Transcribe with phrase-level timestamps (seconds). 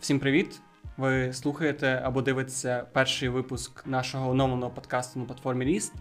[0.00, 0.60] Всім привіт!
[0.96, 5.92] Ви слухаєте або дивитеся перший випуск нашого оновленого подкасту на платформі Ріст.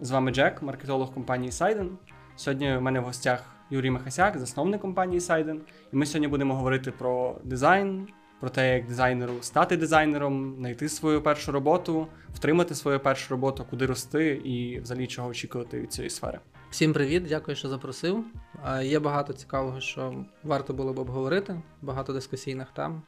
[0.00, 1.98] З вами Джек, маркетолог компанії Сайден.
[2.36, 5.60] Сьогодні в мене в гостях Юрій Михасяк, засновник компанії Сайден.
[5.92, 8.08] І ми сьогодні будемо говорити про дизайн,
[8.40, 13.86] про те, як дизайнеру стати дизайнером, знайти свою першу роботу, втримати свою першу роботу, куди
[13.86, 16.40] рости і взагалі чого очікувати від цієї сфери.
[16.70, 18.24] Всім привіт, дякую, що запросив.
[18.82, 23.02] Є багато цікавого, що варто було б обговорити, багато дискусійних тем.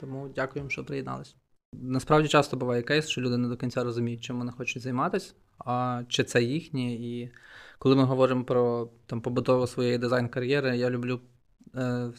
[0.00, 1.34] Тому дякуємо, що приєдналися.
[1.72, 6.02] Насправді часто буває кейс, що люди не до кінця розуміють, чим вони хочуть займатися, а
[6.08, 6.92] чи це їхнє.
[6.92, 7.32] І
[7.78, 11.20] коли ми говоримо про там побудову своєї дизайн-кар'єри, я люблю
[11.74, 12.12] е,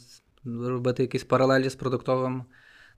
[0.46, 2.46] робити якісь паралелі з продуктовим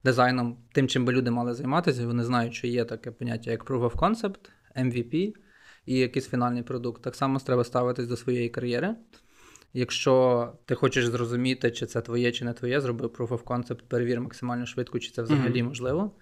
[0.04, 2.06] дизайном, тим, чим би люди мали займатися.
[2.06, 5.34] Вони знають, що є таке поняття, як Proof of Concept, MVP
[5.86, 7.02] і якийсь фінальний продукт.
[7.02, 8.96] Так само треба ставитись до своєї кар'єри.
[9.76, 14.20] Якщо ти хочеш зрозуміти, чи це твоє, чи не твоє, зроби Proof of Concept, перевір
[14.20, 15.68] максимально швидко, чи це взагалі mm-hmm.
[15.68, 16.12] можливо.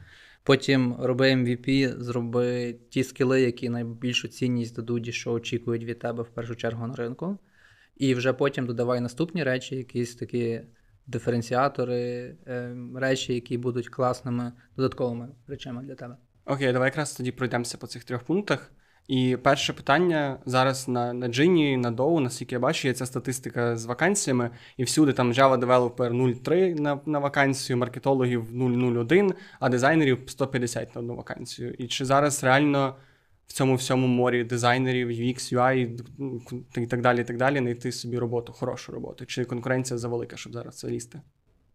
[0.43, 6.29] Потім роби MVP, зроби ті скіли, які найбільшу цінність дадуть, що очікують від тебе в
[6.29, 7.39] першу чергу на ринку.
[7.97, 10.61] І вже потім додавай наступні речі, якісь такі
[11.07, 16.17] диференціатори, ем, речі, які будуть класними додатковими речами для тебе.
[16.45, 18.73] Окей, давай якраз тоді пройдемося по цих трьох пунктах.
[19.09, 23.77] І перше питання зараз на на Джині, на Доу, наскільки я бачу, є ця статистика
[23.77, 30.23] з вакансіями, і всюди там Java Developer 0,3 на на вакансію, маркетологів 0,01, а дизайнерів
[30.27, 31.75] 150 на одну вакансію.
[31.75, 32.97] І чи зараз реально
[33.47, 36.03] в цьому всьому морі дизайнерів, UX, UI
[36.77, 39.27] і так далі, і так далі, знайти собі роботу, хорошу роботу?
[39.27, 41.21] Чи конкуренція завелика, щоб зараз це лізти?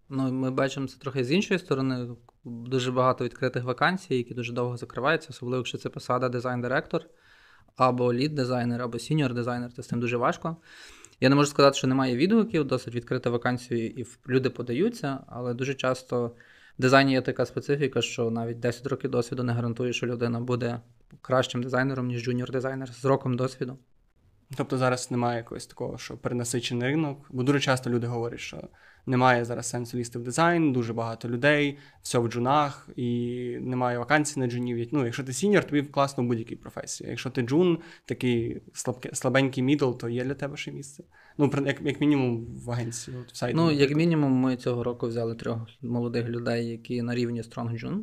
[0.09, 2.07] Ну, ми бачимо це трохи з іншої сторони.
[2.45, 7.01] Дуже багато відкритих вакансій, які дуже довго закриваються, особливо якщо це посада дизайн-директор,
[7.75, 10.57] або lead-дизайнер, або senior-дизайнер, це з цим дуже важко.
[11.19, 15.73] Я не можу сказати, що немає відгуків, досить відкрита вакансія, і люди подаються, але дуже
[15.73, 16.27] часто
[16.79, 20.81] в дизайні є така специфіка, що навіть 10 років досвіду не гарантує, що людина буде
[21.21, 23.77] кращим дизайнером, ніж junior-дизайнер з роком досвіду.
[24.57, 28.63] Тобто зараз немає якогось такого, що перенасичений ринок, бо дуже часто люди говорять, що
[29.07, 34.39] немає зараз сенсу лізти в дизайн, дуже багато людей, все в джунах, і немає вакансій
[34.39, 34.87] на джунів.
[34.91, 37.09] Ну, якщо ти senior, тобі класно в будь-якій професії.
[37.09, 41.03] Якщо ти джун, такий слабке, слабенький middle, то є для тебе ще місце.
[41.37, 43.17] Ну, як як мінімум в агенції.
[43.17, 47.15] От, в сайті, ну, як мінімум, ми цього року взяли трьох молодих людей, які на
[47.15, 47.99] рівні Strong Jun.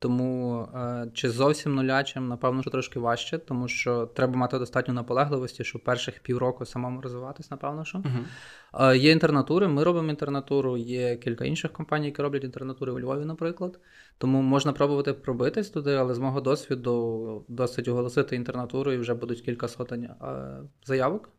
[0.00, 5.64] Тому е, чи зовсім нулячим, напевно, що трошки важче, тому що треба мати достатньо наполегливості,
[5.64, 7.84] щоб перших півроку самому розвиватись, напевно.
[7.84, 7.98] що.
[7.98, 8.96] Uh-huh.
[8.96, 13.80] Є інтернатури, ми робимо інтернатуру, є кілька інших компаній, які роблять інтернатури у Львові, наприклад.
[14.18, 19.40] Тому можна пробувати пробитись туди, але з мого досвіду досить оголосити інтернатуру, і вже будуть
[19.40, 20.16] кілька сотень е,
[20.84, 21.30] заявок.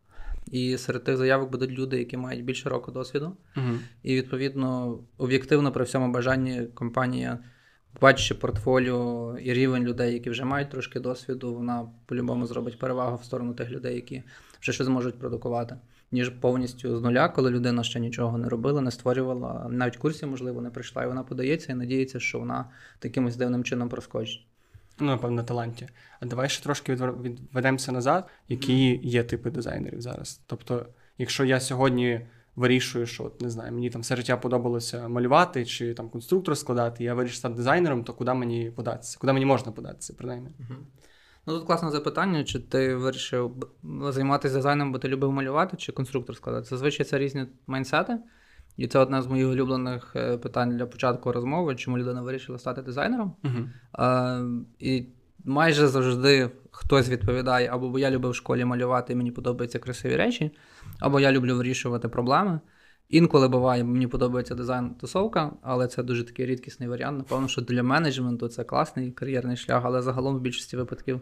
[0.52, 3.36] І серед тих заявок будуть люди, які мають більше року досвіду.
[3.56, 3.78] Uh-huh.
[4.02, 7.38] І відповідно об'єктивно при всьому бажанні компанія
[8.00, 13.24] бачачи портфоліо і рівень людей, які вже мають трошки досвіду, вона по-любому зробить перевагу в
[13.24, 14.22] сторону тих людей, які
[14.60, 15.76] вже щось зможуть продукувати,
[16.12, 20.60] ніж повністю з нуля, коли людина ще нічого не робила, не створювала, навіть курсі, можливо,
[20.60, 22.64] не прийшла, і вона подається і надіється, що вона
[22.98, 24.46] такимось дивним чином проскочить.
[25.00, 25.88] Ну, напевно, таланті.
[26.20, 30.40] А давай ще трошки відведемося назад, які є типи дизайнерів зараз.
[30.46, 30.86] Тобто,
[31.18, 35.94] якщо я сьогодні вирішую, що от, не знаю, мені там все життя подобалося малювати чи
[35.94, 39.18] там конструктор складати, я вирішив стати дизайнером, то куди мені податися?
[39.20, 40.48] Куди мені можна податися, принаймні?
[40.58, 40.78] Угу.
[41.46, 43.52] Ну тут класне запитання, чи ти вирішив
[44.08, 46.64] займатися дизайном, бо ти любив малювати, чи конструктор складати?
[46.64, 48.18] Зазвичай це різні майнсети.
[48.76, 52.82] І це одне з моїх улюблених е, питань для початку розмови, чому людина вирішила стати
[52.82, 53.34] дизайнером.
[53.44, 53.68] Uh-huh.
[53.92, 54.42] А,
[54.78, 55.06] І
[55.44, 60.50] майже завжди хтось відповідає, або я любив в школі малювати, і мені подобаються красиві речі,
[61.00, 62.60] або я люблю вирішувати проблеми.
[63.08, 67.18] Інколи буває, мені подобається дизайн-тусовка, але це дуже такий рідкісний варіант.
[67.18, 71.20] Напевно, що для менеджменту це класний кар'єрний шлях, але загалом в більшості випадків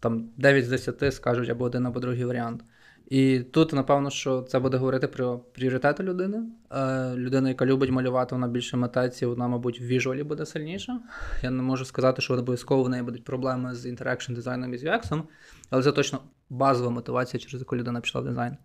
[0.00, 2.64] там 9 з 10 скажуть або один, або другий варіант.
[3.06, 6.42] І тут, напевно, що це буде говорити про пріоритети людини.
[6.70, 11.00] Е, людина, яка любить малювати, вона більше метації, вона, мабуть, в віжуалі буде сильніша.
[11.42, 14.84] Я не можу сказати, що обов'язково в неї будуть проблеми з інтеракшн дизайном і з
[14.84, 15.22] UX,
[15.70, 16.20] але це точно
[16.50, 18.56] базова мотивація, через яку людина пішла в дизайн.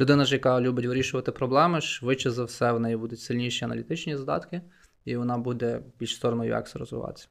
[0.00, 4.62] Людина ж, яка любить вирішувати проблеми, швидше за все, в неї будуть сильніші аналітичні задатки,
[5.04, 7.28] і вона буде більш сторону UX розвиватися.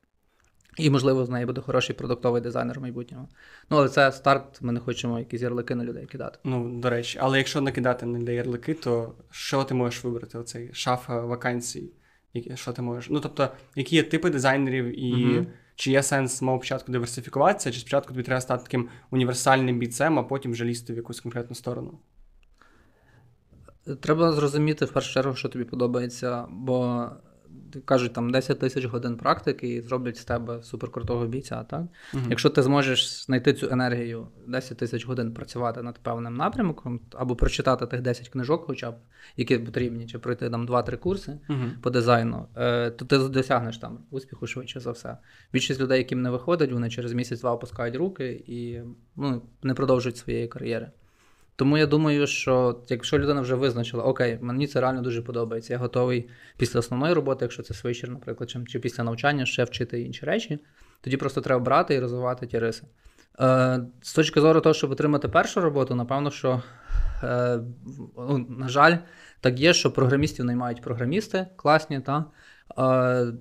[0.78, 3.30] І, можливо, з неї буде хороший продуктовий дизайнер в майбутньому.
[3.70, 6.40] Ну, але це старт, ми не хочемо якісь ярлики на людей кидати.
[6.44, 10.38] Ну, до речі, але якщо накидати на людей ярлики, то що ти можеш вибрати?
[10.38, 11.92] Оцей шафа вакансій?
[12.56, 13.10] Що ти можеш?
[13.10, 15.46] Ну, тобто, які є типи дизайнерів, і uh
[15.76, 20.24] чи є сенс мого початку диверсифікуватися, чи спочатку тобі треба стати таким універсальним бійцем, а
[20.24, 22.00] потім вже лізти в якусь конкретну сторону?
[24.02, 27.06] Треба зрозуміти в першу чергу, що тобі подобається, бо
[27.86, 31.64] кажуть, там 10 тисяч годин практики і зроблять з тебе суперкрутого бійця.
[31.64, 31.82] Так?
[32.14, 37.36] uh Якщо ти зможеш знайти цю енергію 10 тисяч годин працювати над певним напрямком, або
[37.36, 38.96] прочитати тих 10 книжок, хоча б
[39.38, 44.00] які потрібні, чи пройти там 2-3 курси uh по дизайну, е, то ти досягнеш там
[44.12, 45.18] успіху швидше за все.
[45.54, 48.80] Більшість людей, яким не виходить, вони через місяць-два опускають руки і
[49.16, 50.92] ну, не продовжують своєї кар'єри.
[51.56, 55.80] Тому я думаю, що якщо людина вже визначила, окей, мені це реально дуже подобається, я
[55.80, 60.26] готовий після основної роботи, якщо це свичер, наприклад, чи, чи після навчання ще вчити інші
[60.26, 60.60] речі,
[61.02, 62.84] тоді просто треба брати і розвивати ті риси.
[63.40, 66.62] Е, З точки зору того, щоб отримати першу роботу, напевно, що,
[67.24, 67.60] е,
[68.18, 68.98] ну, на жаль,
[69.40, 72.26] так є, що програмістів наймають програмісти класні, та,
[72.78, 73.34] е,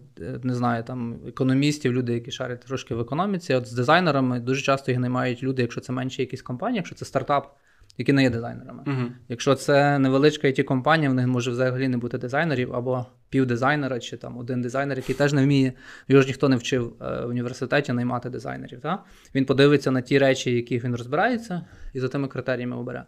[0.43, 3.55] не знаю, там економістів, люди, які шарять трошки в економіці.
[3.55, 7.05] От з дизайнерами дуже часто їх наймають люди, якщо це менші якісь компанії, якщо це
[7.05, 7.57] стартап
[7.99, 8.83] які не є дизайнерами.
[8.87, 9.09] Uh-huh.
[9.29, 14.17] Якщо це невеличка it компанія, в них може взагалі не бути дизайнерів або півдизайнера, чи
[14.17, 15.73] там один дизайнер, який теж не вміє,
[16.09, 18.81] його ж ніхто не вчив е, в університеті наймати дизайнерів.
[18.81, 19.05] Та?
[19.35, 23.05] Він подивиться на ті речі, яких він розбирається, і за тими критеріями обере.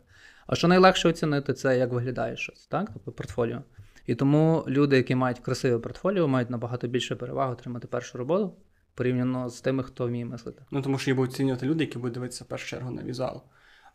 [0.46, 2.90] А що найлегше оцінити, це як виглядає щось, так?
[2.92, 3.62] Тобто портфоліо.
[4.06, 8.54] І тому люди, які мають красиве портфоліо, мають набагато більше перевагу отримати першу роботу
[8.96, 10.62] порівняно з тими, хто вміє мислити.
[10.70, 13.42] Ну тому що є будуть оцінювати люди, які будуть дивитися в першу чергу на візуал.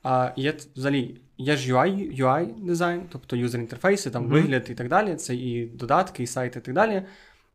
[0.04, 4.32] А є взагалі є ж UI UI дизайн, тобто юзер інтерфейси, там mm-hmm.
[4.32, 5.16] вигляд і так далі.
[5.16, 7.04] Це і додатки, і сайти, і так далі.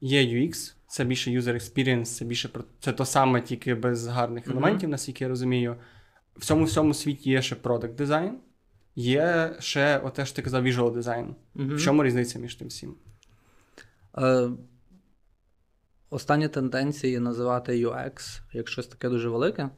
[0.00, 4.46] Є UX, це більше user experience, це більше про це то саме, тільки без гарних
[4.46, 4.52] mm-hmm.
[4.52, 5.76] елементів, наскільки я розумію.
[6.36, 8.38] В цьому всьому світі є ще product дизайн,
[8.96, 11.34] є ще оте, що ти казав, visual дизайн.
[11.56, 11.76] Mm-hmm.
[11.76, 12.94] В чому різниця між тим всім?
[14.18, 14.48] Е,
[16.10, 19.70] Останні тенденції називати UX як щось таке дуже велике.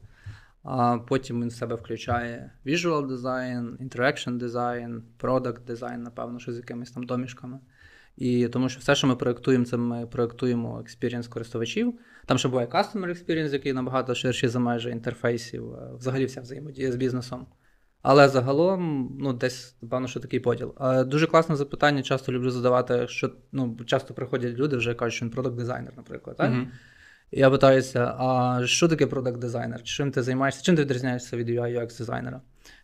[0.63, 6.57] А Потім він в себе включає visual design, interaction design, product design, напевно, що з
[6.57, 7.59] якимись там домішками.
[8.17, 11.99] І тому що все, що ми проєктуємо, це ми проєктуємо experience користувачів.
[12.25, 16.95] Там ще буває customer experience, який набагато ширший за межі інтерфейсів, взагалі вся взаємодія з
[16.95, 17.47] бізнесом.
[18.01, 20.75] Але загалом, ну, десь, напевно, що такий поділ.
[21.05, 25.31] Дуже класне запитання, часто люблю задавати, що ну, часто приходять люди, вже кажуть, що він
[25.31, 26.37] product дизайнер, наприклад.
[26.37, 26.51] так?
[26.51, 26.67] Mm-hmm.
[27.31, 29.83] Я питаюся, а що таке product дизайнер?
[29.83, 30.63] Чим ти займаєшся?
[30.63, 32.41] Чим ти відрізняєшся від UI UX дизайнера?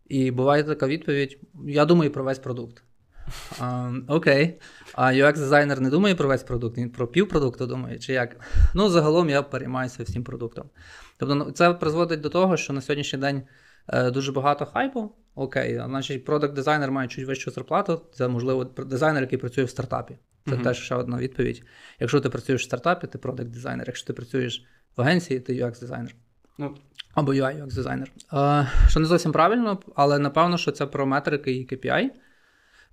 [0.07, 2.83] І буває така відповідь: я думаю про весь продукт.
[3.59, 4.59] А, Окей.
[4.93, 8.35] А UX-дизайнер не думає про весь продукт, він про півпродукту думає, чи як?
[8.73, 10.69] Ну, загалом я переймаюся всім продуктом.
[11.17, 13.43] Тобто, ну, це призводить до того, що на сьогоднішній день
[13.87, 15.11] е, дуже багато хайпу.
[15.35, 18.01] Окей, а значить, продакт-дизайнер має чуть вищу зарплату.
[18.13, 20.17] Це, можливо, дизайнер, який працює в стартапі.
[20.49, 20.63] Це uh-huh.
[20.63, 21.63] теж ще одна відповідь.
[21.99, 23.87] Якщо ти працюєш в стартапі, ти продакт дизайнер.
[23.87, 24.65] Якщо ти працюєш
[24.97, 26.15] в агенції, ти UX-дизайнер.
[26.57, 26.75] Ну.
[27.13, 28.11] Або UI UX дизайнер.
[28.87, 32.09] Що не зовсім правильно, але напевно, що це про метрики і KPI.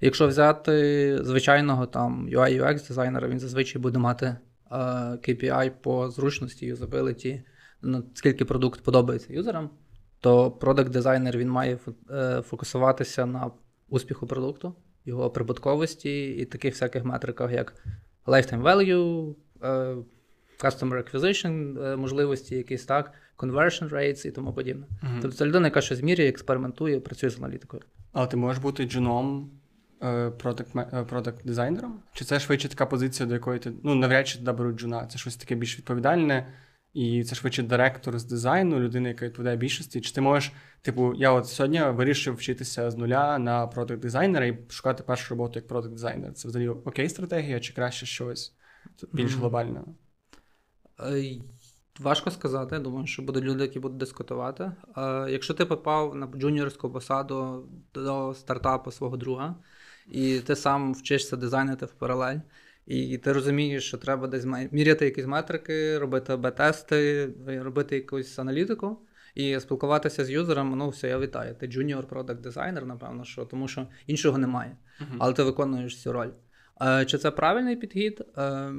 [0.01, 4.37] Якщо взяти звичайного там UI UX дизайнера, він зазвичай буде мати
[5.29, 7.43] KPI по зручності, юзабиліті,
[7.83, 9.71] наскільки продукт подобається юзерам,
[10.21, 11.79] то продакт дизайнер він має
[12.11, 13.51] е, фокусуватися на
[13.89, 17.75] успіху продукту його прибутковості і таких всяких метриках, як
[18.27, 19.97] lifetime value, е,
[20.59, 24.87] customer acquisition, е, можливості, якісь так, conversion rates і тому подібне.
[25.03, 27.83] uh Тобто це людина, яка щось змірює, експериментує, працює з аналітикою.
[28.13, 29.51] Але ти можеш бути джуном
[31.09, 32.01] продакт дизайнером?
[32.13, 35.07] Чи це швидше така позиція, до якої ти ну навряд чи туди беруть джуна?
[35.07, 36.47] Це щось таке більш відповідальне,
[36.93, 40.01] і це швидше директор з дизайну, людина, яка відповідає більшості.
[40.01, 44.59] Чи ти можеш, типу, я от сьогодні вирішив вчитися з нуля на продакт дизайнера і
[44.69, 46.33] шукати першу роботу як продакт дизайнер.
[46.33, 48.55] Це взагалі окей стратегія, чи краще щось
[49.13, 49.81] більш глобальне?
[52.01, 52.79] Важко сказати.
[52.79, 54.73] Думаю, що будуть люди, які будуть дискутувати.
[55.29, 59.57] Якщо ти попав на джуніорську посаду до стартапу свого друга,
[60.07, 62.39] і ти сам вчишся дизайнити в паралель.
[62.87, 68.99] І ти розумієш, що треба десь міряти якісь метрики, робити A/B-тести, робити якусь аналітику
[69.35, 70.79] і спілкуватися з юзером.
[70.79, 71.55] Ну, все, я вітаю.
[71.55, 74.77] Ти junior product дизайнер, напевно, що тому що іншого немає.
[75.01, 75.17] Uh-huh.
[75.19, 76.31] Але ти виконуєш цю роль.
[76.83, 78.23] Е, чи це правильний підхід?
[78.39, 78.73] Е,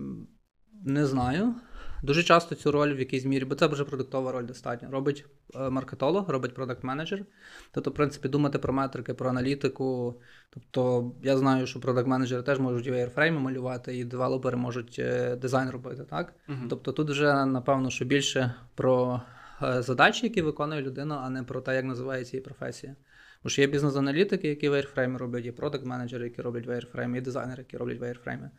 [0.86, 1.56] не знаю.
[2.04, 4.92] Дуже часто цю роль в якійсь мірі, бо це вже продуктова роль достатньо.
[4.92, 7.26] Робить е, маркетолог, робить продакт-менеджер.
[7.72, 10.16] Тобто, в принципі, думати про метрики, про аналітику.
[10.50, 16.04] Тобто, я знаю, що продакт-менеджери теж можуть вейрфрейми малювати, і девелопери можуть е, дизайн робити.
[16.10, 16.34] так?
[16.50, 16.68] Uh-huh.
[16.70, 19.22] Тобто тут вже, напевно, що більше про
[19.64, 22.96] е, задачі, які виконує людина, а не про те, як називається її професія.
[23.44, 27.78] Бо що є бізнес-аналітики, які вейрфрейми роблять, є продакт-менеджери, які роблять вейрфрейми, і дизайнери, які
[27.78, 28.50] роблять вейрфрейми.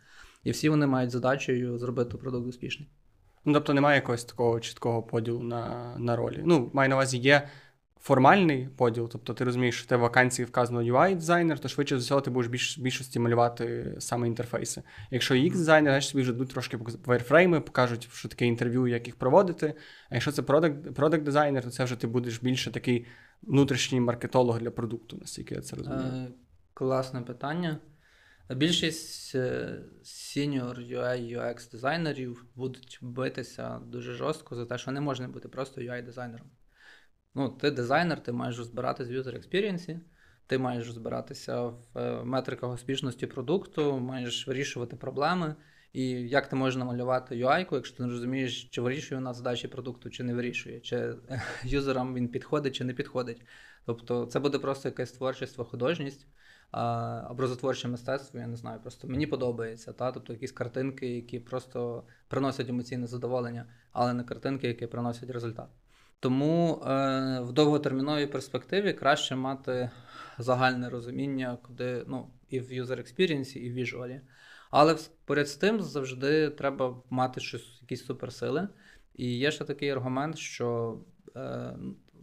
[0.45, 2.89] І всі вони мають задачею зробити продукт успішний.
[3.45, 6.43] Ну, тобто немає якогось такого чіткого поділу на на ролі.
[6.45, 7.49] Ну, маю на увазі, є
[8.05, 12.21] формальний поділ, тобто ти розумієш, що в тебе вакансії вказано UI-дизайнер, то швидше за всього
[12.21, 14.83] ти будеш більш більшості малювати саме інтерфейси.
[15.11, 19.17] Якщо UX дизайнер, значить тобі вже йдуть трошки вайрфрейми, покажуть, що таке інтерв'ю, як їх
[19.17, 19.75] проводити.
[20.11, 23.07] А якщо це продакт дизайнер, то це вже ти будеш більше такий
[23.43, 26.03] внутрішній маркетолог для продукту, наскільки я це розумію.
[26.03, 26.29] Е,
[26.75, 27.79] Класне питання.
[28.51, 29.35] Більшість
[30.05, 35.81] senior UI UX дизайнерів будуть битися дуже жорстко за те, що не можна бути просто
[35.81, 36.47] UI-дизайнером.
[37.35, 40.01] Ну, Ти дизайнер, ти маєш розбиратися в user experience,
[40.47, 45.55] ти маєш розбиратися в е, метриках успішності продукту, маєш вирішувати проблеми.
[45.93, 50.11] І як ти можеш намалювати UI, якщо ти не розумієш, чи вирішує вона задачі продукту,
[50.11, 51.15] чи не вирішує, чи
[51.65, 53.43] юзерам він підходить, чи не підходить.
[53.87, 56.27] Тобто це буде просто якась творчість, художність
[57.31, 59.93] образотворче мистецтво, я не знаю, просто мені подобається.
[59.93, 60.13] Та?
[60.13, 65.69] Тобто якісь картинки, які просто приносять емоційне задоволення, але не картинки, які приносять результат.
[66.21, 69.91] Тому е, в довготерміновій перспективі краще мати
[70.39, 74.21] загальне розуміння, куди ну, і в user experience, і в віжуалі.
[74.71, 78.69] Але поряд з тим завжди треба мати щось, якісь суперсили.
[79.15, 80.99] І є ще такий аргумент, що
[81.37, 81.77] е,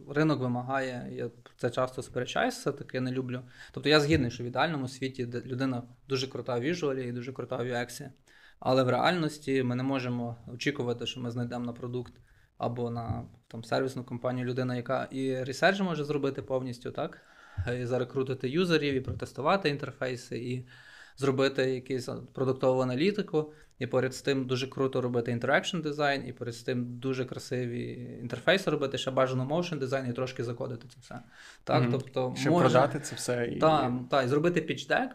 [0.08, 3.42] ринок вимагає, я це часто сперечаюся, все-таки не люблю.
[3.72, 7.56] Тобто я згідний, що в ідеальному світі людина дуже крута в віжуалі і дуже крута
[7.56, 8.10] в UX,
[8.60, 12.12] але в реальності ми не можемо очікувати, що ми знайдемо на продукт
[12.58, 17.20] або на там, сервісну компанію людина, яка і research може зробити повністю, так?
[17.80, 20.68] І зарекрутити юзерів, і протестувати інтерфейси, і
[21.16, 23.52] зробити якусь продуктову аналітику.
[23.78, 28.08] І поряд з тим дуже круто робити interaction дизайн, і поряд з тим дуже красиві
[28.22, 31.20] інтерфейси робити, ще бажано motion дизайн і трошки закодити це все.
[31.64, 31.90] Так, mm-hmm.
[31.90, 32.64] тобто Ще може...
[32.64, 33.58] продати це все і.
[33.58, 35.10] Так, та, і зробити pitch deck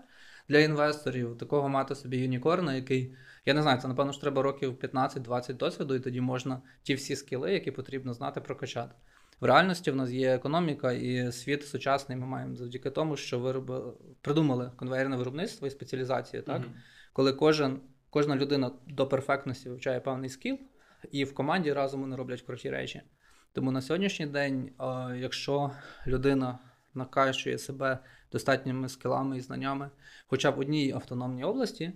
[0.49, 3.15] для інвесторів, такого мати собі юнікорна, який.
[3.45, 7.15] Я не знаю, це напевно ж треба років 15-20 досвіду, і тоді можна ті всі
[7.15, 8.95] скіли, які потрібно знати, прокачати.
[9.39, 12.17] В реальності в нас є економіка і світ сучасний.
[12.17, 16.61] Ми маємо завдяки тому, що виробили, придумали конвейерне виробництво і спеціалізацію, так?
[16.61, 16.71] Mm-hmm.
[17.13, 20.59] коли кожен кожна людина до перфектності вивчає певний скіл,
[21.11, 23.01] і в команді разом вони роблять круті речі.
[23.53, 24.71] Тому на сьогоднішній день,
[25.15, 25.71] якщо
[26.07, 26.59] людина
[26.93, 27.99] накачує себе
[28.31, 29.89] достатніми скілами і знаннями,
[30.27, 31.93] хоча б в одній автономній області,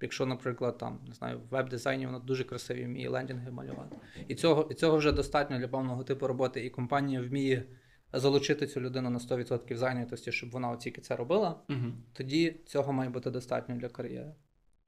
[0.00, 3.96] якщо, наприклад, там не знаю, в веб-дизайні вона дуже красиві вміє лендінги малювати,
[4.28, 7.64] і цього і цього вже достатньо для певного типу роботи, і компанія вміє
[8.12, 11.92] залучити цю людину на 100% зайнятості, щоб вона тільки це робила, угу.
[12.12, 14.34] тоді цього має бути достатньо для кар'єри.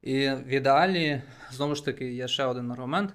[0.02, 3.14] І в ідеалі, знову ж таки, є ще один аргумент.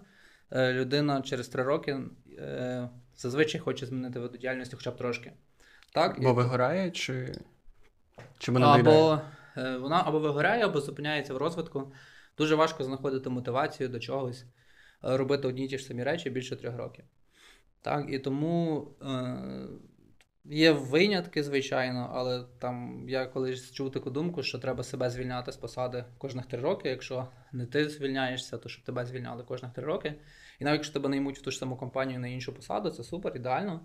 [0.51, 1.99] Е, людина через три роки
[2.37, 5.31] е, зазвичай хоче змінити виду діяльності хоча б трошки.
[5.93, 6.21] Так?
[6.21, 7.35] Бо вигорає, чи
[8.37, 9.19] чи вона або е,
[9.57, 11.93] вона або вигоряє, або зупиняється в розвитку.
[12.37, 14.45] Дуже важко знаходити мотивацію до чогось,
[15.01, 17.05] робити одні ті ж самі речі більше трьох років.
[17.81, 18.05] Так?
[18.09, 18.87] І тому
[20.49, 25.57] Є винятки, звичайно, але там я колись чув таку думку, що треба себе звільняти з
[25.57, 26.89] посади кожних три роки.
[26.89, 30.13] Якщо не ти звільняєшся, то щоб тебе звільняли кожних три роки.
[30.59, 33.35] І навіть якщо тебе наймуть в ту ж саму компанію на іншу посаду, це супер,
[33.35, 33.81] ідеально.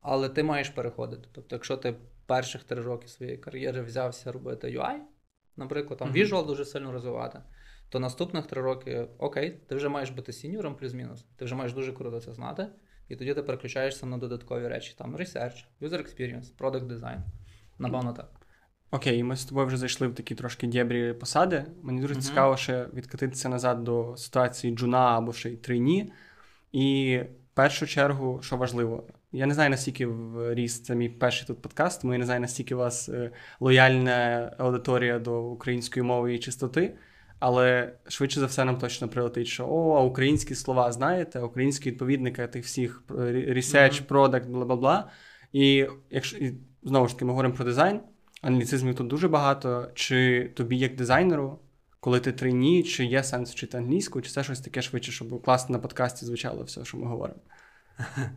[0.00, 1.28] Але ти маєш переходити.
[1.32, 1.94] Тобто, якщо ти
[2.26, 4.98] перших три роки своєї кар'єри взявся робити UI,
[5.60, 6.26] наприклад, там mm-hmm.
[6.26, 7.40] visual дуже сильно розвивати,
[7.88, 11.92] то наступних три роки окей, ти вже маєш бути сіньором плюс-мінус, ти вже маєш дуже
[11.92, 12.66] круто це знати.
[13.08, 17.18] І тоді ти переключаєшся на додаткові речі, там research, user experience, product design.
[17.78, 18.30] Напевно, так.
[18.90, 21.64] Окей, ми з тобою вже зайшли в такі трошки дєбрі посади.
[21.82, 22.20] Мені дуже uh-huh.
[22.20, 26.12] цікаво ще відкатитися назад до ситуації джуна або ще й трейні.
[26.72, 27.18] І
[27.52, 30.08] в першу чергу, що важливо, я не знаю, наскільки
[30.50, 34.52] ріс це мій перший тут подкаст, тому я не знаю, наскільки у вас е, лояльна
[34.58, 36.94] аудиторія до української мови і чистоти.
[37.38, 42.46] Але швидше за все нам точно прилетить, що о, а українські слова знаєте, українські відповідники
[42.46, 45.10] тих всіх research, product, бла бла бла.
[45.52, 48.00] І якщо і, знову ж таки ми говоримо про дизайн,
[48.42, 49.90] аналітизмів тут дуже багато.
[49.94, 51.58] Чи тобі, як дизайнеру,
[52.00, 55.72] коли ти трейні, чи є сенс вчити англійську, чи це щось таке швидше, щоб класно
[55.72, 57.40] на подкасті звучало все, що ми говоримо?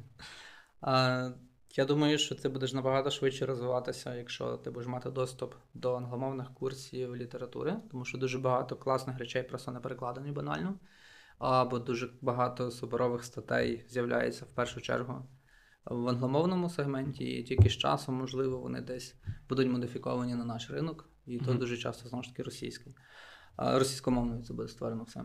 [1.75, 6.53] Я думаю, що ти будеш набагато швидше розвиватися, якщо ти будеш мати доступ до англомовних
[6.53, 10.79] курсів літератури, тому що дуже багато класних речей просто не перекладені банально,
[11.37, 15.25] або дуже багато суперових статей з'являється в першу чергу
[15.85, 19.15] в англомовному сегменті, і тільки з часом, можливо, вони десь
[19.49, 21.57] будуть модифіковані на наш ринок, і то mm-hmm.
[21.57, 22.95] дуже часто знову ж таки російський.
[23.57, 25.23] Російськомовною це буде створено все.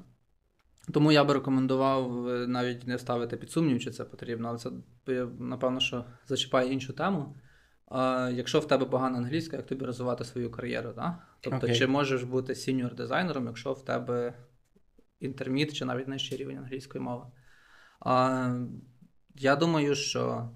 [0.92, 4.70] Тому я би рекомендував е, навіть не ставити під сумнів, чи це потрібно, але це
[5.38, 7.36] напевно, що зачіпає іншу тему.
[7.86, 10.92] А, Якщо в тебе погана англійська, як тобі розвивати свою кар'єру?
[10.96, 11.18] Да?
[11.40, 11.74] Тобто, okay.
[11.74, 14.34] чи можеш бути senior дизайнером, якщо в тебе
[15.20, 17.26] intermediate чи навіть нижчий рівень англійської мови?
[18.00, 18.54] А,
[19.34, 20.50] Я думаю, що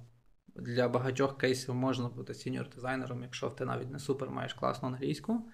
[0.57, 5.49] для багатьох кейсів можна бути senior-дизайнером, якщо ти навіть не супер маєш класну англійську,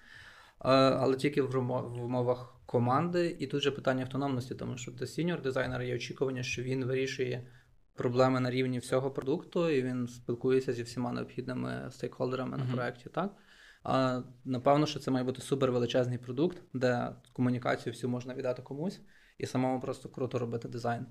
[0.59, 1.57] але тільки в
[2.03, 3.35] умовах команди.
[3.39, 7.47] І тут же питання автономності, тому що для senior-дизайнера є очікування, що він вирішує
[7.93, 12.67] проблеми на рівні всього продукту, і він спілкується зі всіма необхідними стейкхолдерами mm-hmm.
[12.67, 13.09] на проєкті.
[13.09, 13.35] так?
[13.83, 19.01] А напевно, що це має бути супер величезний продукт, де комунікацію всю можна віддати комусь,
[19.37, 21.05] і самому просто круто робити дизайн.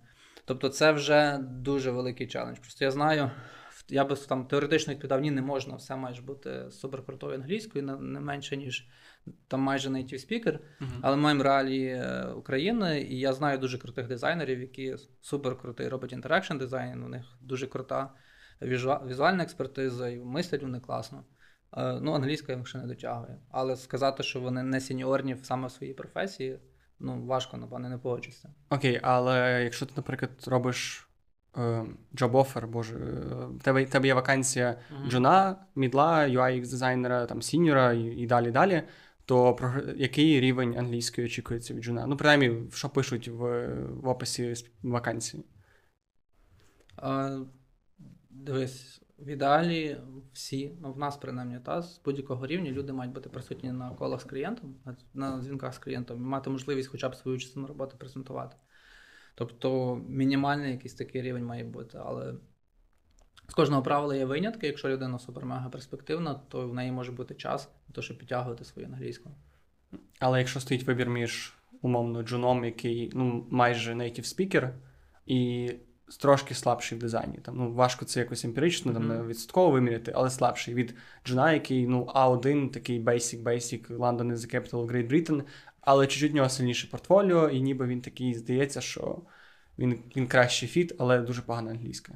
[0.45, 2.59] Тобто, це вже дуже великий челендж.
[2.59, 3.31] Просто я знаю,
[3.89, 8.57] я би там теоретично відповідав, ні, не можна, все має бути суперкрутою англійською, не менше,
[8.57, 8.89] ніж
[9.49, 10.99] там майже native speaker, uh-huh.
[11.03, 16.57] але маємо реалії е, України, і я знаю дуже крутих дизайнерів, які суперкрутий роблять інтеракшн
[16.57, 18.11] дизайн, у них дуже крута
[19.07, 21.25] візуальна експертиза, і мислять вони класно.
[21.77, 23.39] Е, ну, англійська я ще не дотягує.
[23.51, 26.59] Але сказати, що вони не сеньорні саме в своїй професії,
[27.01, 28.51] ну важко, напевне, не погоджуся.
[28.71, 31.09] Окей, але якщо ти, наприклад, робиш
[32.15, 32.95] джоб-офер, боже,
[33.59, 38.83] в тебе тебе є вакансія джуна, мідла, UI дизайнера, там сіньора і, і далі далі.
[39.29, 42.07] То про який рівень англійської очікується від джуна?
[42.07, 45.45] Ну, принаймні, що пишуть в в описі вакансії?
[46.97, 47.39] А,
[48.31, 50.01] Дивись, в ідеалі
[50.33, 54.21] всі, ну в нас принаймні, та з будь-якого рівня люди мають бути присутні на колах
[54.21, 54.77] з клієнтом,
[55.15, 58.57] на дзвінках з клієнтом, і мати можливість хоча б свою частину роботи презентувати.
[59.35, 61.99] Тобто мінімальний якийсь такий рівень має бути.
[62.05, 62.35] Але
[63.49, 64.67] з кожного правила є винятки.
[64.67, 68.89] Якщо людина супер-мега перспективна, то в неї може бути час на те, щоб підтягувати свою
[68.89, 69.31] англійську.
[70.19, 74.71] Але якщо стоїть вибір між умовно джуном, який ну, майже native speaker,
[75.27, 75.73] і
[76.21, 77.39] трошки слабший в дизайні.
[77.39, 79.27] Там, ну, Важко це якось емпірично, там, mm-hmm.
[79.27, 80.95] відсотково виміряти, але слабший від
[81.27, 85.43] джуна, який ну, А1, такий basic, basic, London is the capital of Great Britain,
[85.81, 89.23] але чуть-чуть в нього сильніше портфоліо, і ніби він такий здається, що
[89.79, 92.13] він він кращий фіт, але дуже погана англійська.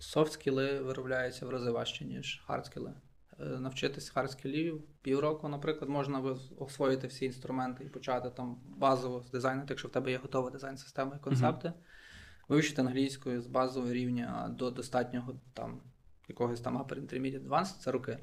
[0.00, 2.94] Софт-скіли виробляються в рази важче, ніж хардскіли.
[3.40, 9.88] Е, навчитись хардскілів півроку, наприклад, можна освоїти всі інструменти і почати там базово дизайнити, якщо
[9.88, 11.68] в тебе є готова дизайн-система і концепти.
[11.68, 12.48] Uh-huh.
[12.48, 15.80] Вивчити англійською з базового рівня до достатнього там
[16.28, 18.18] якогось там upper intermediate advanced– це роки.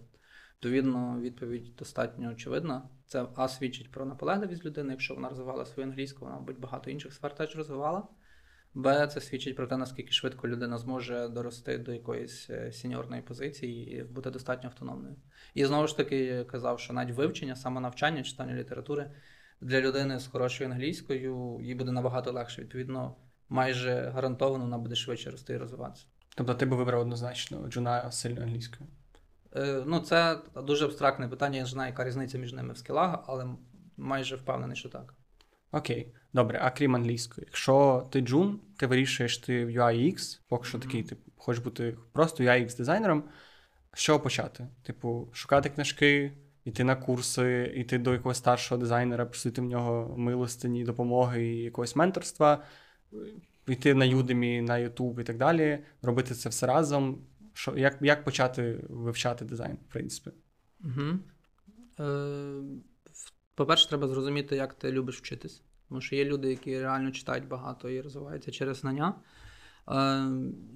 [0.55, 2.89] Відповідно, відповідь достатньо очевидна.
[3.05, 4.91] Це А свідчить про наполегливість людини.
[4.91, 8.07] Якщо вона розвивала свою англійську, вона, мабуть, багато інших сфер теж розвивала.
[8.77, 13.97] Б, це свідчить про те, наскільки швидко людина зможе дорости до якоїсь е, сіньорної позиції
[13.97, 15.15] і бути достатньо автономною.
[15.53, 19.11] І знову ж таки я казав, що навіть вивчення, самонавчання, читання літератури
[19.61, 22.61] для людини з хорошою англійською їй буде набагато легше.
[22.61, 23.15] Відповідно,
[23.49, 26.05] майже гарантовано вона буде швидше рости і розвиватися.
[26.35, 28.89] Тобто ти би вибрав однозначно джуна сильно англійською?
[29.55, 31.55] Е, ну, це дуже абстрактне питання.
[31.55, 33.47] Я не знаю, яка різниця між ними в скілах, але
[33.97, 35.13] майже впевнений, що так.
[35.71, 40.77] Окей, добре, а крім англійської, якщо ти джун, ти вирішуєш ти в UI поки що
[40.77, 40.81] mm-hmm.
[40.81, 43.23] такий, ти хочеш бути просто UI дизайнером.
[43.93, 44.67] З чого почати?
[44.83, 46.31] Типу, шукати книжки,
[46.65, 51.95] йти на курси, йти до якогось старшого дизайнера, просити в нього милостині, допомоги і якогось
[51.95, 52.63] менторства,
[53.67, 57.21] йти на Udemy, на YouTube і так далі, робити це все разом.
[57.53, 60.31] Що, Як як почати вивчати дизайн, в принципі?
[60.83, 61.19] Угу.
[61.99, 62.61] Е,
[63.55, 65.63] По-перше, треба зрозуміти, як ти любиш вчитись.
[65.89, 69.15] Тому що є люди, які реально читають багато і розвиваються через знання.
[69.89, 70.27] Е,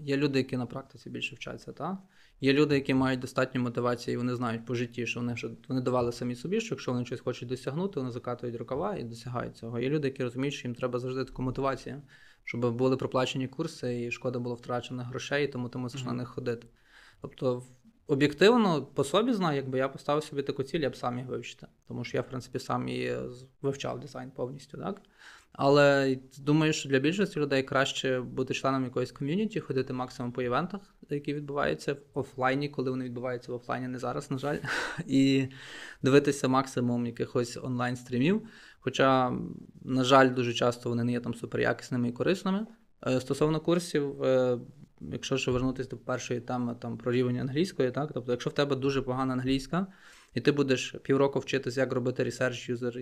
[0.04, 1.71] Є люди, які на практиці більше вчаться.
[1.71, 1.97] Та?
[2.41, 5.82] Є люди, які мають достатньо мотивації, і вони знають по житті, що вони вже вони
[5.82, 9.80] давали самі собі, що якщо вони щось хочуть досягнути, вони закатують рукава і досягають цього.
[9.80, 12.02] Є люди, які розуміють, що їм треба завжди таку мотивацію,
[12.43, 16.08] щоб були проплачені курси, і шкода було втрачених грошей, тому ти мусиш mm-hmm.
[16.08, 16.67] на них ходити.
[17.21, 17.63] Тобто,
[18.12, 21.67] об'єктивно, по собі знаю, якби я поставив собі таку ціль, я б сам їх вивчити.
[21.88, 23.15] Тому що я, в принципі, сам і
[23.62, 24.78] вивчав дизайн повністю.
[24.78, 25.02] так?
[25.54, 30.82] Але думаю, що для більшості людей краще бути членом якоїсь ком'юніті, ходити максимум по івентах,
[31.10, 34.58] які відбуваються в офлайні, коли вони відбуваються в офлайні, не зараз, на жаль,
[35.08, 35.47] і
[36.02, 38.41] дивитися максимум якихось онлайн-стрімів.
[38.80, 39.34] Хоча,
[39.82, 42.65] на жаль, дуже часто вони не є там суперякісними і корисними.
[43.08, 44.58] Е, стосовно курсів, е,
[45.11, 48.75] якщо ще вернутися до першої теми там про рівень англійської, так тобто, якщо в тебе
[48.75, 49.87] дуже погана англійська,
[50.33, 52.97] і ти будеш півроку вчитися, як робити research, user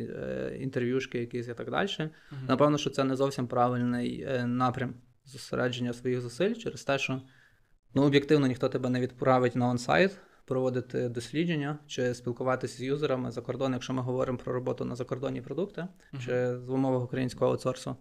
[0.59, 2.09] інтерв'юшки якісь і так далі, uh-huh.
[2.47, 4.93] напевно, що це не зовсім правильний е, напрям
[5.25, 7.21] зосередження своїх зусиль через те, що
[7.93, 10.17] ну, об'єктивно ніхто тебе не відправить на онсайт.
[10.45, 15.41] Проводити дослідження чи спілкуватися з юзерами за кордон, якщо ми говоримо про роботу на закордонні
[15.41, 16.25] продукти uh-huh.
[16.25, 17.95] чи в умовах українського аутсорсу,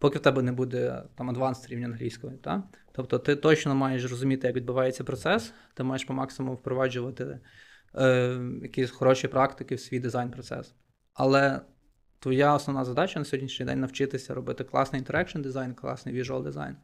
[0.00, 2.36] поки в тебе не буде там адванс рівня англійської.
[2.36, 2.62] Та?
[2.92, 7.40] Тобто ти точно маєш розуміти, як відбувається процес, ти маєш по максимуму впроваджувати
[7.94, 10.74] е, якісь хороші практики в свій дизайн-процес.
[11.14, 11.60] Але
[12.18, 16.76] твоя основна задача на сьогоднішній день навчитися робити класний interaction дизайн, класний visual дизайн.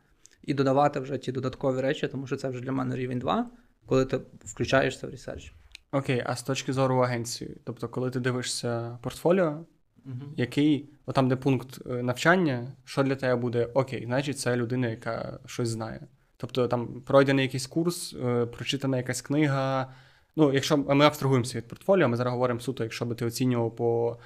[0.43, 3.51] і додавати вже ті додаткові речі, тому що це вже для мене рівень 2,
[3.87, 5.53] коли ти включаєшся в research.
[5.93, 9.65] Окей, а з точки зору агенції, тобто, коли ти дивишся портфоліо,
[10.07, 10.33] угу.
[10.37, 15.39] який, там, де пункт е, навчання, що для тебе буде окей, значить, це людина, яка
[15.47, 16.07] щось знає.
[16.37, 19.93] Тобто там пройдений якийсь курс, е, прочитана якась книга.
[20.37, 24.19] Ну, якщо ми абстрагуємося від портфоліо, ми зараз говоримо суто, якщо би ти оцінював по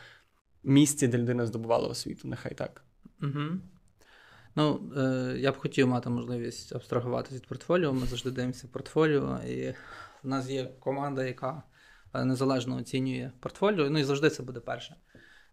[0.63, 2.85] місці, де людина здобувала освіту, нехай так.
[3.23, 3.41] Угу.
[4.57, 7.93] Ну, е, я б хотів мати можливість абстрагуватися від портфоліо.
[7.93, 9.75] Ми завжди дивимося портфоліо, і
[10.23, 11.63] в нас є команда, яка
[12.15, 13.91] е, незалежно оцінює портфоліо.
[13.91, 14.97] Ну і завжди це буде перше.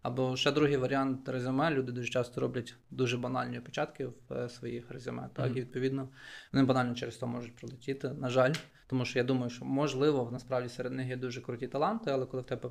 [0.02, 1.72] Або ще другий варіант резюме.
[1.72, 5.30] Люди дуже часто роблять дуже банальні початки в е, своїх резюме.
[5.34, 5.58] Так, mm-hmm.
[5.58, 6.10] і відповідно
[6.54, 8.10] вони банально через то можуть пролетіти.
[8.10, 8.54] На жаль,
[8.88, 12.44] тому що я думаю, що можливо насправді серед них є дуже круті таланти, але коли
[12.44, 12.70] в тебе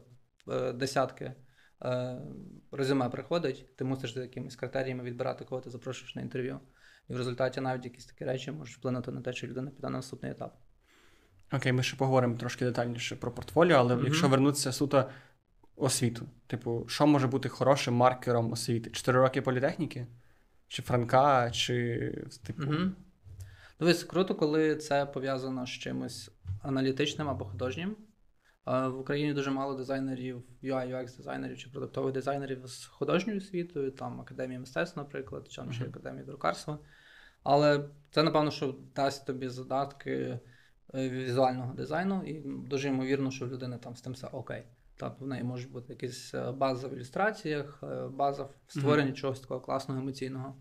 [0.49, 1.33] е, десятки
[1.85, 2.19] е,
[2.73, 6.61] резюме приходить, ти мусиш за якимись критеріями відбирати, кого ти запрошуєш на інтерв'ю.
[7.09, 9.97] І в результаті навіть якісь такі речі можуть вплинути на те, що людина піде на
[9.97, 10.57] наступний етап.
[11.53, 14.05] Окей, ми ще поговоримо трошки детальніше про портфоліо, але mm-hmm.
[14.05, 15.11] якщо вернутися суто
[15.77, 16.29] освіту.
[16.47, 18.91] Типу, що може бути хорошим маркером освіти?
[18.91, 20.07] Чотири роки політехніки?
[20.69, 21.99] Чи Франка, чи
[22.47, 22.63] типу.
[22.63, 22.93] Угу.
[23.81, 26.31] Дивись, круто, коли це пов'язано з чимось
[26.63, 27.97] аналітичним або художнім.
[28.67, 34.21] В Україні дуже мало дизайнерів, UI, UX дизайнерів чи продуктових дизайнерів з художньою освітою, там
[34.21, 35.89] Академія мистецтв, наприклад, чи uh-huh.
[35.89, 36.79] Академія друкарства.
[37.43, 40.39] Але це, напевно, що дасть тобі задатки
[40.95, 44.65] е, візуального дизайну, і дуже ймовірно, що в людини там з тим все окей.
[44.97, 49.15] Так, в неї можуть бути якісь е, база в ілюстраціях, е, база в створенні mm-hmm.
[49.15, 50.57] чогось такого класного емоційного.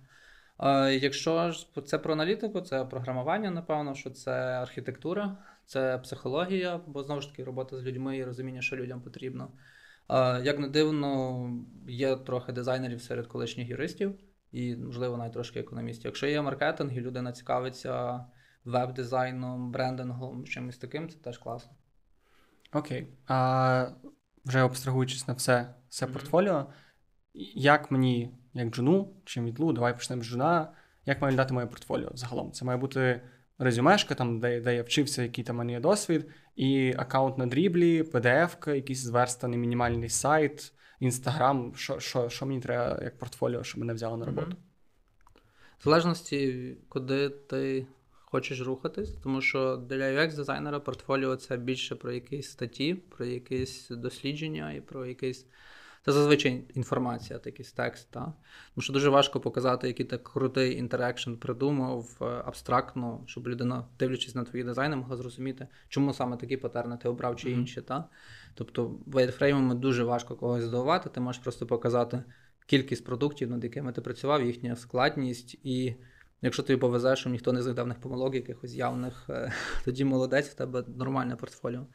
[0.92, 7.22] Якщо ж це про аналітику, це програмування, напевно, що це архітектура, це психологія, бо знову
[7.22, 9.52] ж таки робота з людьми і розуміння, що людям потрібно.
[10.44, 11.50] Як не дивно,
[11.88, 14.16] є трохи дизайнерів серед колишніх юристів
[14.52, 16.06] і, можливо, навіть трошки економістів.
[16.06, 18.26] Якщо є маркетинг і людина цікавиться
[18.66, 21.72] веб-дизайном, брендингом, чимось таким, це теж класно.
[22.74, 23.08] Окей.
[23.28, 23.88] А
[24.46, 26.14] вже абстрагуючись на все все mm-hmm.
[26.14, 26.66] портфоліо,
[27.56, 30.72] як мені, як джуну чи мідлу, давай почнемо з джуна,
[31.06, 32.52] як має дати моє портфоліо загалом?
[32.52, 33.22] Це має бути
[33.60, 38.04] резюмешка, там, де де я вчився, який там мене є досвід, і аккаунт на дріблі,
[38.04, 41.76] PDF, якийсь зверстаний мінімальний сайт, інстаграм.
[41.76, 44.58] Що що, що мені треба як портфоліо, щоб мене взяли на роботу?
[45.80, 47.88] В залежності, куди ти
[48.36, 53.90] хочеш рухатись, тому що для UX дизайнера портфоліо це більше про якісь статті, про якісь
[53.90, 55.46] дослідження і про якийсь.
[56.06, 58.12] Це зазвичай інформація, якийсь текст.
[58.12, 58.20] Та?
[58.20, 64.36] Тому що дуже важко показати, який так крутий інтерекшн придумав е, абстрактно, щоб людина, дивлячись
[64.36, 67.80] на твої дизайни, могла зрозуміти, чому саме такі патерни ти обрав чи інші.
[67.80, 67.84] Mm-hmm.
[67.84, 68.10] Та?
[68.54, 72.24] Тобто, вайтфреймами дуже важко когось здивувати, ти можеш просто показати
[72.66, 75.96] кількість продуктів, над якими ти працював, їхня складність і.
[76.46, 79.54] Якщо тобі повезе, що ніхто не знайде в них помилок, якихось явних, е,
[79.86, 81.86] тоді молодець, в тебе нормальне портфоліо.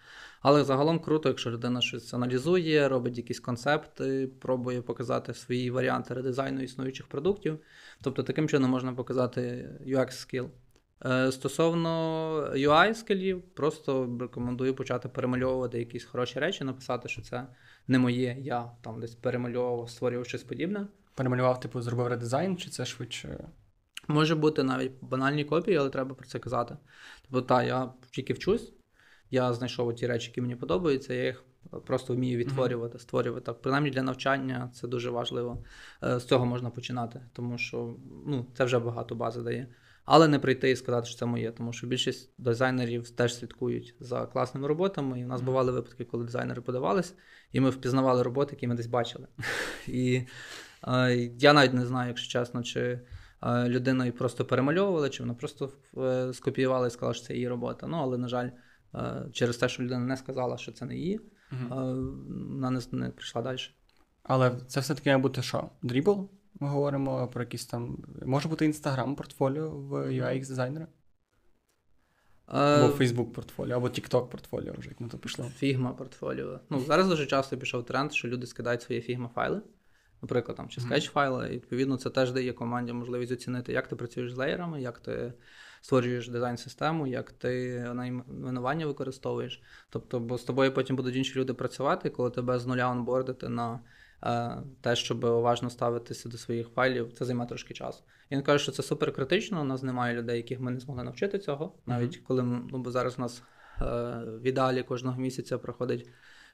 [0.42, 6.60] Але загалом круто, якщо людина щось аналізує, робить якісь концепти, пробує показати свої варіанти редизайну
[6.60, 7.58] існуючих продуктів.
[8.02, 10.50] Тобто таким чином можна показати UX скіл.
[11.04, 11.90] Е, стосовно
[12.54, 17.46] UI скілів, просто рекомендую почати перемальовувати якісь хороші речі, написати, що це
[17.88, 20.86] не моє, я там десь перемальовував, створював щось подібне.
[21.14, 23.48] Перемалював, типу, зробив редизайн, чи це швидше?
[24.10, 26.76] Може бути навіть банальні копії, але треба про це казати.
[27.22, 28.72] Тобто, так, я тільки вчусь,
[29.30, 31.44] я знайшов ті речі, які мені подобаються, я їх
[31.86, 33.02] просто вмію відтворювати, mm-hmm.
[33.02, 33.46] створювати.
[33.46, 35.64] Так, принаймні для навчання це дуже важливо.
[36.04, 37.94] Е, з цього можна починати, тому що
[38.26, 39.66] ну, це вже багато бази дає.
[40.04, 44.26] Але не прийти і сказати, що це моє, тому що більшість дизайнерів теж слідкують за
[44.26, 45.20] класними роботами.
[45.20, 47.14] І в нас бували випадки, коли дизайнери подавались,
[47.52, 49.26] і ми впізнавали роботи, які ми десь бачили.
[49.86, 50.22] І
[50.88, 53.00] е, я навіть не знаю, якщо чесно, чи
[53.46, 57.86] людиною просто перемальовували, чи вона просто е, скопіювала і сказала, що це її робота.
[57.86, 58.50] Ну, але, на жаль,
[58.94, 61.20] е, через те, що людина не сказала, що це не її,
[61.52, 61.80] угу.
[62.50, 63.58] вона не, не прийшла далі.
[64.22, 65.70] Але це все-таки має бути що?
[65.82, 66.30] Дрібл?
[66.60, 68.04] Ми говоримо про якісь там.
[68.26, 70.86] Може бути інстаграм портфоліо в UX дизайнера?
[72.46, 75.44] Або Facebook портфоліо, або TikTok портфоліо, вже як на то пішло.
[75.44, 76.60] Фігма портфоліо.
[76.70, 79.62] Ну, Зараз дуже часто пішов тренд, що люди скидають свої фігма файли
[80.22, 81.48] наприклад, там чи скетч файли.
[81.48, 85.32] І відповідно це теж дає команді можливість оцінити, як ти працюєш з леєрами, як ти
[85.80, 89.62] створюєш дизайн-систему, як ти найменування використовуєш.
[89.90, 93.80] Тобто, бо з тобою потім будуть інші люди працювати, коли тебе з нуля онбордити на
[94.22, 98.02] е, те, щоб уважно ставитися до своїх файлів, це займе трошки часу.
[98.30, 99.60] Він каже, що це супер критично.
[99.60, 101.74] У нас немає людей, яких ми не змогли навчити цього.
[101.86, 102.22] Навіть mm-hmm.
[102.22, 103.42] коли ну, бо зараз у нас
[103.80, 103.84] е,
[104.26, 106.08] в ідеалі кожного місяця проходить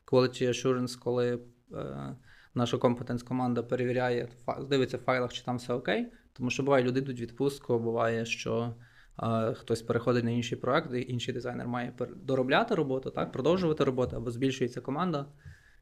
[0.07, 1.39] quality assurance, коли.
[1.73, 2.17] Е,
[2.57, 4.29] наша компетенс команда перевіряє,
[4.71, 6.07] дивиться в файлах, чи там все окей.
[6.33, 8.75] Тому що буває, люди йдуть відпустку, буває, що
[9.17, 14.17] а, хтось переходить на інший проект, і інший дизайнер має доробляти роботу, так, продовжувати роботу
[14.17, 15.27] або збільшується команда,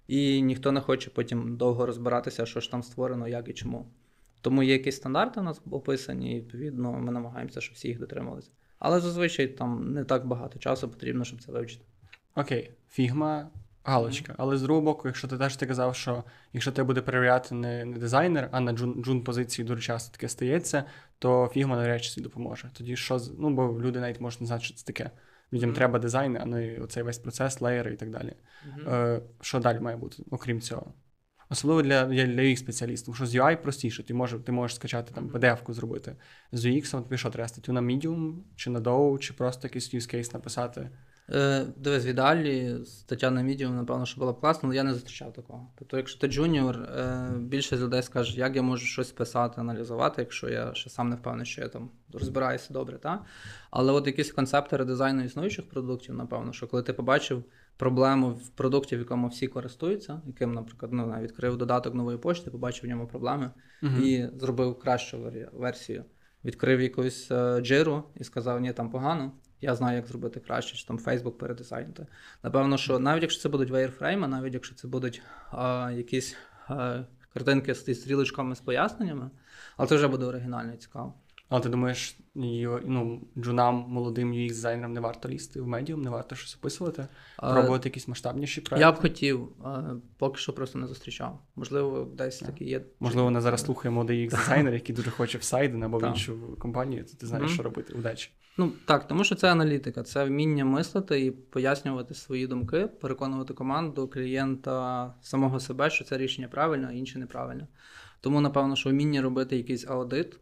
[0.06, 3.87] і ніхто не хоче потім довго розбиратися, що ж там створено, як і чому.
[4.40, 8.50] Тому є якісь стандарти у нас описані, і відповідно ми намагаємося, щоб всі їх дотрималися.
[8.78, 11.84] Але зазвичай там не так багато часу потрібно, щоб це вивчити.
[12.37, 13.50] Окей, фігма,
[13.85, 14.33] галочка.
[14.33, 14.37] Mm-hmm.
[14.38, 17.85] Але з другого боку, якщо ти теж ти казав, що якщо тебе буде перевіряти не,
[17.85, 20.85] не дизайнер, а на джун, джун позиції дуже часто таке стається,
[21.18, 22.70] то фігма навряд чи допоможе.
[22.73, 25.11] Тоді що ну бо люди навіть можуть не знати, що це таке.
[25.53, 25.75] Людям mm-hmm.
[25.75, 28.33] треба дизайн, а не оцей весь процес, леєри і так далі.
[28.33, 28.94] Mm-hmm.
[28.94, 30.94] Е, Що далі має бути, окрім цього?
[31.51, 35.14] Особливо для для, для UX спеціалістів, що з UI простіше, ти можеш ти можеш скачати
[35.14, 36.16] там PDF-ку зробити.
[36.53, 40.14] З UX тобі що треба статтю на Medium, чи на Dow, чи просто якийсь use
[40.14, 40.90] case написати.
[41.30, 44.94] Е, Дивись, в ідеалі стаття на Medium, напевно, що була б класна, але я не
[44.94, 45.70] зустрічав такого.
[45.78, 50.48] Тобто, якщо ти junior, е, більше людей скаже, як я можу щось писати, аналізувати, якщо
[50.48, 52.98] я ще сам не впевнений, що я там розбираюся добре.
[52.98, 53.24] Та?
[53.70, 57.44] Але от якісь концепти редизайну існуючих продуктів, напевно, що коли ти побачив
[57.76, 62.84] проблему в продукті, в якому всі користуються, яким, наприклад, ну, відкрив додаток нової пошти, побачив
[62.84, 63.50] в ньому проблеми
[63.82, 64.00] uh-huh.
[64.00, 66.04] і зробив кращу версію.
[66.44, 69.32] Відкрив якусь е, джиру і сказав, ні, там погано.
[69.64, 72.07] Я знаю, як зробити краще, чи там Facebook передизайнити.
[72.42, 76.37] Напевно, що навіть якщо це будуть вайрфрейми, навіть якщо це будуть а, якісь
[76.68, 77.03] а,
[77.35, 79.31] картинки з стрілочками з поясненнями,
[79.77, 81.14] але це вже буде оригінально цікаво.
[81.48, 86.35] Але ти думаєш, ну, джунам, молодим UX дизайнерам не варто лізти в медіум, не варто
[86.35, 87.07] щось описувати,
[87.38, 88.80] пробувати якісь масштабніші проекти?
[88.80, 89.48] Я б хотів,
[90.18, 91.38] поки що просто не зустрічав.
[91.57, 92.83] Можливо, десь такі є.
[93.00, 96.57] Можливо, вона зараз слухає молодий UX дизайнер, який дуже хоче в Сайден або в іншу
[96.59, 97.94] компанію, то ти знаєш, що робити.
[97.94, 98.30] Удачі.
[98.59, 104.09] Ну так, тому що це аналітика, це вміння мислити і пояснювати свої думки, переконувати команду,
[104.09, 107.66] клієнта, самого себе, що це рішення правильне, а інше неправильне.
[108.24, 110.38] Тому, напевно, що вміння робити якийсь аудит,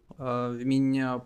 [0.48, 1.20] вміння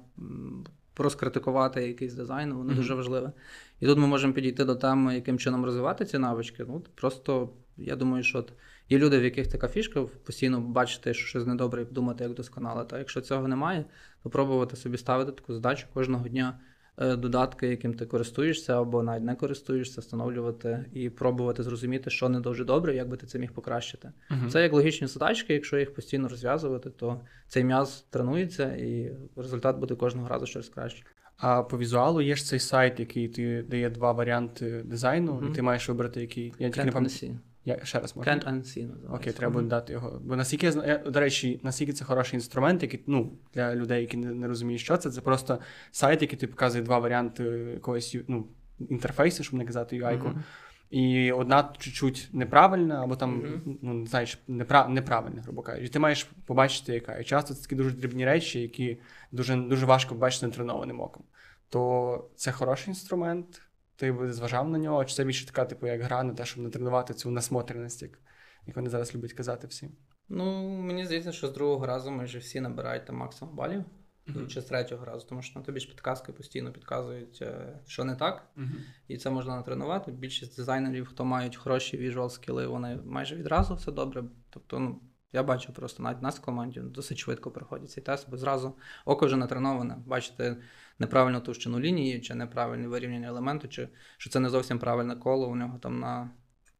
[0.96, 2.76] розкритикувати якийсь дизайн, воно mm-hmm.
[2.76, 3.32] дуже важливе.
[3.80, 6.64] І тут ми можемо підійти до теми, яким чином розвивати ці навички.
[6.68, 8.52] Ну, Просто я думаю, що от
[8.88, 12.84] є люди, в яких така фішка, постійно бачити, що щось недобре, і думати, як досконало.
[12.84, 13.84] Та якщо цього немає,
[14.22, 16.58] то пробувати собі ставити таку задачу кожного дня.
[16.98, 22.40] Е, додатки, яким ти користуєшся, або навіть не користуєшся, встановлювати і пробувати зрозуміти, що не
[22.40, 24.12] дуже добре, як би ти це міг покращити.
[24.30, 29.78] uh Це як логічні задачки, якщо їх постійно розв'язувати, то цей м'яз тренується, і результат
[29.78, 31.04] буде кожного разу щось краще.
[31.36, 35.54] А по візуалу є ж цей сайт, який ти дає два варіанти дизайну, uh і
[35.54, 37.38] ти маєш вибрати, який я тільки не пам'ятаю.
[37.66, 38.30] Я ще раз можу.
[38.30, 39.08] Can't unsee називається.
[39.10, 40.20] Окей, треба буде дати його.
[40.24, 44.16] Бо наскільки я знаю, до речі, наскільки це хороший інструмент, який ну, для людей, які
[44.16, 45.58] не, не розуміють, що це, це просто
[45.90, 48.48] сайт, який тобі показує два варіанти якогось ну,
[48.78, 50.28] інтерфейсу, щоб не казати UI-ку.
[50.28, 50.42] Mm-hmm.
[50.90, 53.76] І одна чуть-чуть неправильна, або там, mm-hmm.
[53.82, 54.90] ну, знаєш, неправ...
[54.90, 55.86] неправильна, грубо кажучи.
[55.86, 57.18] І ти маєш побачити, яка.
[57.18, 58.98] І часто це такі дуже дрібні речі, які
[59.32, 61.22] дуже дуже важко побачити нетренованим оком.
[61.68, 63.62] То це хороший інструмент
[63.96, 67.14] ти зважав на нього, чи це більше така, типу, як гра на те, щоб натренувати
[67.14, 68.18] цю насмотреність, як,
[68.66, 69.90] як вони зараз люблять казати всі?
[70.28, 73.84] Ну, мені здається, що з другого разу майже всі набирають там максимум балів.
[74.26, 74.46] Mm-hmm.
[74.46, 78.16] Чи з третього разу, тому що на тобі ж підказки постійно підказують, е, що не
[78.16, 78.80] так, mm-hmm.
[79.08, 80.12] і це можна натренувати.
[80.12, 84.24] Більшість дизайнерів, хто мають хороші віжуал скіли, вони майже відразу все добре.
[84.50, 85.00] Тобто, ну
[85.32, 89.26] я бачу просто навіть нас в команді досить швидко проходять цей тест, бо зразу око
[89.26, 89.96] вже натреноване.
[90.06, 90.56] Бачите
[90.98, 95.48] неправильну товщину лінії, чи неправильне вирівняння елементу, чи що це не зовсім правильне коло.
[95.48, 96.30] У нього там на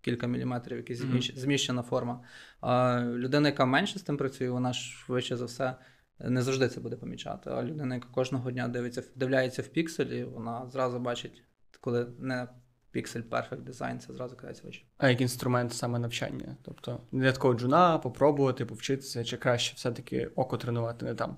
[0.00, 1.38] кілька міліметрів якась mm-hmm.
[1.38, 2.20] зміщена форма.
[2.60, 5.76] А людина, яка менше з тим працює, вона ж швидше за все.
[6.20, 7.50] Не завжди це буде помічати.
[7.50, 11.42] А людина, яка кожного дня дивиться, вдивляється в пікселі, вона зразу бачить,
[11.80, 12.48] коли не
[12.94, 14.86] Pixel Perfect Design, це зразу кидається в очі.
[14.98, 16.56] А як інструмент саме навчання?
[16.62, 21.36] Тобто для такого джуна попробувати, повчитися, чи краще все-таки око тренувати не там?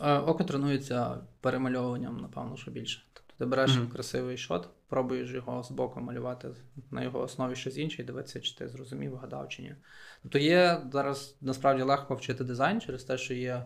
[0.00, 3.02] Око тренується перемальовуванням, напевно, що більше.
[3.12, 3.88] Тобто ти береш mm-hmm.
[3.88, 6.48] красивий шот, пробуєш його з боку малювати
[6.90, 9.74] на його основі щось інше і дивитися, чи ти зрозумів, вгадав чи ні.
[10.22, 13.64] Тобто є зараз насправді легко вчити дизайн через те, що є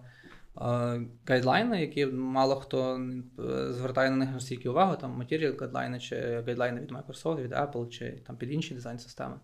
[1.27, 3.01] гайдлайни, які мало хто
[3.39, 6.17] е, звертає на них настільки увагу, там матеріал гайдлайни чи
[6.47, 9.37] гайдлайни від Microsoft, від Apple, чи там під інші дизайн-системи.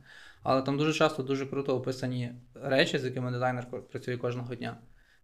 [0.42, 4.76] Але там дуже часто дуже круто описані речі, з якими дизайнер працює кожного дня.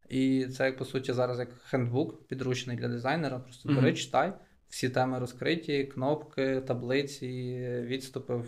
[0.08, 3.38] І це, як по суті, зараз як хендбук, підручний для дизайнера.
[3.38, 3.94] Просто бери, mm-hmm.
[3.94, 4.32] читай,
[4.68, 8.42] всі теми розкриті, кнопки, таблиці, відступи,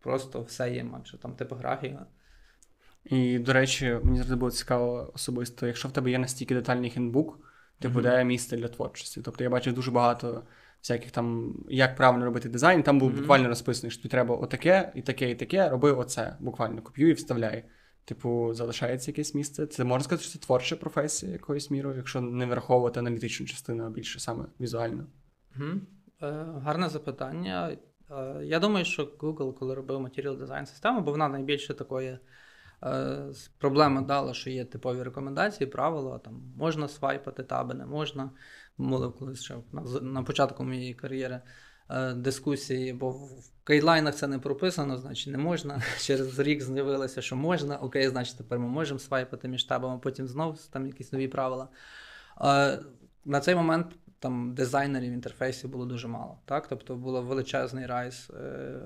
[0.00, 2.06] просто все є, майже там типографія.
[3.04, 7.38] І, до речі, мені завжди було цікаво особисто, якщо в тебе є настільки детальний хендбук,
[7.78, 7.92] ти mm-hmm.
[7.92, 9.20] буде місце для творчості.
[9.24, 10.42] Тобто я бачив дуже багато
[10.82, 13.16] всяких там, як правильно робити дизайн, там був mm-hmm.
[13.20, 16.36] буквально розписано, що тобі треба отаке, і таке, і таке, роби оце.
[16.40, 17.64] Буквально копіюй і вставляй.
[18.04, 19.66] Типу, залишається якесь місце.
[19.66, 23.90] Це можна сказати, що це творча професія якоюсь мірою, якщо не враховувати аналітичну частину, а
[23.90, 25.06] більше саме візуально.
[26.22, 27.76] Е, Гарне запитання.
[28.10, 32.18] Е, я думаю, що Google, коли робив матеріал дизайн систему, бо вона найбільше такої
[32.82, 33.24] е,
[33.58, 38.30] проблеми дала, що є типові рекомендації, правила, там можна свайпати таби, не можна.
[38.78, 41.40] Мовив колись ще на, на початку моєї кар'єри.
[41.92, 45.82] Е, дискусії, бо в гайдлайнах це не прописано, значить не можна.
[46.00, 47.76] Через рік з'явилося, що можна.
[47.76, 51.68] Окей, значить тепер ми можемо свайпати між табами, потім знову там якісь нові правила.
[52.40, 52.78] Е,
[53.24, 53.86] на цей момент
[54.18, 56.38] там дизайнерів в інтерфейсі було дуже мало.
[56.44, 56.66] Так?
[56.68, 58.80] Тобто було величезний райс е,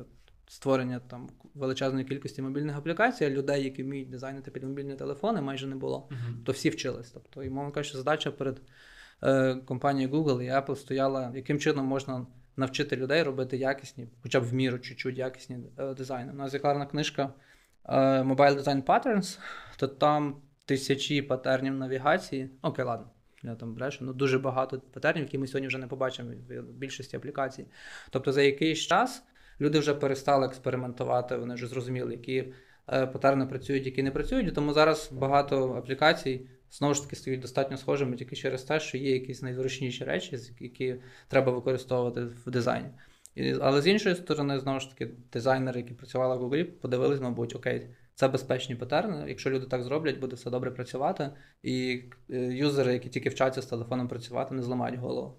[0.48, 5.66] створення там величезної кількості мобільних аплікацій, а людей, які вміють дизайнити під мобільні телефони, майже
[5.66, 6.08] не було.
[6.10, 6.44] Uh-huh.
[6.44, 7.10] То всі вчились.
[7.10, 8.60] Тобто, і мовно кажучи, задача перед
[9.22, 14.44] е, компанією Google і Apple стояла, яким чином можна навчити людей робити якісні, хоча б
[14.44, 16.32] в міру чуть-чуть якісні е, дизайни.
[16.32, 17.32] У нас є гарна книжка
[17.84, 19.38] е, Mobile Design Patterns,
[19.76, 22.50] то там тисячі патернів навігації.
[22.62, 23.06] Окей, ладно.
[23.42, 27.16] Я там брешу, ну дуже багато патернів, які ми сьогодні вже не побачимо в більшості
[27.16, 27.66] аплікацій.
[28.10, 29.24] Тобто, за якийсь час
[29.60, 32.52] люди вже перестали експериментувати, вони вже зрозуміли, які
[32.92, 34.54] е, патерни працюють, які не працюють.
[34.54, 36.46] Тому зараз багато аплікацій
[36.78, 40.96] знову ж таки стають достатньо схожими тільки через те, що є якісь найзручніші речі, які
[41.28, 42.88] треба використовувати в дизайні.
[43.34, 47.56] І, Але з іншої сторони, знову ж таки, дизайнери, які працювали в Google, подивились, мабуть,
[47.56, 49.24] окей, це безпечні патерни.
[49.28, 51.30] Якщо люди так зроблять, буде все добре працювати.
[51.62, 55.38] І е, юзери, які тільки вчаться з телефоном працювати, не зламають голову.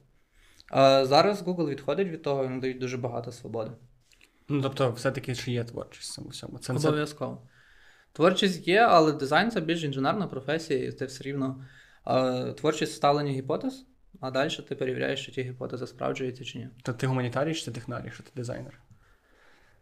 [0.71, 3.71] А зараз Google відходить від того і надають дуже багато свободи.
[4.50, 6.60] Ну, тобто, все-таки чи є творчість в цьому?
[6.60, 7.48] Це Обов'язково.
[8.15, 11.65] Творчість є, але дизайн це більш інженерна професія, і це все рівно
[12.08, 13.86] е, творчість ставлення гіпотез,
[14.19, 16.69] а далі ти перевіряєш, чи ті гіпотези справджуються чи ні.
[16.84, 18.82] То ти гуманітарій чи ти технарій, що ти дизайнер?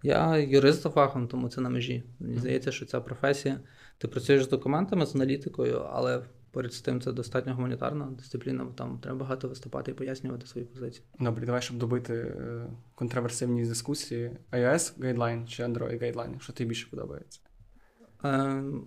[0.04, 2.04] Я юрист за фахом, тому це на межі.
[2.20, 3.60] Мені здається, що ця професія.
[3.98, 8.72] Ти працюєш з документами, з аналітикою, але поряд з тим це достатньо гуманітарна дисципліна, бо
[8.72, 11.06] там треба багато виступати і пояснювати свої позиції.
[11.20, 14.32] Добре, давай, щоб добити е, контроверсивні дискусії.
[14.52, 17.40] iOS гайдлайн чи Android гайдлайн, що тобі більше подобається?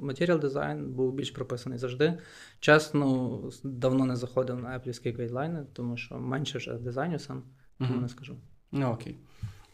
[0.01, 2.18] Матеріал дизайн був більш прописаний завжди.
[2.61, 7.42] Чесно, давно не заходив на Apple гайдлайни, тому що менше вже дизайню сам,
[7.79, 8.03] тому uh-huh.
[8.03, 8.37] не скажу.
[8.72, 9.16] Ну окей.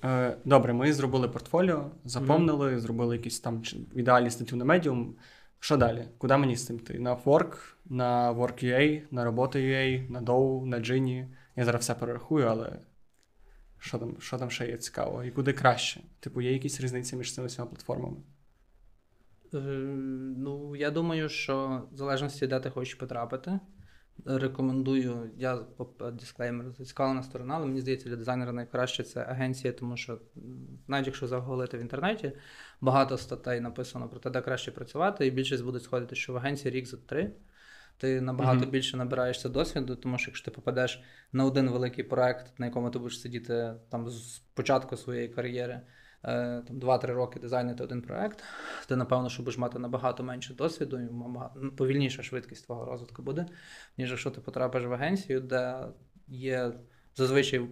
[0.05, 2.79] Е, добре, ми зробили портфоліо, заповнили, uh-huh.
[2.79, 5.13] зробили якісь там в ідеалі статтю на Medium.
[5.61, 6.09] Що далі?
[6.19, 6.99] Куди мені з цим йти?
[6.99, 11.27] На Upwork, на Work.ua, на Робота.ua, на Dow, на Gini.
[11.57, 12.79] Я зараз все перерахую, але
[13.79, 15.25] що там що там ще є цікаво?
[15.25, 16.01] І куди краще?
[16.21, 18.17] Типу, є якісь різниці між цими всіма платформами?
[19.55, 19.59] Е,
[20.37, 23.61] ну, я думаю, що в залежності, де ти хочеш потрапити.
[24.25, 25.59] Рекомендую, я
[26.13, 30.19] дисклеймер зацікавлена сторона, але мені здається, для дизайнера найкраще це агенція, тому що
[30.89, 32.33] навіть якщо заголити в інтернеті,
[32.81, 36.75] багато статей написано про те, де краще працювати, і більшість будуть сходити, що в агенції
[36.75, 37.33] рік за три.
[37.97, 38.71] Ти набагато mm-hmm.
[38.71, 42.99] більше набираєшся досвіду, тому що якщо ти попадеш на один великий проект, на якому ти
[42.99, 45.81] будеш сидіти там з початку своєї кар'єри.
[46.25, 48.45] Е, там 2-3 роки дизайнити один проект,
[48.89, 53.47] ти, напевно, що будеш мати набагато менше досвіду, і ну, повільніша швидкість твого розвитку буде,
[53.99, 55.85] ніж якщо ти потрапиш в агенцію, де
[56.29, 56.73] є
[57.17, 57.67] зазвичай е,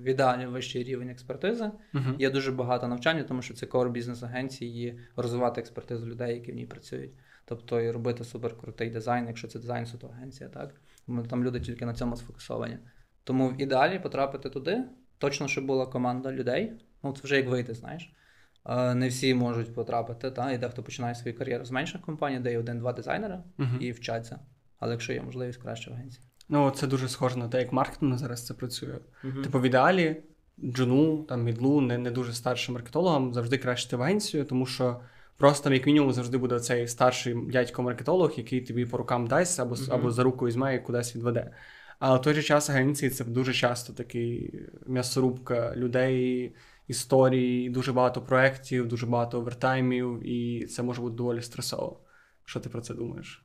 [0.00, 1.70] в ідеалі вищий рівень експертизи.
[1.94, 2.18] Uh-huh.
[2.18, 6.54] Є дуже багато навчання, тому що це кор бізнес агенції розвивати експертизу людей, які в
[6.54, 7.12] ній працюють.
[7.44, 10.74] Тобто і робити суперкрутий дизайн, якщо це дизайн суто агенція, так?
[11.28, 12.78] Там люди тільки на цьому сфокусовані.
[13.24, 14.84] Тому в ідеалі потрапити туди,
[15.18, 16.72] точно, щоб була команда людей.
[17.02, 18.12] Ну, це вже як вийти, знаєш.
[18.94, 20.52] Не всі можуть потрапити, та?
[20.52, 23.78] і дехто починає свою кар'єру з менших компаній, де є один-два дизайнера uh-huh.
[23.78, 24.38] і вчаться.
[24.78, 26.24] Але якщо є можливість краще в агенції.
[26.48, 28.98] Ну, це дуже схоже на те, як маркетинг зараз це працює.
[29.24, 29.42] Uh-huh.
[29.42, 30.16] Типу, в ідеалі
[30.64, 35.00] джуну, там, мідлу, не не дуже старшим маркетологам завжди краще в агенцію, тому що
[35.36, 39.74] просто там, як мінімум, завжди буде цей старший дядько-маркетолог, який тобі по рукам дасть або
[39.74, 39.94] uh-huh.
[39.94, 41.50] або за руку візьме і кудись відведе.
[41.98, 46.54] А в той же час агенції це дуже часто такий м'ясорубка людей
[46.88, 52.00] історій, дуже багато проєктів, дуже багато овертаймів, і це може бути доволі стресово.
[52.44, 53.42] Що ти про це думаєш?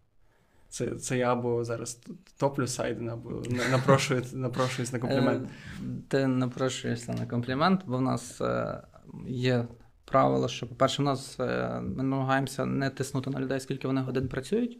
[0.69, 2.01] Це це я або зараз
[2.37, 5.49] топлю Сайден, або напрошуюсь, напрошуюсь на комплімент.
[5.49, 8.83] Е, ти напрошуєшся на комплімент, бо в нас е,
[9.27, 9.67] є
[10.05, 14.27] правило, що, по-перше, в нас е, ми намагаємося не тиснути на людей, скільки вони годин
[14.27, 14.79] працюють.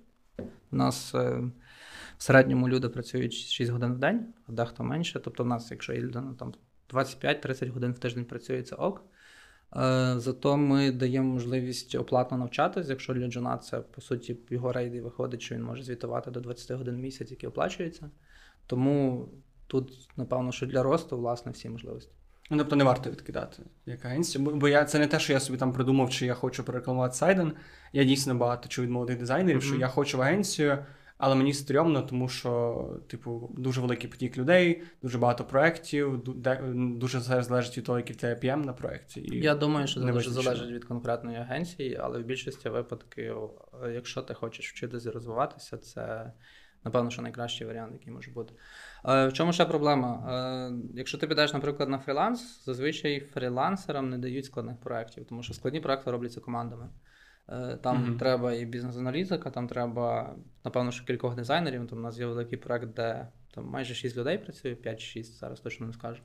[0.72, 5.20] У нас в середньому люди працюють 6 годин в день, а дехто менше.
[5.20, 6.54] Тобто, в нас, якщо є людина там
[6.94, 9.04] 25-30 годин в тиждень працює це ок.
[9.76, 15.02] Е, зато ми даємо можливість оплатно навчатись, якщо для Джона це, по суті, його рейди
[15.02, 18.10] виходить, що він може звітувати до 20 годин в місяць, які оплачуються.
[18.68, 19.30] Тому
[19.68, 22.12] тут, напевно, що для росту, власне, всі можливості.
[22.50, 24.46] Ну, тобто не варто відкидати як агенцію.
[24.46, 27.16] Бо, бо я це не те, що я собі там придумав, чи я хочу перекламувати
[27.16, 27.54] сайден.
[27.94, 29.68] Я дійсно багато чую від молодих дизайнерів, mm-hmm.
[29.68, 30.78] що я хочу в агенцію,
[31.22, 36.22] але мені стрьомно, тому що, типу, дуже великий потік людей, дуже багато проєктів,
[36.98, 39.30] дуже залежить від того, який тебе PM на проєкті.
[39.32, 43.38] Я думаю, що це дуже залежить від конкретної агенції, але в більшості випадків,
[43.94, 46.32] якщо ти хочеш вчитися і розвиватися, це.
[46.84, 48.54] Напевно, що найкращий варіант, який може бути.
[49.06, 50.28] Е, В чому ще проблема?
[50.72, 55.54] Е, Якщо ти підеш, наприклад, на фріланс, зазвичай фрілансерам не дають складних проєктів, тому що
[55.54, 56.90] складні проекти робляться командами.
[57.52, 58.20] Е, Там mm-hmm.
[58.20, 60.36] треба і бізнес-аналітика, там треба,
[60.66, 61.88] напевно, що кількох дизайнерів.
[61.88, 65.88] Там у нас є великий проект, де там майже 6 людей працює, 5-6, зараз точно
[65.88, 66.22] не скажу.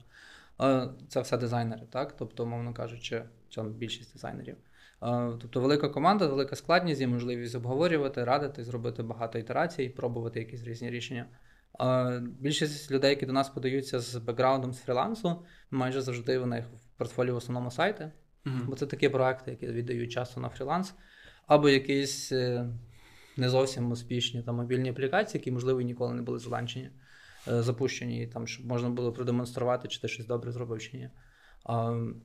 [0.61, 2.17] Е, Це все дизайнери, так?
[2.17, 3.23] Тобто, мовно кажучи,
[3.55, 4.57] там більшість дизайнерів.
[5.41, 10.91] Тобто велика команда, велика складність є можливість обговорювати, радити, зробити багато ітерацій, пробувати якісь різні
[10.91, 11.27] рішення.
[12.23, 16.99] Більшість людей, які до нас подаються з бекграундом з фрілансу, майже завжди в них в
[16.99, 18.05] портфоліо в основному сайти,
[18.45, 18.65] mm-hmm.
[18.67, 20.95] бо це такі проекти, які віддають часу на фріланс,
[21.47, 22.69] або якісь е,
[23.37, 26.91] не зовсім успішні там, мобільні аплікації, які, можливо, ніколи не були заланчені,
[27.49, 31.11] е, запущені, там, щоб можна було продемонструвати, чи ти щось добре зробив чи ні.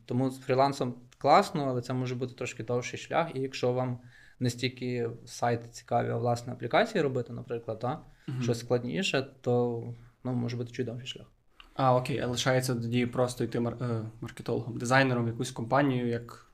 [0.05, 3.28] Тому з фрілансом класно, але це може бути трошки довший шлях.
[3.36, 3.99] І якщо вам
[4.39, 8.41] не стільки сайти цікаві, а власне аплікації робити, наприклад, та, угу.
[8.41, 9.84] щось складніше, то
[10.24, 11.28] ну, може бути чуть довший шлях.
[11.74, 16.50] А, окей, а лишається тоді просто йти мар- е, маркетологом, дизайнером в якусь компанію, як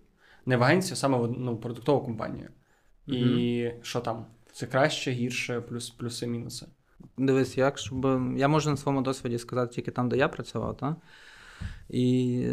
[0.47, 2.49] не в агенцію, а саме в ну, продуктову компанію.
[3.07, 3.17] Угу.
[3.17, 4.25] І що там?
[4.53, 6.65] Це краще, гірше, плюс, плюси, мінуси.
[7.17, 8.05] Дивись, як щоб
[8.37, 10.95] я можу на своєму досвіді сказати тільки там, де я працював, та?
[11.89, 12.47] І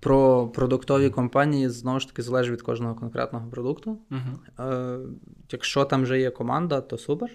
[0.00, 3.98] про продуктові компанії знову ж таки залежить від кожного конкретного продукту.
[4.10, 4.72] Uh-huh.
[4.72, 4.98] Е,
[5.50, 7.30] Якщо там вже є команда, то супер.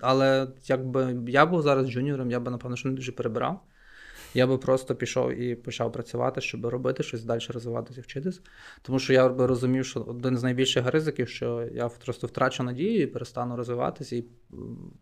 [0.00, 3.60] Але якби я був зараз джуніором, я би, напевно, що не дуже перебирав.
[4.34, 8.40] Я би просто пішов і почав працювати, щоб робити щось далі розвиватися, вчитись.
[8.82, 13.02] Тому що я би розумів, що один з найбільших ризиків, що я просто втрачу надію
[13.02, 14.24] і перестану розвиватися, і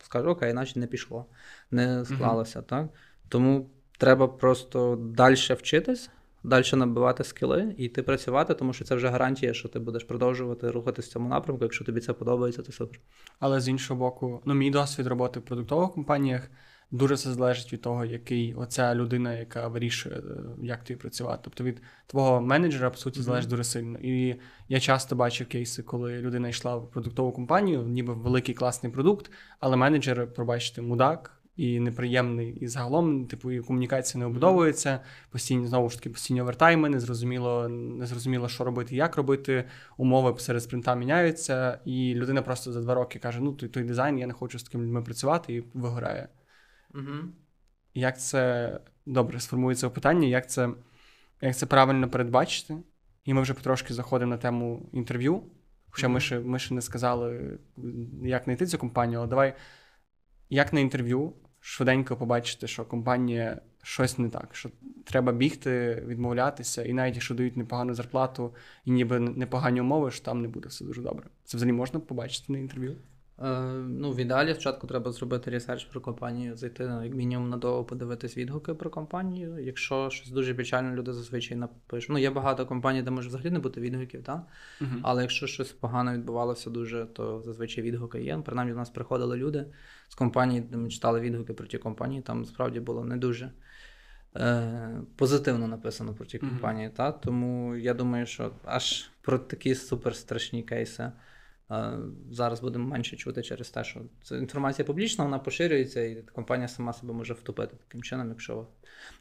[0.02, 1.26] скажу, окей, іначе не пішло,
[1.70, 2.58] не склалося.
[2.58, 2.68] Uh-huh.
[2.68, 2.88] так?
[3.28, 6.10] Тому треба просто далі вчитись
[6.44, 10.70] далі набивати скіли і йти працювати, тому що це вже гарантія, що ти будеш продовжувати
[10.70, 11.64] рухатися в цьому напрямку.
[11.64, 13.00] Якщо тобі це подобається, то супер.
[13.38, 16.50] Але з іншого боку, ну мій досвід роботи в продуктових компаніях.
[16.94, 20.22] Дуже все залежить від того, який оця людина, яка вирішує, е,
[20.62, 21.40] як тобі працювати.
[21.42, 23.50] Тобто від твого менеджера, по суті, залежить mm-hmm.
[23.50, 23.98] дуже сильно.
[23.98, 24.36] І
[24.68, 29.30] я часто бачив кейси, коли людина йшла в продуктову компанію, ніби великий класний продукт,
[29.60, 35.00] але менеджер, пробачте, мудак, і неприємний, і загалом, типу, і комунікація не обудовується.
[35.30, 39.64] Постійні знову ж таки постійні овертайми, незрозуміло, незрозуміло, що робити, як робити.
[39.96, 44.18] Умови серед спринта міняються, і людина просто за два роки каже: Ну, той той дизайн,
[44.18, 46.28] я не хочу з такими людьми працювати, і вигорає.
[46.94, 47.32] Угу.
[47.94, 50.70] Як це добре сформується питання, як це
[51.40, 52.76] як це правильно передбачити?
[53.24, 55.42] І ми вже потрошки заходимо на тему інтерв'ю.
[55.90, 56.10] Хоча mm-hmm.
[56.10, 57.58] ми ще ми ще не сказали,
[58.22, 59.54] як знайти цю компанію, але давай
[60.50, 64.70] як на інтерв'ю швиденько побачити, що компанія щось не так, що
[65.04, 70.42] треба бігти, відмовлятися, і навіть якщо дають непогану зарплату і ніби непогані умови, що там
[70.42, 71.26] не буде все дуже добре.
[71.44, 72.96] Це взагалі можна побачити на інтерв'ю?
[73.42, 78.36] Е, ну, в ідеалі спочатку треба зробити research про компанію, зайти як мінімум надовго подивитись
[78.36, 79.58] відгуки про компанію.
[79.58, 82.10] Якщо щось дуже печально, люди зазвичай напишуть.
[82.10, 84.42] Ну, є багато компаній, де може взагалі не бути відгуків, так?
[84.80, 85.00] Uh-huh.
[85.02, 88.42] але якщо щось погано відбувалося дуже, то зазвичай відгуки є.
[88.44, 89.66] Принаймні, до нас приходили люди
[90.08, 93.50] з компанії, де ми читали відгуки про ті компанії, там справді було не дуже.
[94.36, 96.48] Е, позитивно написано про ті uh-huh.
[96.48, 97.12] компанії, та?
[97.12, 101.12] тому я думаю, що аж про такі суперстрашні кейси
[102.30, 106.92] Зараз будемо менше чути через те, що це інформація публічна, вона поширюється, і компанія сама
[106.92, 108.66] себе може втопити таким чином, якщо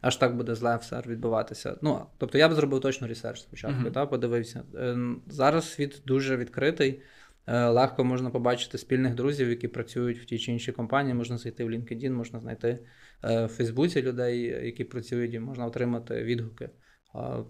[0.01, 1.77] аж так буде зле все відбуватися.
[1.81, 3.91] Ну, Тобто я б зробив точно ресерч спочатку, uh-huh.
[3.91, 4.63] та, подивився.
[4.75, 7.01] Е, зараз світ дуже відкритий.
[7.47, 11.13] Е, легко можна побачити спільних друзів, які працюють в тій чи іншій компанії.
[11.13, 12.79] Можна зайти в LinkedIn, можна знайти
[13.23, 16.69] е, в Фейсбуці людей, які працюють, і можна отримати відгуки.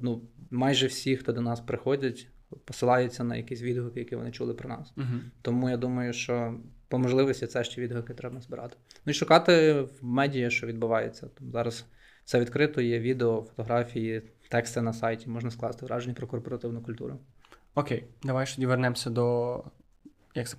[0.02, 2.28] Ну, Майже всі, хто до нас приходять,
[2.66, 4.94] посилаються на якісь відгуки, які вони чули про нас.
[4.98, 8.78] uh Тому я думаю, що по можливості це ще відгуки треба збирати.
[9.06, 11.28] Ну і шукати в медіа, що відбувається.
[11.28, 11.86] Там Зараз
[12.26, 17.20] все відкрито, є відео, фотографії, тексти на сайті, можна скласти враження про корпоративну культуру.
[17.76, 19.64] Окей, давай тоді вернемося до
[20.36, 20.58] як це,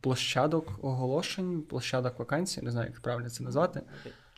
[0.00, 3.80] площадок оголошень, площадок вакансій, не знаю, як правильно це назвати.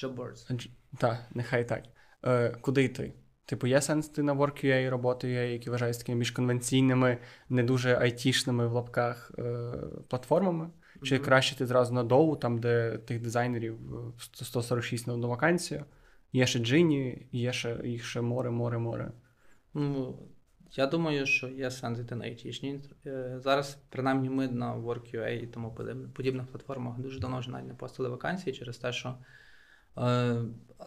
[0.03, 0.69] Job boards.
[0.99, 1.83] Так, нехай так.
[2.25, 3.13] Е, Куди йти?
[3.47, 7.19] Типу, є сенс ти на WorkUA, роботи UA, які вважаються такими більш конвенційними,
[7.49, 9.73] не дуже айтішними в лапках е,
[10.09, 10.71] платформами.
[11.03, 11.25] Чи mm-hmm.
[11.25, 13.79] краще ти зразу на доу, там, де тих дизайнерів
[14.19, 15.85] 146 на одну вакансію,
[16.33, 19.13] Є ще Джині, є ще їх ще море, море, море.
[19.75, 20.19] Ну,
[20.73, 22.81] я думаю, що є сенс йти на айтішні.
[23.07, 25.75] Е, зараз, принаймні, ми на WorkUA і тому
[26.15, 29.15] подібних платформах дуже давно вже навіть не постили вакансії через те, що
[29.99, 30.43] е,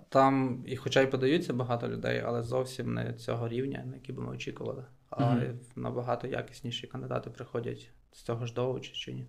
[0.09, 4.23] там, і хоча й подаються багато людей, але зовсім не цього рівня, на який би
[4.23, 4.85] ми очікували.
[5.09, 5.55] А mm-hmm.
[5.75, 9.27] набагато якісніші кандидати приходять з цього ж чи, чи ні.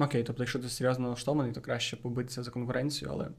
[0.00, 3.30] Окей, тобто, якщо ти серйозно налаштований, то краще побитися за конкуренцію, але.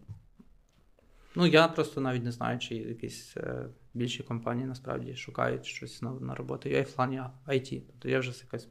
[1.35, 6.11] Ну, я просто навіть не знаю, чи якісь е, більші компанії насправді шукають щось на
[6.11, 6.69] на роботу.
[6.69, 7.81] Я і в плані IT.
[7.87, 8.67] Тобто є вже якась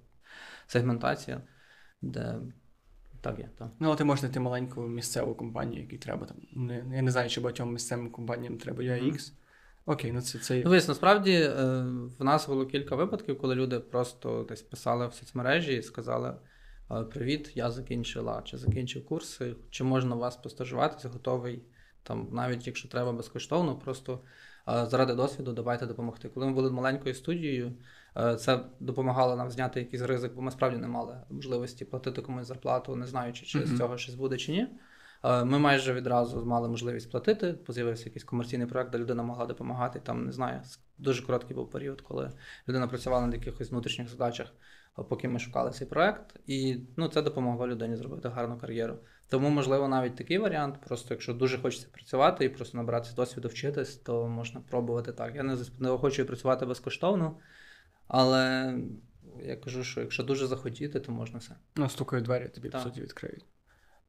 [0.66, 1.42] сегментація,
[2.02, 2.38] де
[3.20, 3.48] так є.
[3.58, 3.68] Так.
[3.80, 6.36] Ну, але ти можеш знайти маленьку місцеву компанію, якій треба там.
[6.52, 9.12] Не, Я не знаю, чи багатьом місцевим компаніям треба UX.
[9.12, 9.32] Mm.
[9.86, 10.62] Окей, ну це це.
[10.64, 11.84] Ну, насправді е,
[12.18, 16.34] в нас було кілька випадків, коли люди просто десь писали в соцмережі і сказали:
[16.90, 21.62] «Е, Привіт, я закінчила чи закінчив курси, чи можна вас постажуватися, готовий
[22.02, 24.20] там, навіть якщо треба безкоштовно, просто
[24.66, 26.28] заради досвіду давайте допомогти.
[26.28, 27.72] Коли ми були маленькою студією,
[28.38, 32.96] це допомагало нам зняти якийсь ризик, бо ми справді не мали можливості платити комусь зарплату,
[32.96, 33.66] не знаючи, чи mm-hmm.
[33.66, 34.68] з цього щось буде чи ні.
[35.24, 37.52] Ми майже відразу мали можливість платити.
[37.52, 40.00] Поз'явився якийсь комерційний проект, де людина могла допомагати.
[40.00, 40.60] Там не знаю,
[40.98, 42.32] дуже короткий був період, коли
[42.68, 44.52] людина працювала над якихось внутрішніх задачах,
[45.08, 48.96] поки ми шукали цей проект, і ну це допомогло людині зробити гарну кар'єру.
[49.28, 50.74] Тому, можливо, навіть такий варіант.
[50.86, 55.34] Просто якщо дуже хочеться працювати і просто набратися досвіду вчитись, то можна пробувати так.
[55.34, 57.36] Я не не хочу працювати безкоштовно,
[58.12, 58.74] але
[59.44, 61.56] я кажу, що якщо дуже захотіти, то можна все.
[61.76, 63.44] Ну, стукають двері, тобі по суті відкриють.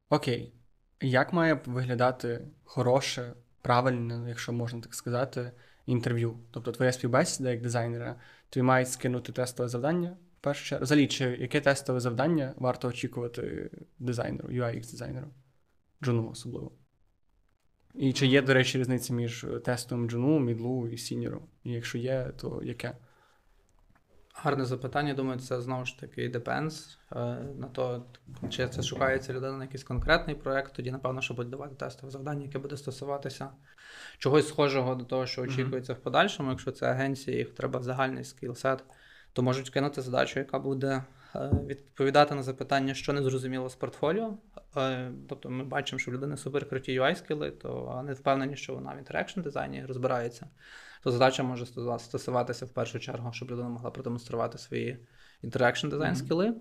[0.10, 0.54] Окей.
[1.02, 5.52] Як має виглядати хороше, правильне, якщо можна так сказати,
[5.86, 6.39] інтерв'ю?
[6.52, 8.16] Тобто твоя співбесіда як дизайнера,
[8.49, 10.84] тобі мають скинути тестове завдання першу чергу.
[10.84, 15.28] Взагалі, чи яке тестове завдання варто очікувати дизайнеру, UI-дизайнеру,
[16.04, 16.72] джуну особливо?
[17.93, 21.47] І чи є, до речі, різниця між тестом джуну, мідлу і сініру?
[21.64, 22.95] І якщо є, то яке?
[24.44, 25.14] Гарне запитання.
[25.14, 27.16] Думаю, це знову ж таки depends е,
[27.58, 28.06] на то,
[28.50, 32.46] чи це шукається людина на якийсь конкретний проект, тоді, напевно, що буде давати тестове завдання,
[32.46, 33.50] яке буде стосуватися
[34.18, 35.98] чогось схожого до того, що очікується mm-hmm.
[35.98, 36.50] в подальшому.
[36.50, 38.84] Якщо це агенція, їх треба загальний скілсет
[39.34, 41.04] то можуть кинути задачу, яка буде
[41.36, 44.38] е, відповідати на запитання, що не зрозуміло з портфоліо.
[44.78, 48.94] Е, тобто ми бачимо, що в людини суперкруті UI скіли, то не впевнені, що вона
[48.94, 50.48] в інтерекшн дизайні розбирається.
[51.04, 51.66] То задача може
[51.99, 54.97] стосуватися в першу чергу, щоб людина могла продемонструвати свої
[55.41, 56.53] interaction design skill и.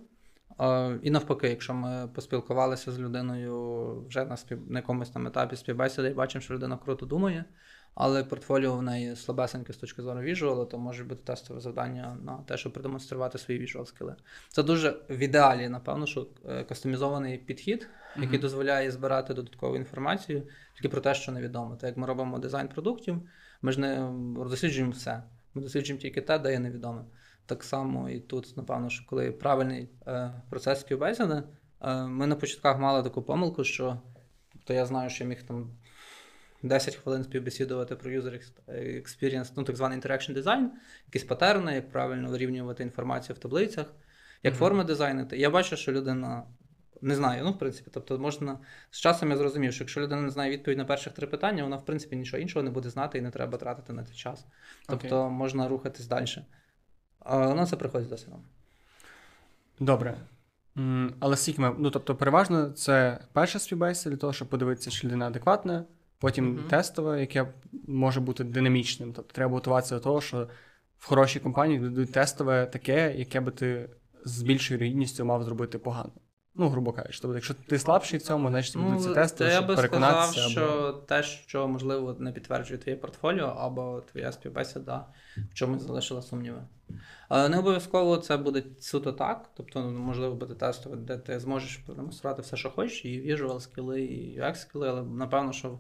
[1.03, 4.70] І навпаки, якщо ми поспілкувалися з людиною вже на спів...
[4.70, 7.45] на якомусь там етапі співбесіди і бачимо, що людина круто думає,
[7.95, 12.16] але портфоліо в неї слабесеньке з точки зору visual у, то може бути тестове завдання
[12.24, 14.14] на те, щоб продемонструвати свої visual skill и.
[14.49, 18.43] Це дуже в ідеалі, напевно, що е, кастомізований підхід, який mm-hmm.
[18.43, 20.43] дозволяє збирати додаткову інформацію
[20.74, 21.76] тільки про те, що невідомо.
[21.76, 23.22] Так як ми робимо дизайн продуктів,
[23.62, 24.12] ми ж не
[24.48, 25.22] досліджуємо все.
[25.54, 27.04] Ми досліджуємо тільки те, де є невідоме.
[27.46, 31.42] Так само і тут, напевно, що коли правильний е, процес співбесіди,
[31.80, 34.00] е, ми на початках мали таку помилку, що
[34.64, 35.70] то я знаю, що я міг там
[36.62, 40.66] 10 хвилин співбесідувати про user experience, ну так званий interaction design,
[41.06, 43.86] якісь патерни, як правильно вирівнювати інформацію в таблицях,
[44.42, 44.58] як mm-hmm.
[44.58, 45.38] форми дизайнити.
[45.38, 46.42] Я бачу, що людина
[47.03, 47.42] не знає.
[47.42, 48.59] Ну, в принципі, тобто можна
[48.90, 51.76] з часом я зрозумів, що якщо людина не знає відповідь на перших три питання, вона
[51.76, 54.46] в принципі нічого іншого не буде знати і не треба тратити на цей час.
[54.86, 55.30] Тобто okay.
[55.30, 56.26] можна рухатись далі.
[57.18, 58.42] А ну, це приходить з досвідом.
[59.80, 60.16] Добре.
[61.20, 65.26] Але скільки ми, ну тобто, переважно це перша співбесіда для того, щоб подивитися, чи людина
[65.26, 65.84] адекватна.
[66.18, 66.68] Потім mm-hmm.
[66.68, 67.46] тестове, яке
[67.88, 69.12] може бути динамічним.
[69.12, 70.48] Тобто треба готуватися до того, що
[70.98, 73.90] в хорошій компанії дадуть тестове таке, яке би ти
[74.24, 76.12] з більшою рідністю мав зробити погано.
[76.55, 79.62] Ну, грубо кажучи, тобто, якщо ти слабший в цьому, значить ну, будуть ці тести, я
[79.62, 85.82] би сказав, що те, що можливо не підтверджує твоє портфоліо, або твоя співбесіда в чомусь
[85.82, 86.62] залишила сумніви.
[87.28, 89.51] Але не обов'язково це буде суто так.
[89.57, 94.40] Тобто, можливо, буде тестове, де ти зможеш продемонструвати все, що хочеш, і віжуал скіли, і
[94.40, 95.78] UX скіли, але напевно, що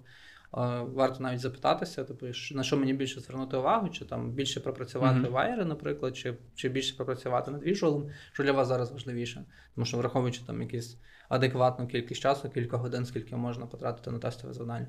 [0.52, 5.30] Варто навіть запитатися, тобто, на що мені більше звернути увагу, чи там більше пропрацювати mm-hmm.
[5.30, 9.44] вайри, наприклад, чи чи більше пропрацювати над віжуалом, що для вас зараз важливіше.
[9.74, 10.98] Тому що враховуючи там якісь
[11.28, 14.88] адекватну кількість часу, кілька годин, скільки можна потратити на тестове завдання.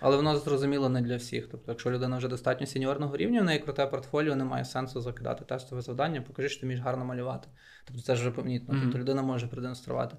[0.00, 1.48] Але воно зрозуміло не для всіх.
[1.50, 5.82] Тобто, якщо людина вже достатньо сеньорного рівня, в неї круте портфоліо, немає сенсу закидати тестове
[5.82, 7.48] завдання, покажи, що ти вмієш гарно малювати.
[7.84, 8.74] Тобто це ж вже помітно.
[8.74, 8.82] Mm-hmm.
[8.82, 10.16] Тобто людина може продемонструвати.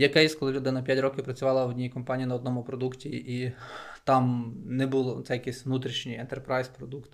[0.00, 3.52] Є кейс, коли людина 5 років працювала в одній компанії на одному продукті, і
[4.04, 7.10] там не було це якийсь внутрішній enterprise продукт,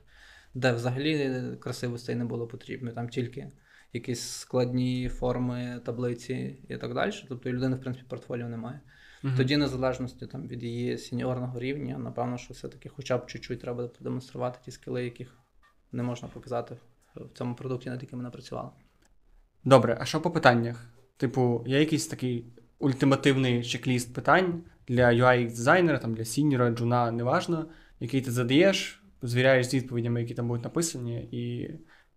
[0.55, 2.93] де взагалі красивостей не було потрібно.
[2.93, 3.51] Там тільки
[3.93, 7.13] якісь складні форми таблиці і так далі.
[7.29, 8.81] Тобто людини, в принципі, портфоліо немає.
[9.25, 9.37] Uh-huh.
[9.37, 14.59] Тоді, незалежності там, від її сеньорного рівня, напевно, що все-таки хоча б чуть-чуть треба продемонструвати
[14.65, 15.39] ті скіли, яких
[15.93, 16.77] не можна показати
[17.15, 18.71] в цьому продукті, над яким вона працювала.
[19.65, 20.87] Добре, а що по питаннях?
[21.17, 27.67] Типу, є якийсь такий ультимативний чек-ліст питань для ui дизайнера там для сіньора, джуна, неважно,
[28.01, 31.71] який ти задаєш, звіряєш з відповідями, які там будуть написані, і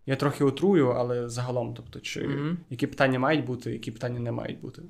[0.06, 2.56] я трохи утрую, але загалом, тобто, чи mm-hmm.
[2.70, 4.82] які питання мають бути, які питання не мають бути.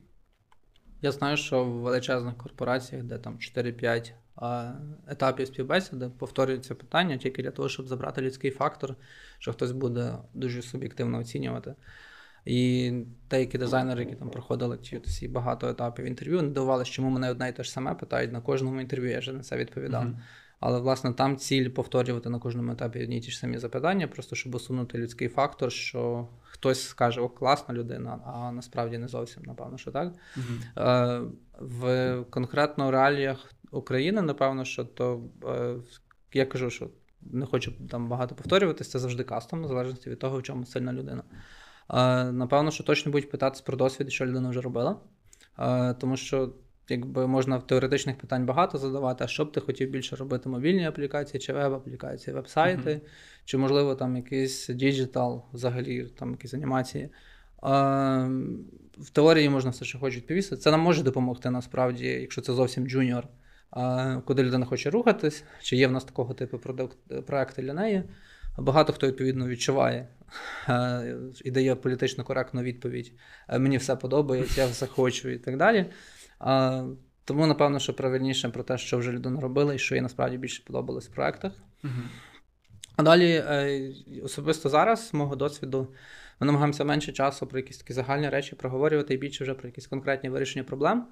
[1.02, 4.12] Я знаю, що в величезних корпораціях, де там 4-5
[5.06, 8.94] етапів співбесіди, повторюється питання тільки для того, щоб забрати людський фактор,
[9.38, 11.74] що хтось буде дуже суб'єктивно оцінювати.
[12.44, 12.92] І
[13.30, 17.48] деякі дизайнери, які там проходили ті всі багато етапів інтерв'ю, не дивувалися, чому мене одне
[17.48, 20.04] і те ж саме питають на кожному інтерв'ю, я вже на це відповідав.
[20.04, 20.18] Mm-hmm.
[20.60, 24.36] Але, власне, там ціль повторювати на кожному етапі одні й ті ж самі запитання, просто
[24.36, 29.78] щоб усунути людський фактор, що хтось скаже, о, класна людина, а насправді не зовсім, напевно,
[29.78, 30.12] що так.
[30.36, 30.88] Mm-hmm.
[30.88, 31.22] Е,
[31.58, 35.74] В конкретно реаліях України, напевно, що то е,
[36.32, 36.90] я кажу, що
[37.22, 40.92] не хочу там багато повторюватися, це завжди кастом, в залежності від того, в чому сильна
[40.92, 41.22] людина.
[42.32, 44.96] Напевно, що точно будуть питатися про досвід, що людина вже робила.
[46.00, 46.52] Тому що
[46.88, 50.86] якби можна в теоретичних питань багато задавати, а що б ти хотів більше робити мобільні
[50.86, 53.00] аплікації, чи веб-аплікації, веб-сайти, uh-huh.
[53.44, 57.08] чи, можливо, там якийсь digital, взагалі, там якісь анімації.
[58.98, 60.56] В теорії можна все, що хоче відповісти.
[60.56, 63.24] Це нам може допомогти насправді, якщо це зовсім junior,
[64.24, 68.02] куди людина хоче рухатись, чи є в нас такого типу продукт, проекти для неї.
[68.58, 70.08] Багато хто відповідно відчуває
[71.44, 73.12] і дає політично коректну відповідь.
[73.58, 75.86] Мені все подобається, я все хочу і так далі.
[77.24, 80.62] Тому, напевно, що правильніше про те, що вже людина робила, і що їй насправді більше
[80.66, 81.52] подобалось в проектах.
[82.96, 83.92] А далі, е,
[84.24, 85.94] особисто зараз, з мого досвіду,
[86.40, 89.86] ми намагаємося менше часу про якісь такі загальні речі проговорювати і більше вже про якісь
[89.86, 91.06] конкретні вирішення проблем.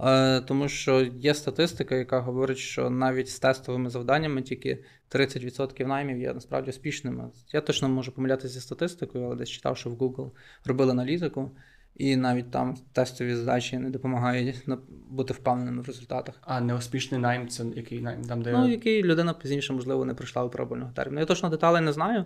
[0.00, 6.18] Е, тому що є статистика, яка говорить, що навіть з тестовими завданнями тільки 30% наймів
[6.18, 7.30] є насправді успішними.
[7.52, 10.30] Я точно можу помилятися зі статистикою, але десь читав, що в Google
[10.64, 11.50] робили аналітику.
[11.96, 14.68] І навіть там тестові задачі не допомагають
[15.10, 16.34] бути впевненими в результатах.
[16.40, 18.22] А неуспішний найм це який найм?
[18.22, 18.52] Там, де...
[18.52, 21.20] Ну, який людина пізніше, можливо, не пройшла випробувального терміну.
[21.20, 22.24] Я точно деталей не знаю.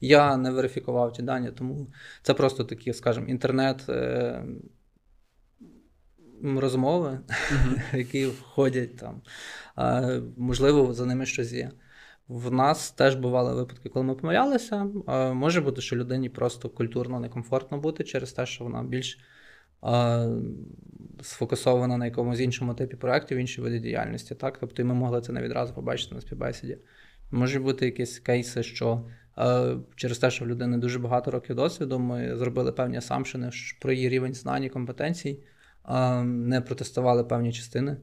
[0.00, 1.86] Я не верифікував ті дані, тому
[2.22, 3.84] це просто такі, скажімо, інтернет.
[6.42, 7.96] Розмови, uh-huh.
[7.96, 9.22] які входять там,
[9.74, 11.70] а, можливо, за ними щось є.
[12.28, 14.84] В нас теж бували випадки, коли ми помилялися.
[15.34, 19.18] Може бути, що людині просто культурно некомфортно бути через те, що вона більш
[21.22, 24.34] сфокусована на якомусь іншому типі проєктів, іншій виді діяльності.
[24.34, 24.58] Так?
[24.58, 26.78] Тобто ми могли це не відразу побачити на співбесіді.
[27.30, 29.06] Можуть бути якісь кейси, що
[29.96, 34.08] через те, що в людини дуже багато років досвіду, ми зробили певні асампшени про її
[34.08, 35.42] рівень знань і компетенцій,
[36.24, 37.96] не протестували певні частини.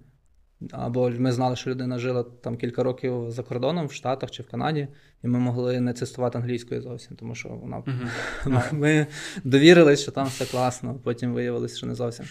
[0.72, 4.48] Або ми знали, що людина жила там кілька років за кордоном в Штатах чи в
[4.48, 4.88] Канаді,
[5.24, 8.74] і ми могли не тестувати англійською зовсім, тому що вона uh-huh.
[8.74, 9.08] ми
[9.44, 12.26] довірились, що там все класно, потім виявилось, що не зовсім.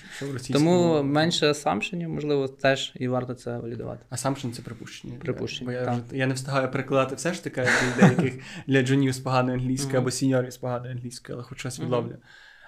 [0.53, 4.05] Тому менше assumption ів, можливо, теж і варто це валідувати.
[4.11, 5.15] Assumption це припущення.
[5.19, 5.67] Припущення.
[5.67, 7.67] Бо я вже, я не встигаю перекладати все ж таки
[8.01, 8.35] деяких
[8.67, 12.17] для джунів з поганою англійською або senior ів з поганою англійською, але хоч щось відловлю.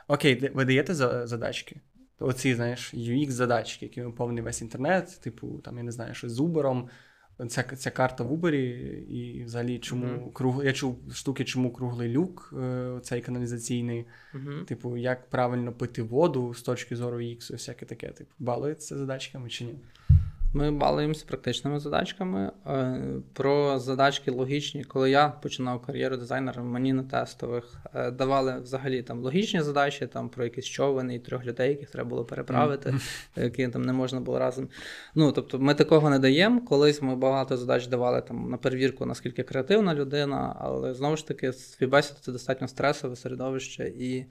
[0.08, 0.94] Окей, ви даєте
[1.26, 1.80] задачки?
[2.18, 6.86] Оці, знаєш, UX-задачки, які повний весь інтернет, типу, там, я не знаю, що з Uber,
[7.48, 8.52] Ця ця карта в Uber,
[9.08, 10.32] і взагалі чому mm-hmm.
[10.32, 10.64] круг...
[10.64, 14.64] я чув штуки, чому круглий люк, е, цей каналізаційний, mm-hmm.
[14.64, 18.08] типу, як правильно пити воду з точки зору X, всяке таке.
[18.08, 19.74] Типу, балується задачками чи ні?
[20.56, 22.52] Ми балуємося практичними задачками.
[22.66, 23.02] Е,
[23.32, 29.20] про задачки логічні, коли я починав кар'єру дизайнера, мені на тестових е, давали взагалі там
[29.20, 33.42] логічні задачі, там про якісь човени і трьох людей, яких треба було переправити, mm-hmm.
[33.42, 34.68] які там не можна було разом.
[35.14, 36.60] Ну тобто, ми такого не даємо.
[36.60, 41.52] Колись ми багато задач давали там на перевірку, наскільки креативна людина, але знову ж таки,
[41.52, 44.26] співбесіда це достатньо стресове середовище і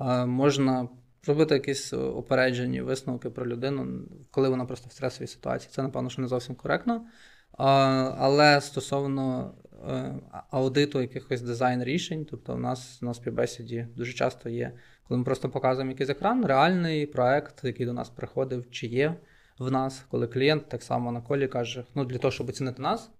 [0.00, 0.88] е, можна
[1.26, 5.70] робити якісь опереджені висновки про людину, коли вона просто в стресовій ситуації.
[5.74, 7.06] Це, напевно, що не зовсім коректно.
[7.56, 9.54] Але стосовно
[9.88, 10.14] е,
[10.50, 14.72] аудиту якихось дизайн рішень, тобто у нас на співбесіді дуже часто є,
[15.08, 19.16] коли ми просто показуємо якийсь екран, реальний проект, який до нас приходив, чи є
[19.58, 23.10] в нас, коли клієнт так само на колі каже: ну для того, щоб оцінити нас,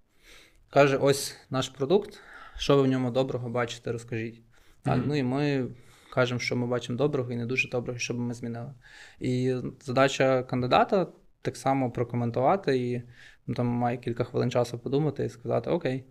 [0.71, 2.21] каже: ось наш продукт,
[2.57, 4.43] що ви в ньому доброго бачите, розкажіть.
[4.83, 5.05] Так, mm-hmm.
[5.07, 5.67] Ну і ми
[6.15, 8.73] кажемо, що ми бачимо доброго і не дуже доброго, що би ми змінили.
[9.21, 11.07] І задача кандидата
[11.43, 13.03] так само прокоментувати і
[13.47, 16.05] ну, там має кілька хвилин часу подумати і сказати: Окей,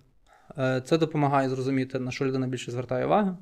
[0.58, 3.38] е, це допомагає зрозуміти, на що людина більше звертає увагу.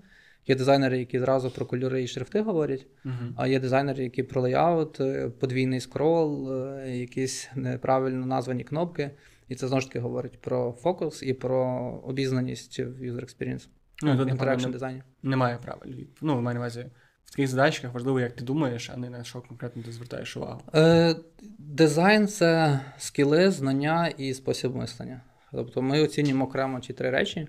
[0.47, 3.33] Є дизайнери, які зразу про кольори і шрифти говорять, uh-huh.
[3.35, 9.11] а є дизайнери, які про леяут, е, подвійний скрол, е, якісь неправильно названі кнопки.
[9.47, 11.65] І це знову ж таки говорить про фокус і про
[12.03, 13.67] обізнаність в user experience.
[14.01, 15.03] Ну, тут, Interaction дизайні.
[15.23, 15.93] Немає правил.
[16.21, 16.85] Ну, в мене увазі,
[17.25, 20.61] в таких задачках важливо, як ти думаєш, а не на що конкретно ти звертаєш увагу.
[20.75, 21.15] Е,
[21.59, 25.21] Дизайн це скіли, знання і спосіб мислення.
[25.51, 27.47] Тобто ми оцінюємо окремо ці три речі.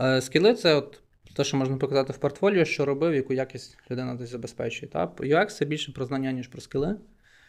[0.00, 1.00] Е, Скіли це от
[1.36, 4.92] те, що можна показати в портфоліо, що робив, яку якість людина десь забезпечує.
[4.92, 5.06] Та?
[5.06, 6.96] UX це більше про знання, ніж про скіли.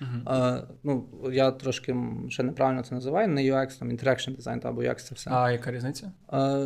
[0.01, 0.63] Uh-huh.
[0.83, 1.95] Ну, Я трошки
[2.29, 5.29] ще неправильно це називаю, не UX, там Interaction Design або UX це все.
[5.33, 6.11] А яка різниця?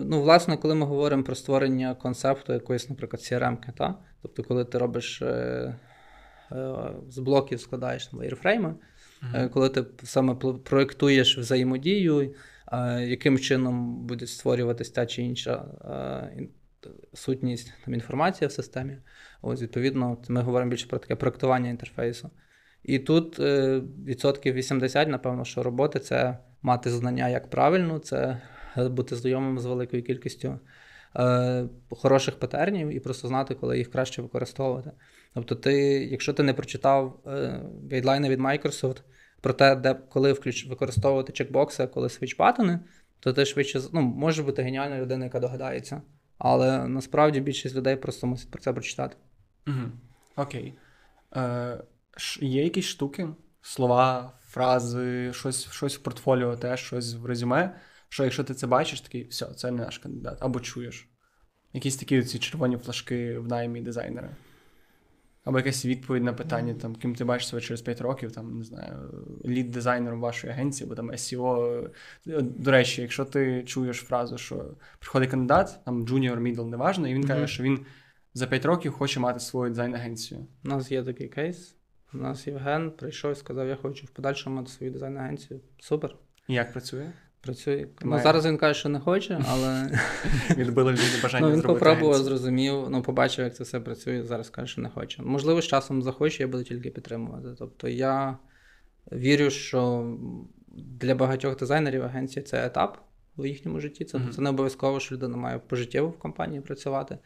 [0.05, 3.95] Ну, Власне, коли ми говоримо про створення концепту якоїсь, наприклад, CRM-ки, та?
[4.21, 5.25] тобто, коли ти робиш е,
[6.51, 6.75] е,
[7.09, 8.73] з блоків складаєш там, wireframe,
[9.23, 9.49] uh-huh.
[9.49, 12.35] коли ти саме проєктуєш взаємодію,
[12.71, 15.65] е, яким чином буде створюватися та чи інша
[16.35, 16.47] е,
[17.13, 18.97] сутність там, інформація в системі.
[19.41, 22.29] Ось, Відповідно, ми говоримо більше про таке проектування інтерфейсу.
[22.83, 28.41] І тут е, відсотків 80, напевно, що роботи це мати знання як правильно, це
[28.77, 30.59] бути знайомим з великою кількістю
[31.15, 34.91] е, хороших патернів і просто знати, коли їх краще використовувати.
[35.33, 35.73] Тобто, ти,
[36.11, 37.61] якщо ти не прочитав е,
[37.91, 39.01] гайдлайни від Microsoft
[39.41, 42.79] про те, де коли включ, використовувати чекбокси, коли свіч паттерни,
[43.19, 46.01] то ти швидше ну, може бути геніальна людина, яка догадається.
[46.37, 49.15] Але насправді більшість людей просто мусить про це прочитати.
[50.35, 50.73] Окей.
[51.35, 51.77] Е,
[52.41, 53.29] Є якісь штуки,
[53.61, 57.75] слова, фрази, щось щось в портфоліо, теж щось в резюме.
[58.09, 61.09] Що якщо ти це бачиш, такий все, це не наш кандидат, або чуєш.
[61.73, 64.29] Якісь такі ці червоні флажки в наймі дизайнера.
[65.43, 68.63] Або якась відповідь на питання, там, ким ти бачиш себе через 5 років, там, не
[68.63, 69.13] знаю,
[69.45, 71.89] лід дизайнером вашої агенції, або там SEO.
[72.41, 77.23] До речі, якщо ти чуєш фразу, що приходить кандидат, там junior, middle, неважно, і він
[77.23, 77.27] mm-hmm.
[77.27, 77.85] каже, що він
[78.33, 80.47] за 5 років хоче мати свою дизайн-агенцію.
[80.65, 81.78] У нас є такий кейс.
[82.13, 85.59] У нас Євген прийшов і сказав, я хочу в подальшому мати свою дизайн-агенцію.
[85.79, 86.15] Супер.
[86.47, 87.11] Як працює?
[87.41, 87.87] Працює.
[88.01, 89.91] Ну, Зараз він каже, що не хоче, але.
[90.57, 91.47] Відбили людини бажання.
[91.47, 95.21] Ну, Він попробував, зрозумів, ну, побачив, як це все працює, зараз каже, що не хоче.
[95.21, 97.47] Можливо, з часом захоче, я буду тільки підтримувати.
[97.59, 98.37] Тобто я
[99.11, 100.13] вірю, що
[100.77, 102.97] для багатьох дизайнерів агенція це етап
[103.41, 104.05] в їхньому житті.
[104.05, 104.29] Це mm-hmm.
[104.29, 107.17] це не обов'язково, що людина має пожиттєво в компанії працювати.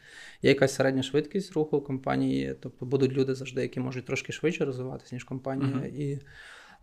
[0.41, 5.15] Є якась середня швидкість руху компанії, тобто будуть люди завжди, які можуть трошки швидше розвиватися,
[5.15, 5.69] ніж компанія.
[5.69, 5.87] Mm-hmm.
[5.87, 6.19] І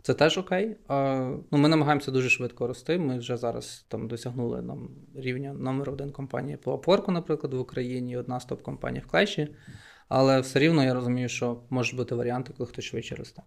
[0.01, 0.75] це теж окей.
[0.87, 2.97] А, ну, Ми намагаємося дуже швидко рости.
[2.97, 8.17] Ми вже зараз там досягнули нам рівня номер один компанії по Upwork, наприклад, в Україні,
[8.17, 9.47] одна з топ-компаній в клеші.
[10.09, 13.41] Але все рівно я розумію, що можуть бути варіанти, коли хтось швидше росте.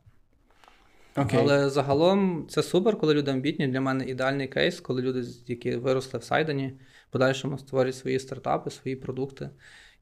[1.17, 1.37] Okay.
[1.39, 3.69] Але загалом це супер, коли люди амбітні.
[3.69, 8.97] Для мене ідеальний кейс, коли люди, які виросли в Сайдені, подальшому створюють свої стартапи, свої
[8.97, 9.51] продукти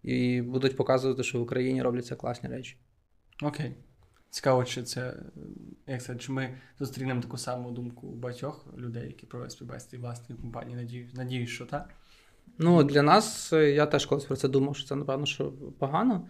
[0.03, 2.77] і будуть показувати, що в Україні робляться класні речі.
[3.43, 3.67] Окей.
[3.67, 3.73] Okay.
[4.31, 5.15] Цікаво, чи це
[5.87, 10.41] як це, чи ми зустрінемо таку саму думку у багатьох людей, які проводять співбесіди власної
[10.41, 10.77] компанії.
[10.77, 11.89] Надіюсь, надіюсь, що так.
[12.59, 16.29] Ну, для нас я теж колись про це думав, що це, напевно, що погано.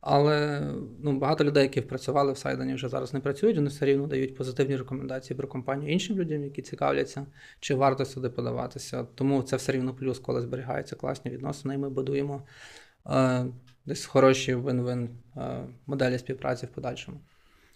[0.00, 0.60] Але
[1.00, 4.36] ну, багато людей, які працювали в Сайдені, вже зараз не працюють, вони все рівно дають
[4.36, 7.26] позитивні рекомендації про компанію іншим людям, які цікавляться,
[7.60, 9.06] чи варто сюди подаватися.
[9.14, 12.42] Тому це все рівно плюс, коли зберігаються класні відносини, і ми будуємо
[13.10, 13.46] е,
[13.86, 17.20] десь хороші вин-вин е, моделі співпраці в подальшому.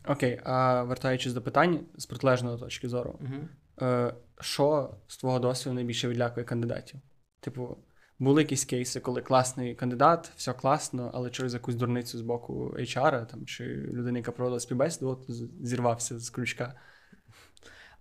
[0.08, 3.88] Окей, а вертаючись до питань з протилежної точки зору, угу.
[3.88, 7.00] е, що з твого досвіду найбільше відлякує кандидатів?
[7.40, 7.76] Типу,
[8.20, 13.26] були якісь кейси, коли класний кандидат, все класно, але через якусь дурницю з боку HR
[13.26, 15.24] там, чи людини, яка проводила співбесіду, от
[15.62, 16.74] зірвався з крючка.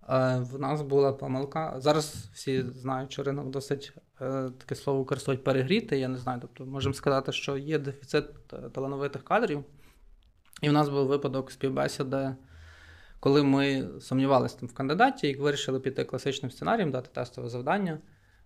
[0.08, 1.74] Е, в нас була помилка.
[1.78, 5.98] Зараз всі знають, що ринок досить е, таке слово використовують перегріти.
[5.98, 6.38] Я не знаю.
[6.42, 8.24] Тобто, можемо сказати, що є дефіцит
[8.72, 9.64] талановитих кадрів.
[10.62, 12.34] І в нас був випадок співбесіди,
[13.20, 17.98] коли ми сумнівалися в кандидаті і вирішили піти класичним сценарієм, дати тестове завдання.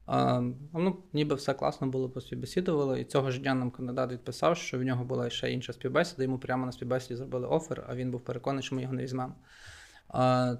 [0.06, 4.82] Ну, Ніби все класно було, поспівбесідували, і цього ж дня нам кандидат відписав, що в
[4.82, 8.62] нього була ще інша співбесіда, йому прямо на співбесіді зробили офер, а він був переконаний,
[8.62, 9.34] що ми його не візьмемо.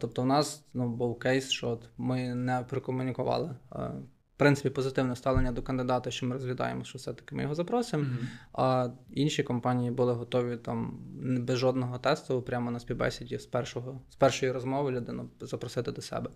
[0.00, 3.56] Тобто, у нас ну, був кейс, що от ми не прокомунікували
[4.34, 8.04] в принципі позитивне ставлення до кандидата, що ми розглядаємо, що все-таки ми його запросимо.
[8.04, 8.26] Mm-hmm.
[8.52, 10.98] А інші компанії були готові там
[11.40, 16.30] без жодного тесту, прямо на співбесіді з першого з першої розмови людину запросити до себе.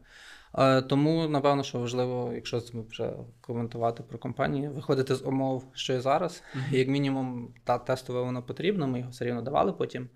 [0.53, 6.01] А, тому, напевно, що важливо, якщо вже коментувати про компанії, виходити з умов, що є
[6.01, 6.43] зараз.
[6.55, 6.75] Mm-hmm.
[6.75, 10.09] Як мінімум, та тестове воно потрібно, ми його все рівно давали потім.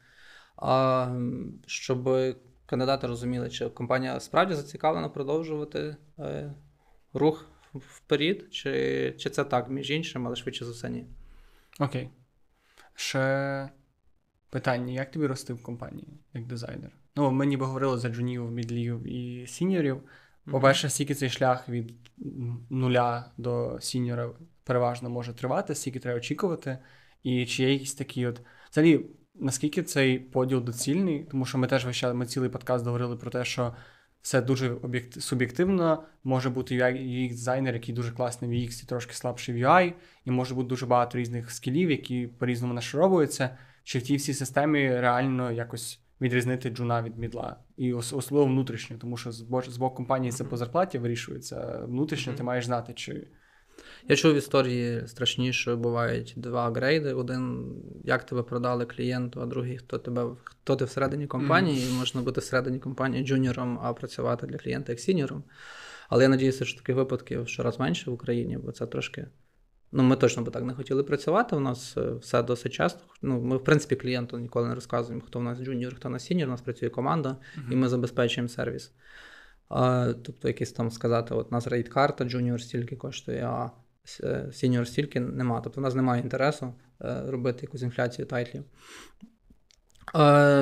[1.67, 2.11] Щоб
[2.67, 6.55] кандидати розуміли, чи компанія справді зацікавлена продовжувати е,
[7.13, 11.07] рух вперед, чи чи це так, між іншим, але швидше за все ні.
[11.81, 12.11] Окей.
[12.95, 13.69] Ще
[14.51, 16.91] питання: як тобі рости в компанії як дизайнер?
[17.17, 20.03] Ну, ми ніби говорили за джунів, мідлів і сіньорів.
[20.51, 21.95] По-перше, скільки цей шлях від
[22.71, 24.31] нуля до сіньора
[24.65, 26.79] переважно може тривати, скільки треба очікувати,
[27.23, 28.41] і чи є якісь такі от.
[28.71, 33.31] Взагалі, наскільки цей поділ доцільний, тому що ми теж весь ми цілий подкаст говорили про
[33.31, 33.75] те, що
[34.23, 35.21] все дуже об'єкт...
[35.23, 36.05] суб'єктивно.
[36.25, 39.93] Може бути ux дизайнер який дуже класний в UX і трошки слабший в UI,
[40.25, 43.59] і може бути дуже багато різних скілів, які по-різному нашаровуються.
[43.85, 47.57] Чи в тій всій системі реально якось відрізнити джуна від мідла?
[47.77, 51.83] І особливо внутрішньо, тому що з боку компанії це по зарплаті вирішується.
[51.87, 53.27] Внутрішньо ти маєш знати, чи.
[54.09, 57.13] Я чув в історії страшніше, бувають два грейди.
[57.15, 61.99] Один, як тебе продали клієнту, а другий, хто тебе хто ти всередині компанії, mm-hmm.
[61.99, 65.45] можна бути всередині компанії джуніором, а працювати для клієнта як сіньором.
[66.09, 69.27] Але я надіюся, що таких випадків щораз менше в Україні, бо це трошки.
[69.93, 71.57] Ну, ми точно би так не хотіли працювати.
[71.57, 73.01] У нас е, все досить часто.
[73.23, 76.25] Ну, Ми, в принципі, клієнту ніколи не розказуємо, хто в нас junior, хто у нас
[76.25, 76.49] senior.
[76.49, 77.73] У нас працює команда, mm-hmm.
[77.73, 78.93] і ми забезпечуємо сервіс.
[79.69, 83.71] А, Тобто, якийсь там сказати, от у нас rate-карта, junior стільки коштує, а
[84.53, 85.61] senior стільки нема.
[85.61, 88.65] Тобто в нас немає інтересу е, робити якусь інфляцію title ів.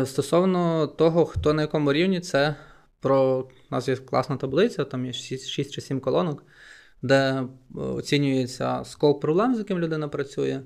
[0.05, 2.57] Стосовно того, хто на якому рівні, це
[3.01, 6.45] про у нас є класна таблиця, там є 6 чи 7 колонок,
[7.03, 10.61] де е, оцінюється scope проблем, з яким людина працює,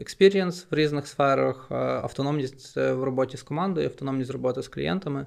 [0.00, 5.26] experience в різних сферах, е, автономність в роботі з командою, автономність роботи з клієнтами.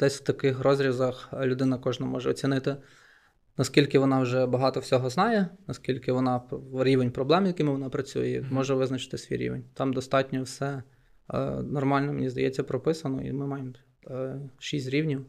[0.00, 2.76] Десь в таких розрізах людина кожна може оцінити
[3.58, 6.42] наскільки вона вже багато всього знає, наскільки вона
[6.74, 9.64] рівень проблем, якими вона працює, може визначити свій рівень.
[9.74, 10.82] Там достатньо все
[11.34, 13.72] е, нормально, мені здається, прописано, і ми маємо
[14.10, 15.26] е, 6 рівнів,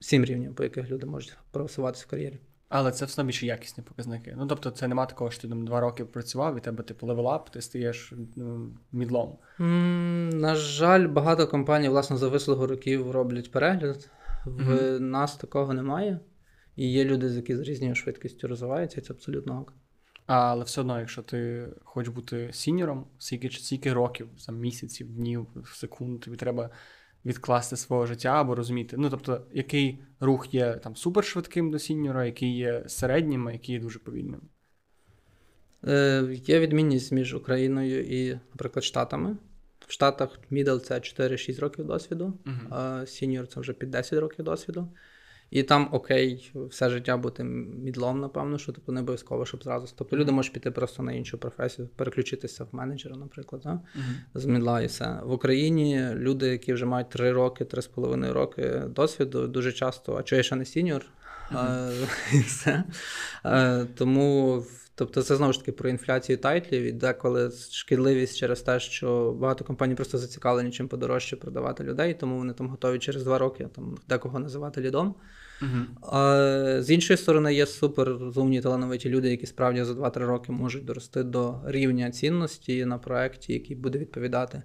[0.00, 2.38] 7 рівнів, по яких люди можуть просуватися в кар'єрі.
[2.68, 4.34] Але це в основі ще якісні показники.
[4.36, 7.34] Ну тобто, це нема такого, що ти там два роки працював, і тебе типу level
[7.34, 9.38] up, ти стаєш ну, middle ом.
[9.58, 14.10] Mm, на жаль, багато компаній, власне, за вислугу років роблять перегляд.
[14.44, 14.98] В mm-hmm.
[14.98, 16.20] нас такого немає.
[16.76, 19.72] І є люди, які з різною швидкістю розвиваються, і це абсолютно ок.
[20.26, 25.46] Але все одно, якщо ти хочеш бути senior ом, скільки скільки років, за місяців, днів,
[25.74, 26.70] секунд, тобі треба
[27.26, 28.96] відкласти свого життя або розуміти.
[28.98, 33.74] Ну, тобто, який рух є там супершвидким до senior а, який є середнім, а який
[33.74, 34.40] є дуже повільним.
[35.86, 39.36] Е, Є відмінність між Україною і, наприклад, Штатами.
[39.86, 42.74] В Штатах middle це 4-6 років досвіду, uh-huh.
[42.74, 44.88] а senior це вже під 10 років досвіду.
[45.50, 49.94] І там окей, все життя бути middle ом, напевно, що типу не обов'язково, щоб зразу.
[49.96, 53.70] Тобто люди можуть піти просто на іншу професію, переключитися в менеджера, наприклад, да?
[53.70, 54.40] uh-huh.
[54.40, 55.20] з middle а і все.
[55.24, 60.36] В Україні люди, які вже мають 3 роки, 3,5 роки досвіду, дуже часто, а чого
[60.36, 61.04] я ще не senior,
[61.52, 62.08] uh-huh.
[62.34, 62.84] і все.
[63.94, 64.64] Тому.
[64.98, 69.32] Тобто це знову ж таки про інфляцію title ів і деколи шкідливість через те, що
[69.32, 73.68] багато компаній просто зацікавлені чим подорожче продавати людей, тому вони там готові через два роки
[73.74, 75.14] там декого називати lead ом.
[75.62, 76.16] Uh-huh.
[76.16, 80.84] А, З іншої сторони, є супер розумні талановиті люди, які справді за 2-3 роки можуть
[80.84, 84.62] дорости до рівня цінності на проєкті, який буде відповідати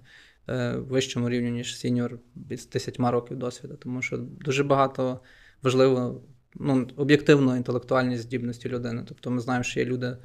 [0.48, 2.18] е, вищому рівню, ніж senior
[2.50, 3.76] з 10 років досвіду.
[3.76, 5.20] Тому що дуже багато
[5.62, 6.22] важливо
[6.54, 9.02] ну, об'єктивно інтелектуальні здібності людини.
[9.08, 10.16] Тобто ми знаємо, що є люди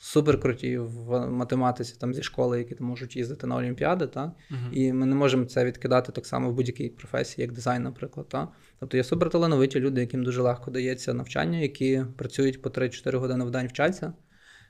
[0.00, 4.20] суперкруті в математиці там зі школи, які там можуть їздити на Олімпіади, та?
[4.20, 4.72] Uh-huh.
[4.72, 8.28] і ми не можемо це відкидати так само в будь-якій професії, як дизайн, наприклад.
[8.28, 8.48] Та?
[8.80, 13.50] Тобто є суперталановиті люди, яким дуже легко дається навчання, які працюють по 3-4 години в
[13.50, 14.12] день вчаться.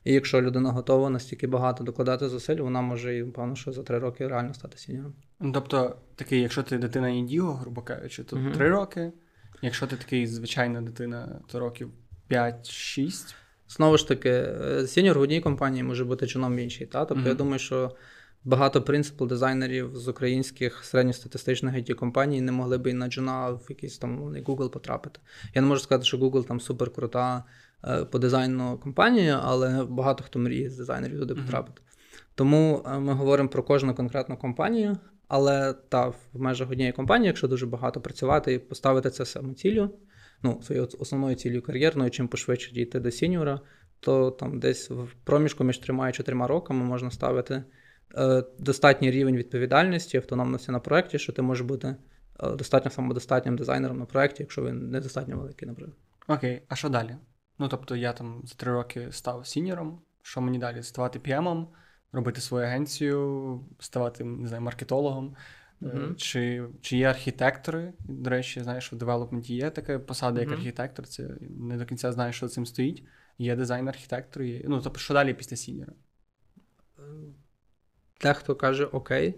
[0.04, 3.98] І якщо людина готова настільки багато докладати зусиль, вона може і певно, що за три
[3.98, 5.14] роки реально стати сіньором.
[5.54, 8.70] Тобто, такий, якщо ти дитина індіго, грубо кажучи, то три uh-huh.
[8.70, 9.12] роки.
[9.64, 11.90] Якщо ти такий звичайна дитина, то років
[12.30, 13.34] 5-6.
[13.68, 16.86] Знову ж таки, е, сеньор в одній компанії може бути чином в іншій.
[16.86, 17.04] Та?
[17.04, 17.28] Тобто mm-hmm.
[17.28, 17.96] я думаю, що
[18.44, 23.66] багато принципів дизайнерів з українських середньостатистичних it компаній не могли б і на джуна в
[23.68, 25.20] якийсь там Google потрапити.
[25.54, 27.44] Я не можу сказати, що Google там супер крута
[27.84, 31.44] е, по дизайну компанія, але багато хто мріє з дизайнерів туди mm-hmm.
[31.44, 31.82] потрапити.
[32.34, 34.96] Тому е, ми говоримо про кожну конкретну компанію,
[35.28, 39.90] але та в межах однієї компанії, якщо дуже багато працювати і поставити це самоціллю,
[40.42, 43.60] ну, своєю основною цілею кар'єрною, чим пошвидше дійти до сіньора,
[44.00, 47.64] то там десь в проміжку між трьома і чотирма роками можна ставити
[48.16, 51.96] е, достатній рівень відповідальності, автономності на проєкті, що ти можеш бути
[52.40, 55.96] е, достатньо самодостатнім дизайнером на проєкті, якщо він недостатньо великий, наприклад.
[56.28, 57.16] Окей, а що далі?
[57.58, 60.00] Ну тобто я там за три роки став сіньором.
[60.22, 60.82] Що мені далі?
[60.82, 61.68] Ставати п'ємом?
[62.14, 65.36] Робити свою агенцію, ставати не знаю, маркетологом.
[65.82, 66.14] Uh-huh.
[66.14, 67.92] Чи чи є архітектори?
[67.98, 70.54] До речі, знаєш, в девелопменті є така посада, як uh-huh.
[70.54, 71.06] архітектор.
[71.06, 73.04] Це не до кінця знаю, що цим стоїть.
[73.38, 74.42] Є дизайн архітектор.
[74.42, 74.62] Є...
[74.68, 75.92] Ну, тобто, що далі після сіньора?
[78.24, 79.34] дехто каже окей,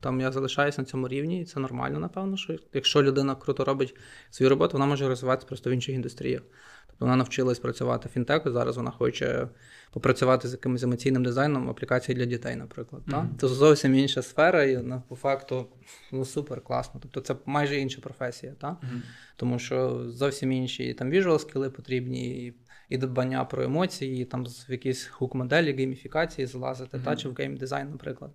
[0.00, 3.96] там я залишаюся на цьому рівні, і це нормально, напевно, що якщо людина круто робить
[4.30, 6.42] свою роботу, вона може розвиватися просто в інших індустріях.
[6.86, 9.48] Тобто вона навчилась працювати в фінтеку, зараз вона хоче
[9.92, 13.02] попрацювати з якимось емоційним дизайном аплікації для дітей, наприклад.
[13.06, 13.26] Mm-hmm.
[13.40, 15.66] Це зовсім інша сфера, і ну, по факту
[16.12, 17.00] ну, супер класно.
[17.02, 18.68] Тобто це майже інша професія, та?
[18.68, 19.00] Mm-hmm.
[19.36, 22.46] тому що зовсім інші там visual skill и потрібні.
[22.46, 22.54] І
[22.88, 27.04] і дбання про емоції, і там в якісь hook-моделі, гейміфікації залазити, mm-hmm.
[27.04, 28.30] та чи в game design, наприклад.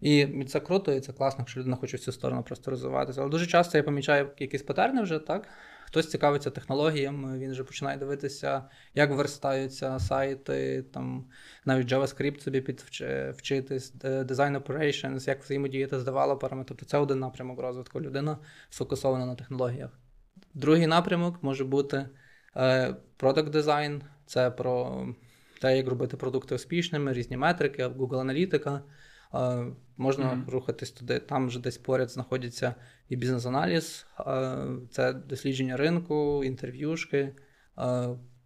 [0.00, 3.20] І це круто, і це класно, якщо людина хоче в цю сторону просто розвиватися.
[3.20, 5.48] Але дуже часто я помічаю якісь патерни вже, так?
[5.86, 8.62] Хтось цікавиться технологіями, він вже починає дивитися,
[8.94, 11.24] як верстаються сайти, там
[11.64, 16.64] навіть JavaScript собі підвчити, Design Operations, як взаємодіяти з девелоперами.
[16.68, 18.00] Тобто це один напрямок розвитку.
[18.00, 18.38] Людина
[18.70, 19.90] сфокусована на технологіях.
[20.54, 22.08] Другий напрямок може бути
[23.16, 25.06] продакт дизайн, це про
[25.60, 28.82] те, як робити продукти успішними, різні метрики, Google аналітика.
[29.96, 30.50] Можна mm-hmm.
[30.50, 31.18] рухатись туди.
[31.18, 32.74] Там вже десь поряд знаходяться
[33.08, 34.06] і бізнес-аналіз,
[34.90, 37.32] це дослідження ринку, інтерв'юшки,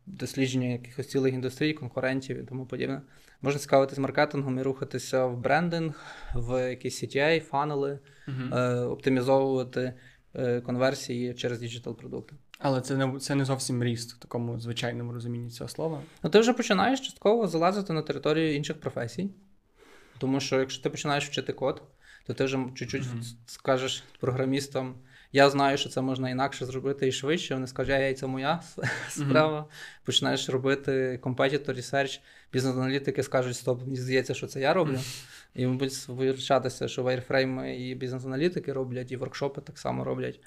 [0.06, 3.02] дослідження якихось цілих індустрій, конкурентів і тому подібне.
[3.42, 6.04] Можна цікавитись маркетингом і рухатися в брендинг,
[6.34, 8.90] в якісь CTA, funnel и, mm-hmm.
[8.90, 9.94] оптимізовувати
[10.34, 12.36] е, конверсії через digital продукти.
[12.58, 16.00] Але це не це не зовсім ріст в такому звичайному розумінні цього слова.
[16.22, 19.30] Ну ти вже починаєш частково залазити на територію інших професій.
[20.20, 21.82] Тому що якщо ти починаєш вчити код,
[22.26, 23.34] то ти вже чуть-чуть mm-hmm.
[23.46, 24.94] скажеш програмістам.
[25.32, 27.54] Я знаю, що це можна інакше зробити і швидше.
[27.54, 28.62] Вони скажуть, ай, це моя
[29.08, 29.58] справа.
[29.58, 30.04] Mm-hmm.
[30.04, 32.20] Починаєш робити competitor research,
[32.52, 34.98] бізнес-аналітики скажуть, стоп, мені здається, що це я роблю.
[35.54, 40.40] І, мабуть, виручатися, що вайрфрейми і бізнес-аналітики роблять, і воркшопи так само роблять.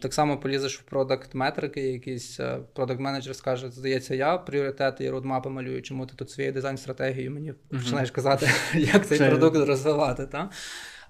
[0.00, 2.40] Так само полізеш в продакт метрики, якийсь
[2.74, 7.52] продакт менеджер скаже, здається, я пріоритети і родмапи малюю, чому ти тут свою дизайн-стратегію мені
[7.70, 10.26] починаєш казати, як цей продукт розвивати.
[10.26, 10.50] Та?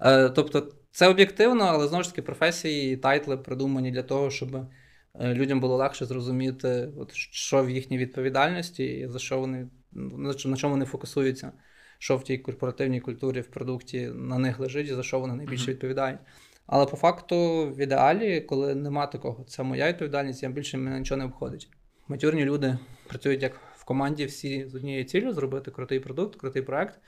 [0.01, 4.55] Е, тобто це об'єктивно, але знову ж таки професії і тайтли придумані для того, щоб
[4.55, 10.33] е, людям було легше зрозуміти, от, що в їхній відповідальності, і за що вони на
[10.33, 11.51] чому вони фокусуються,
[11.99, 15.71] що в тій корпоративній культурі в продукті на них лежить і за що вони найбільше
[15.71, 16.19] відповідають.
[16.67, 21.17] Але по факту, в ідеалі, коли нема такого, це моя відповідальність, я більше мене нічого
[21.17, 21.69] не обходить.
[22.07, 26.99] Матюрні люди працюють як в команді всі з однією цілею зробити крутий продукт, крутий проект.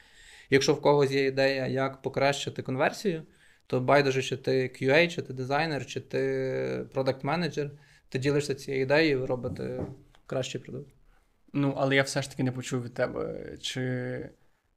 [0.49, 3.23] Якщо в когось є ідея, як покращити конверсію,
[3.67, 7.71] то байдуже, чи ти QA, чи ти дизайнер, чи ти product manager
[8.09, 9.85] ти ділишся цією ідеєю і ви робите
[10.25, 10.89] кращий продукт.
[11.53, 13.53] Ну, але я все ж таки не почув від тебе.
[13.61, 14.29] Чи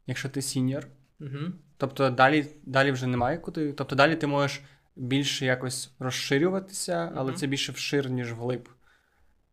[0.07, 0.87] якщо ти senior,
[1.21, 1.53] Угу.
[1.83, 3.73] Тобто далі далі вже немає куди.
[3.73, 4.63] Тобто далі ти можеш
[4.97, 7.39] більше якось розширюватися, але угу.
[7.39, 8.69] це більше вшир, ніж вглиб.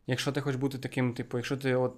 [0.06, 1.96] Якщо ти хочеш бути таким, типу, якщо ти от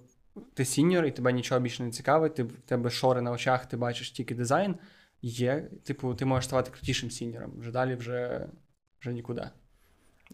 [0.54, 3.76] ти сіньор і тебе нічого більше не цікавить, ти в тебе шори на очах, ти
[3.76, 4.74] бачиш тільки дизайн,
[5.22, 7.52] є, типу, ти можеш ставати крутішим сіньором.
[7.58, 8.48] Вже далі вже,
[9.00, 9.50] вже нікуди.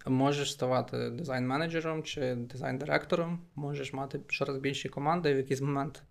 [0.06, 6.02] Можеш ставати дизайн-менеджером чи дизайн-директором, можеш мати щораз більші команди, в якийсь момент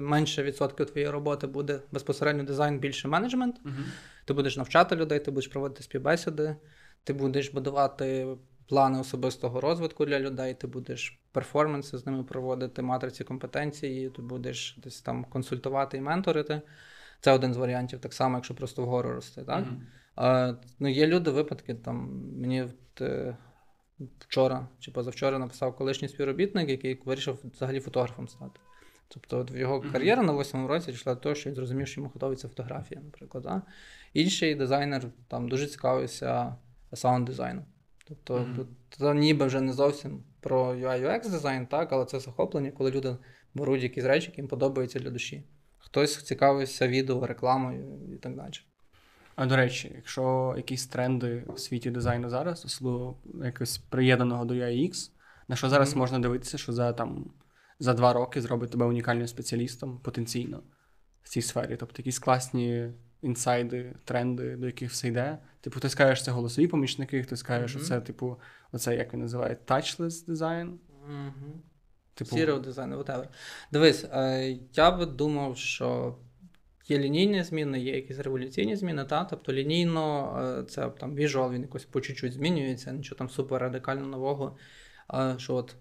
[0.00, 3.56] менше відсотків твоєї роботи буде безпосередньо дизайн, більше менеджмент.
[3.64, 3.84] Uh-huh.
[4.24, 6.56] Ти будеш навчати людей, ти будеш проводити співбесіди,
[7.04, 8.26] ти будеш будувати
[8.68, 14.78] плани особистого розвитку для людей, ти будеш перформанси з ними проводити, матриці компетенції, ти будеш
[14.82, 16.62] десь там консультувати і менторити.
[17.20, 19.44] Це один з варіантів, так само, якщо просто вгору рости.
[19.44, 19.64] Так?
[19.64, 19.80] Uh-huh.
[20.16, 22.68] А, ну, Є люди, випадки, там мені
[23.00, 23.36] е,
[24.18, 28.60] вчора чи позавчора написав колишній співробітник, який вирішив взагалі фотографом стати.
[29.12, 32.10] Тобто от його кар'єра на восьмому році дійшла до того, що він зрозумів, що йому
[32.14, 33.44] готується фотографія, наприклад.
[33.44, 33.62] Да?
[34.14, 36.56] Інший дизайнер там дуже цікавився
[36.92, 37.64] саунд-дизайном.
[38.08, 38.64] Тобто mm-hmm.
[38.90, 43.16] це ніби вже не зовсім про UI UX дизайн, так, але це захоплення, коли люди
[43.54, 45.44] беруть якісь речі, які їм подобаються для душі.
[45.78, 48.52] Хтось цікавився відео, рекламою і так далі.
[49.36, 55.10] А до речі, якщо якісь тренди в світі дизайну зараз, особливо якось приєднаного до UX,
[55.48, 55.98] на що зараз mm-hmm.
[55.98, 57.30] можна дивитися, що за там
[57.80, 60.62] за два роки зробить тебе унікальним спеціалістом потенційно
[61.22, 61.76] в цій сфері.
[61.76, 65.38] Тобто якісь класні інсайди, тренди, до яких все йде.
[65.60, 67.88] Типу, ти скажеш, це голосові помічники, ти скажеш, mm-hmm.
[67.88, 68.36] це, типу,
[68.72, 70.78] оце як він називає, touchless дизайн.
[71.10, 71.52] Mm-hmm.
[72.14, 72.36] Типу...
[72.36, 73.26] Zero design, whatever.
[73.72, 76.18] Дивись, е, я би думав, що.
[76.88, 79.24] Є лінійні зміни, є якісь революційні зміни, та?
[79.24, 84.06] тобто лінійно е, це там віжуал, він якось по чуть-чуть змінюється, нічого там супер радикально
[84.06, 84.56] нового.
[85.36, 85.76] Що от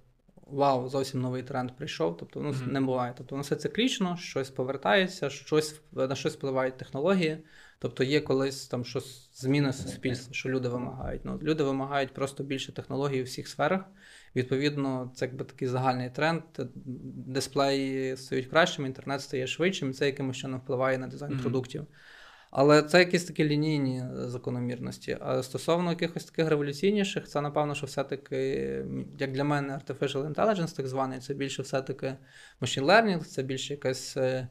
[0.52, 2.18] вау, зовсім новий тренд прийшов.
[2.18, 2.72] Тобто ну, mm-hmm.
[2.72, 3.14] не буває.
[3.18, 7.38] Тобто воно все циклічно, щось повертається, щось на щось впливають технології.
[7.80, 11.22] Тобто є колись там щось зміни суспільства, що люди вимагають.
[11.26, 13.82] Ну, Люди вимагають просто більше технологій у всіх сферах.
[14.36, 16.42] Відповідно, це якби такий загальний тренд.
[17.28, 21.42] Дисплеї стають кращими, інтернет стає швидшим, і це якимось чином впливає на дизайн mm-hmm.
[21.42, 21.88] продуктів.
[22.52, 25.18] Але це якісь такі лінійні закономірності.
[25.22, 28.38] А стосовно якихось таких революційніших, це напевно, що все-таки,
[29.20, 32.16] як для мене, artificial intelligence, так званий, це більше все-таки
[32.62, 34.50] machine learning, це більше якась е, е,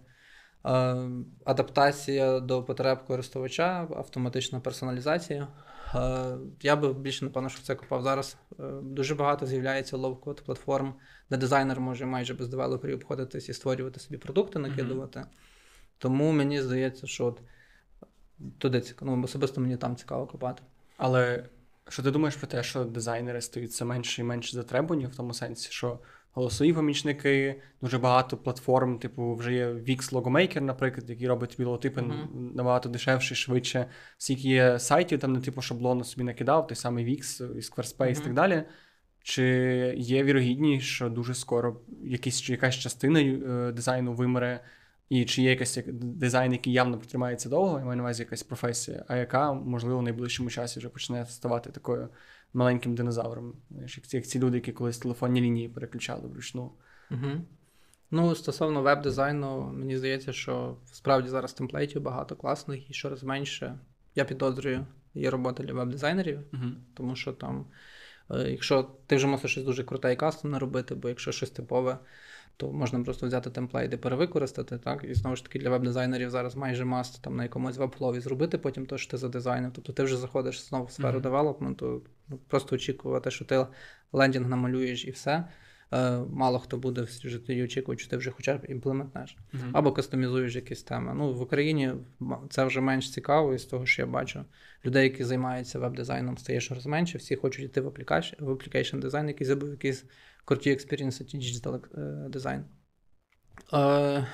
[1.44, 5.49] адаптація до потреб користувача, автоматична персоналізація.
[5.94, 8.36] Е, я би більше, напевно, що в це купав зараз.
[8.61, 10.94] Е, дуже багато з'являється лоу-код платформ,
[11.30, 15.18] де дизайнер може майже без девелоперів обходитись і створювати собі продукти, накидувати.
[15.18, 15.99] Mm-hmm.
[15.99, 17.40] Тому мені здається, що от
[18.59, 19.16] туди цікаво.
[19.16, 20.62] Ну, особисто мені там цікаво копати.
[20.97, 21.45] Але
[21.89, 25.34] що ти думаєш про те, що дизайнери стають все менше і менше затребувані в тому
[25.34, 25.99] сенсі, що
[26.32, 32.01] голосові помічники, дуже багато платформ, типу, вже є Wix Logomaker, наприклад, який робить тобі логотипи
[32.01, 32.55] uh-huh.
[32.55, 33.86] набагато дешевше, швидше.
[34.18, 38.24] Скільки є сайтів, там не типу шаблону собі накидав, той самий Wix і Squarespace і
[38.24, 38.62] так далі.
[39.22, 39.45] Чи
[39.97, 44.61] є вірогідність, що дуже скоро якісь, якась частина е, дизайну вимере
[45.09, 49.05] і чи є якийсь дизайн, який явно протримається довго, я маю на увазі якась професія,
[49.09, 52.09] а яка, можливо, в найближчому часі вже почне ставати такою
[52.53, 53.57] маленьким динозавром.
[54.11, 56.73] Як ці люди, які колись телефонні лінії переключали вручну.
[57.11, 57.31] Угу.
[58.11, 63.79] Ну, стосовно веб-дизайну, мені здається, що справді зараз темплейтів багато класних і щораз менше.
[64.15, 67.67] Я підозрюю, є робота для веб-дизайнерів, uh тому що там,
[68.31, 71.99] е, якщо ти вже мусиш щось дуже круте і кастомне робити, бо якщо щось типове
[72.59, 74.79] то можна просто взяти темплейт і перевикористати.
[74.79, 75.05] так?
[75.05, 78.87] І знову ж таки для веб-дизайнерів зараз майже маст там на якомусь веб-флові зробити потім
[78.87, 79.73] те, що ти задизайнив.
[79.75, 81.23] Тобто ти вже заходиш знову в сферу mm-hmm.
[81.23, 83.67] девелопменту, ну, просто очікувати, що ти
[84.13, 85.45] лендінг намалюєш і все.
[85.93, 89.37] Е, мало хто буде в тоді очікувати, що ти вже хоча б імплементнеш.
[89.55, 89.71] Uh-huh.
[89.73, 91.13] Або кастомізуєш якісь теми.
[91.15, 91.93] Ну, В Україні
[92.51, 94.45] це вже менш цікаво, і з того, що я бачу,
[94.85, 97.87] людей, які займаються веб-дизайном, стає щось менше, всі хочуть йти в
[98.41, 100.05] application дизайн, який забив якийсь
[100.49, 101.81] круті експірієнси digital
[102.28, 102.64] дизайн.
[103.74, 104.26] Е,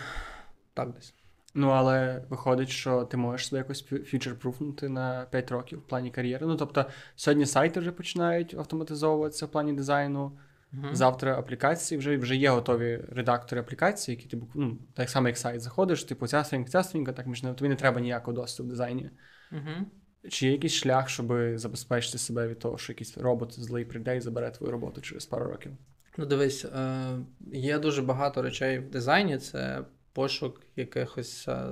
[0.74, 1.14] Так десь.
[1.54, 6.10] Ну, але виходить, що ти можеш себе якось future-proof нути на 5 років в плані
[6.10, 6.46] кар'єри.
[6.46, 6.86] Ну, тобто,
[7.16, 10.38] сьогодні сайти вже починають автоматизовуватися в плані дизайну.
[10.72, 10.94] Uh-huh.
[10.94, 15.60] Завтра аплікації вже вже є готові редактори аплікації, які ти ну, так само, як сайт
[15.60, 19.10] заходиш, типу ця сторінка, ця сторінка, так між тобі не треба ніякого досвіду в дизайні.
[19.52, 19.84] Uh-huh.
[20.28, 24.20] Чи є якийсь шлях, щоб забезпечити себе від того, що якийсь робот злий прийде і
[24.20, 25.72] забере твою роботу через пару років?
[26.18, 27.18] Ну, дивись, е,
[27.52, 29.38] є дуже багато речей в дизайні.
[29.38, 31.66] Це пошук якихось е,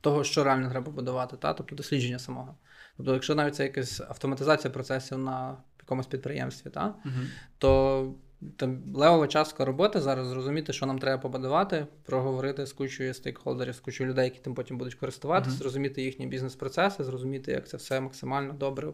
[0.00, 1.52] того, що реально треба будувати, та?
[1.52, 2.56] тобто дослідження самого.
[2.96, 6.94] Тобто, якщо навіть це якась автоматизація процесів на якомусь підприємстві, та?
[7.04, 7.26] uh
[7.58, 8.14] то
[8.56, 13.80] там левова частка роботи зараз зрозуміти, що нам треба побудувати, проговорити з кучою стейкхолдерів, з
[13.80, 18.00] кучою людей, які тим потім будуть користуватися, uh зрозуміти їхні бізнес-процеси, зрозуміти, як це все
[18.00, 18.92] максимально добре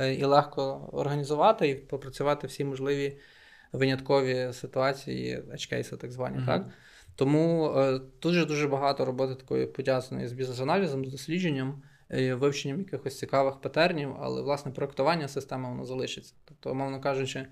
[0.00, 3.18] і легко організувати і попрацювати всі можливі
[3.72, 6.38] виняткові ситуації, edge так звані.
[6.38, 6.46] Mm-hmm.
[6.46, 6.66] так?
[7.16, 11.82] Тому е, дуже-дуже багато роботи такої пов'язаної з бізнес-аналізом, з дослідженням,
[12.32, 16.34] вивченням якихось цікавих патернів, але власне проектування системи воно залишиться.
[16.44, 17.48] Тобто, умовно кажучи, Е,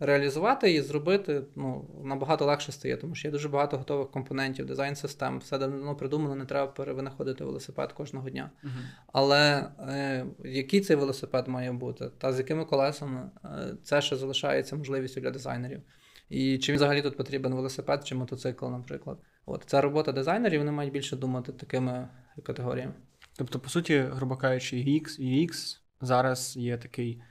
[0.00, 5.38] реалізувати і зробити ну, набагато легше стає, тому що є дуже багато готових компонентів, дизайн-систем,
[5.38, 8.50] все давно придумано, не треба перевинаходити велосипед кожного дня.
[8.64, 8.70] Uh-huh.
[9.12, 13.48] Але е, який цей велосипед має бути, та з якими колесами, е,
[13.82, 15.82] це ще залишається можливістю для дизайнерів.
[16.28, 19.18] І чи взагалі тут потрібен велосипед чи мотоцикл, наприклад.
[19.46, 22.08] От Це робота дизайнерів, вони мають більше думати такими
[22.42, 22.94] категоріями.
[23.36, 27.22] Тобто, по суті, грубо кажучи, UX, UX зараз є такий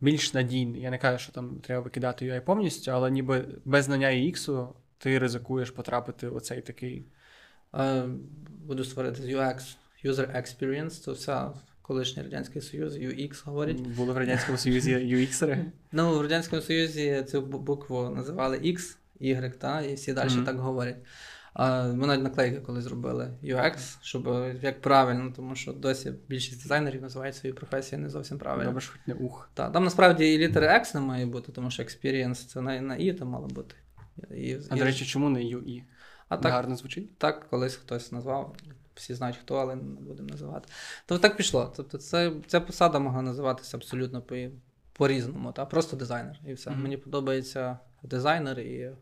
[0.00, 0.80] більш надійний.
[0.80, 4.68] Я не кажу, що там треба викидати UI повністю, але ніби без знання UX
[4.98, 7.06] ти ризикуєш потрапити в оцей такий.
[7.74, 8.04] Е,
[8.66, 11.50] буду створити UX, User Experience, це все
[11.82, 13.80] колишній Радянський Союз, UX говорять.
[13.80, 15.64] Були в Радянському Союзі UX-ери?
[15.92, 20.44] Ну, в Радянському Союзі цю букву називали X, Y, та, і всі далі mm-hmm.
[20.44, 20.96] так говорять.
[21.58, 27.36] Ми навіть наклейки коли зробили UX, щоб як правильно, тому що досі більшість дизайнерів називають
[27.36, 28.70] свої професії не зовсім правильно.
[28.70, 29.50] Добре, хоч не ух.
[29.54, 32.96] Так, Там насправді і літери X не має бути, тому що experience це на на
[32.96, 33.74] І там мало бути.
[34.30, 34.78] І, А і...
[34.78, 35.82] до речі, чому не UI?
[36.28, 37.18] А так, Гарно звучить?
[37.18, 38.56] Так, колись хтось назвав.
[38.94, 40.68] Всі знають хто, але не будемо називати.
[41.06, 41.72] Тобто так пішло.
[41.76, 44.36] Тобто, це, ця посада могла називатися абсолютно по,
[44.92, 46.40] по-різному, та просто дизайнер.
[46.46, 46.70] І все.
[46.70, 46.82] Mm-hmm.
[46.82, 48.94] Мені подобається дизайнер і е,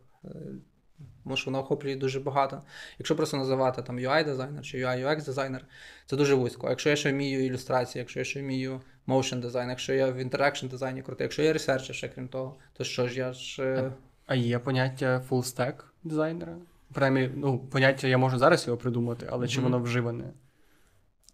[1.25, 2.63] тому що вона охоплює дуже багато.
[2.99, 5.61] Якщо просто називати там UI-дизайнер чи UI-UX-дизайнер,
[6.07, 6.69] це дуже вузько.
[6.71, 10.69] Якщо я ще вмію ілюстрації, якщо я ще вмію motion дизайн, якщо я в interaction
[10.69, 13.63] дизайні крутий, якщо я ресерчер ще крім того, то що ж я ж.
[13.63, 13.93] е,
[14.27, 15.75] А є поняття full stack
[16.05, 16.57] дизайнера?
[16.93, 19.71] Принаймні, ну, поняття я можу зараз його придумати, але чи Мгм.
[19.73, 20.25] воно вживане?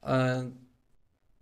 [0.08, 0.44] Е,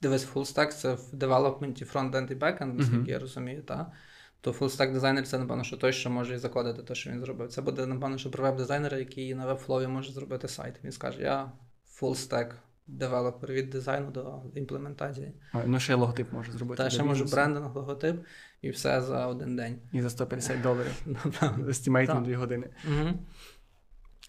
[0.03, 3.09] Дивись, full stack це в девелопменті фронт-енд і бекенд, наскільки Мгм.
[3.11, 3.93] я розумію, та?
[4.41, 7.49] То stack дизайнер це, напевно, що той, що може і закодити те, що він зробив.
[7.49, 10.75] Це буде, напевно, що про веб-дизайнера, який на Webflow і може зробити сайт.
[10.85, 11.53] Він скаже: я
[12.01, 12.53] stack
[12.87, 15.33] девелопер від дизайну до імплементації.
[15.53, 16.83] А, Ну, ще й логотип може зробити.
[16.83, 17.35] Та ще бізнесу.
[17.35, 18.25] брендинг, логотип
[18.63, 19.79] і все за один день.
[19.93, 21.07] І за 150 доларів.
[21.73, 22.21] Estimate на.
[22.21, 22.69] 2 години.
[22.89, 23.11] Угу.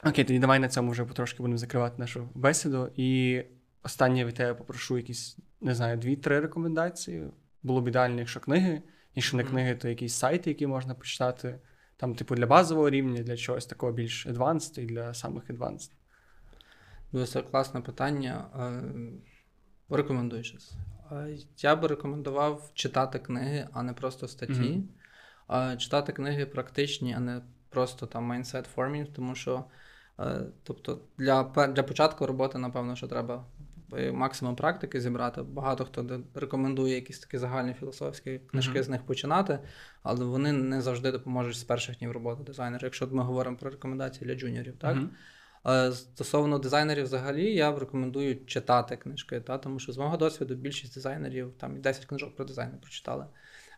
[0.03, 2.91] Окей, тоді давай на цьому вже потрошки будемо закривати нашу бесіду.
[2.95, 3.41] І
[3.83, 7.27] останнє від тебе попрошу якісь, не знаю, дві-три рекомендації.
[7.63, 8.81] Було б ідеально, якщо книги.
[9.17, 11.59] Якщо не книги, то якісь сайти, які можна почитати.
[11.97, 15.91] Там, типу, для базового рівня, для чогось такого більш advanced і для самих advanced.
[17.11, 18.45] Дуже класне питання.
[19.89, 20.73] Е, Рекомендую щось.
[21.11, 24.83] Е, Я би рекомендував читати книги, а не просто статті.
[25.49, 29.65] Е, Читати книги практичні, а не просто там mindset forming, тому що
[30.63, 33.45] тобто для, для початку роботи, напевно, що треба
[34.13, 35.41] максимум практики зібрати.
[35.41, 38.83] Багато хто рекомендує якісь такі загальні філософські книжки Мгм.
[38.83, 39.59] з них починати,
[40.03, 44.27] але вони не завжди допоможуть з перших днів роботи дизайнера, якщо ми говоримо про рекомендації
[44.27, 44.97] для джуніорів, так?
[45.67, 50.93] Е, Стосовно дизайнерів, взагалі, я рекомендую читати книжки, та, тому що з мого досвіду більшість
[50.93, 53.25] дизайнерів там і 10 книжок про дизайн прочитали.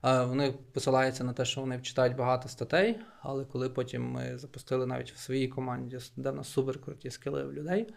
[0.05, 4.85] Е, Вони посилаються на те, що вони читають багато статей, але коли потім ми запустили
[4.85, 7.87] навіть в своїй команді, де в нас супер круті скили в людей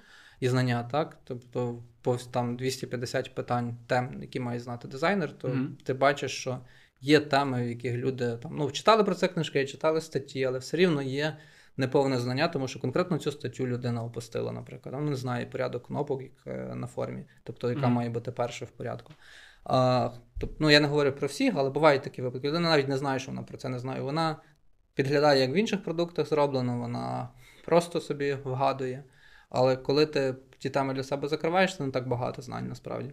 [0.43, 5.77] і знання, так, тобто по там 250 питань тем, які має знати дизайнер, то Мгм.
[5.85, 6.59] ти бачиш, що
[7.01, 10.77] є теми, в яких люди там ну читали про це книжки, читали статті, але все
[10.77, 11.36] рівно є
[11.77, 14.94] неповне знання, тому що конкретно цю статтю людина опустила, наприклад.
[14.94, 17.93] Вона не знає порядок кнопок як, е, на формі, тобто яка Мгм.
[17.93, 19.12] має бути перша в порядку.
[19.64, 20.10] А,
[20.40, 22.48] тобто, ну, я не говорю про всіх, але бувають такі випадки.
[22.48, 24.01] Людина навіть не знає, що вона про це не знає.
[24.01, 24.36] Вона
[24.94, 27.28] підглядає, як в інших продуктах зроблено, вона
[27.64, 29.05] просто собі вгадує.
[29.55, 33.11] Але коли ти ті теми для себе закриваєш, це не так багато знань насправді.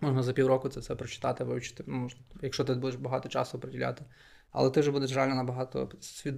[0.00, 2.08] Можна за півроку це все прочитати, вивчити, ну,
[2.42, 4.04] якщо ти будеш багато часу приділяти.
[4.50, 5.88] Але ти вже будеш реально набагато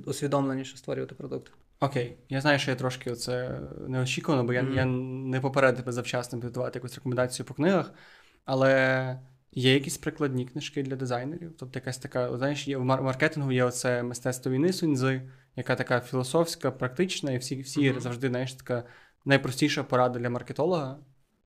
[0.06, 1.52] усвідомленіше створювати продукт.
[1.80, 4.74] Окей, я знаю, що я трошки це неочікувано, бо я, Мгм.
[4.74, 4.84] я
[5.30, 7.92] не попередив тебе завчасно підготувати якусь рекомендацію по книгах,
[8.44, 9.20] але
[9.52, 11.52] є якісь прикладні книжки для дизайнерів.
[11.58, 16.00] Тобто якась така, знаєш, є в мар- маркетингу є оце мистецтво війни Суньзи, яка така
[16.00, 18.00] філософська, практична, і всі, всі Мгм.
[18.00, 18.84] завжди, знаєш, така
[19.28, 20.98] найпростіша порада для маркетолога,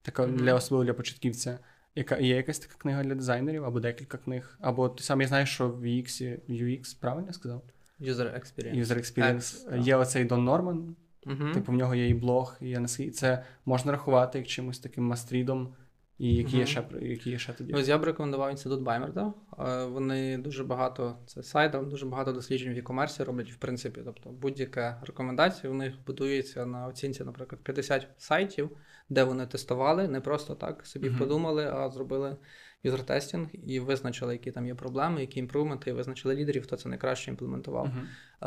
[0.02, 0.36] така Мгм.
[0.36, 1.58] для особливо для початківця.
[1.94, 5.46] Яка є якась така книга для дизайнерів, або декілька книг, або ти сам я знаю,
[5.46, 7.62] що в UX, UX правильно сказав?
[8.00, 8.76] User experience.
[8.84, 9.68] User Experience.
[9.72, 9.82] X.
[9.82, 10.96] Є оцей Дон Норман,
[11.26, 11.52] Мгм.
[11.52, 15.04] Типу, в нього є і блог, і я наскільки це можна рахувати як чимось таким
[15.04, 15.74] мастрідом,
[16.22, 17.72] і які, є, ще, які є ще тоді.
[17.72, 19.32] Ось я б рекомендував інститут Баймерда.
[19.58, 24.00] Е, Вони дуже багато, це сайтом, дуже багато досліджень в e-commerce роблять, в принципі.
[24.04, 28.70] Тобто будь-яка рекомендація у них будується на оцінці, наприклад, 50 сайтів,
[29.08, 31.18] де вони тестували, не просто так собі Мгм.
[31.18, 32.36] подумали, а зробили
[32.84, 36.88] user testing і визначили, які там є проблеми, які імпрувменти, і визначили лідерів, хто це
[36.88, 37.86] найкраще імплементував.
[37.86, 38.08] Мгм.
[38.42, 38.46] Е,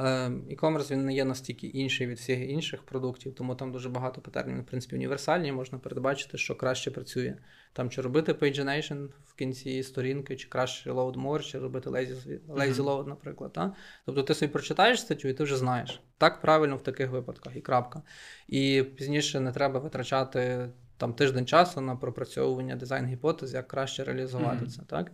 [0.56, 4.62] E-commerce він не є настільки інший від всіх інших продуктів, тому там дуже багато патернів,
[4.62, 5.52] в принципі, універсальні.
[5.52, 7.36] Можна передбачити, що краще працює.
[7.74, 12.84] Там чи робити pagination в кінці сторінки, чи краще load more, чи робити lazy, lazy
[12.84, 13.54] load, наприклад.
[13.54, 13.76] Та?
[14.06, 16.02] Тобто ти собі прочитаєш статтю, і ти вже знаєш.
[16.18, 18.02] Так правильно в таких випадках, і крапка.
[18.48, 24.68] І пізніше не треба витрачати там тиждень часу на пропрацьовування дизайн-гіпотез, як краще реалізувати Мгм.
[24.68, 24.82] це.
[24.88, 25.12] Так?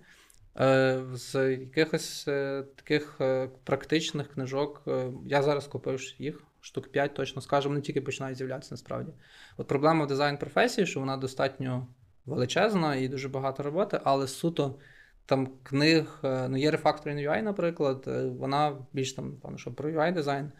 [0.59, 4.83] Е, З якихось е, таких е, практичних книжок
[5.25, 9.11] я зараз купив їх, штук 5 точно скажемо, вони тільки починають з'являтися насправді.
[9.57, 11.87] От проблема в дизайн професії, що вона достатньо
[12.25, 14.79] величезна і дуже багато роботи, але суто
[15.25, 18.03] там книг, ну є Refactoring UI, наприклад,
[18.37, 20.51] вона більш там, певно, що про UI дизайн.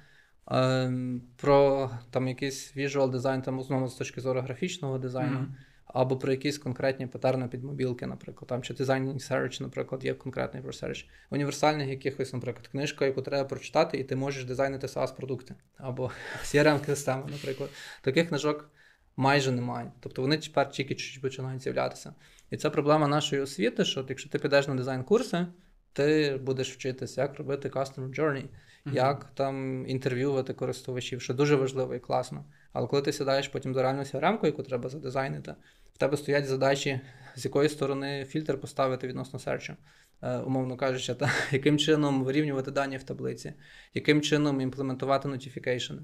[0.52, 0.94] Е,
[1.38, 5.56] Про там якийсь visual дизайн, там знову з точки зору графічного дизайну, Мгм.
[5.86, 10.64] або про якісь конкретні патерни під мобілки, наприклад, там чи дизайн search, наприклад, є конкретний
[10.64, 11.06] про search.
[11.30, 16.12] Універсальних якихось, наприклад, книжка, яку треба прочитати, і ти можеш дизайнити SaaS-продукти, або
[16.44, 17.70] CRM-систему, наприклад.
[18.02, 18.70] Таких книжок
[19.18, 19.92] майже немає.
[20.00, 22.14] Тобто вони тепер тільки чуть починають з'являтися.
[22.50, 25.48] І це проблема нашої освіти, що якщо ти підеш на дизайн-курси,
[25.94, 28.46] ти будеш вчитися, як робити customer journey.
[28.86, 32.46] Як там інтерв'ювати користувачів, що дуже важливо і класно.
[32.74, 35.56] Але коли ти сідаєш потім за реальну CRM-ку, яку треба задизайнити,
[35.94, 37.02] в тебе стоять задачі,
[37.36, 39.76] з якої сторони фільтр поставити відносно серчу.
[40.22, 43.54] Е, умовно кажучи, та, яким чином вирівнювати дані в таблиці,
[43.94, 46.00] яким чином імплементувати notification.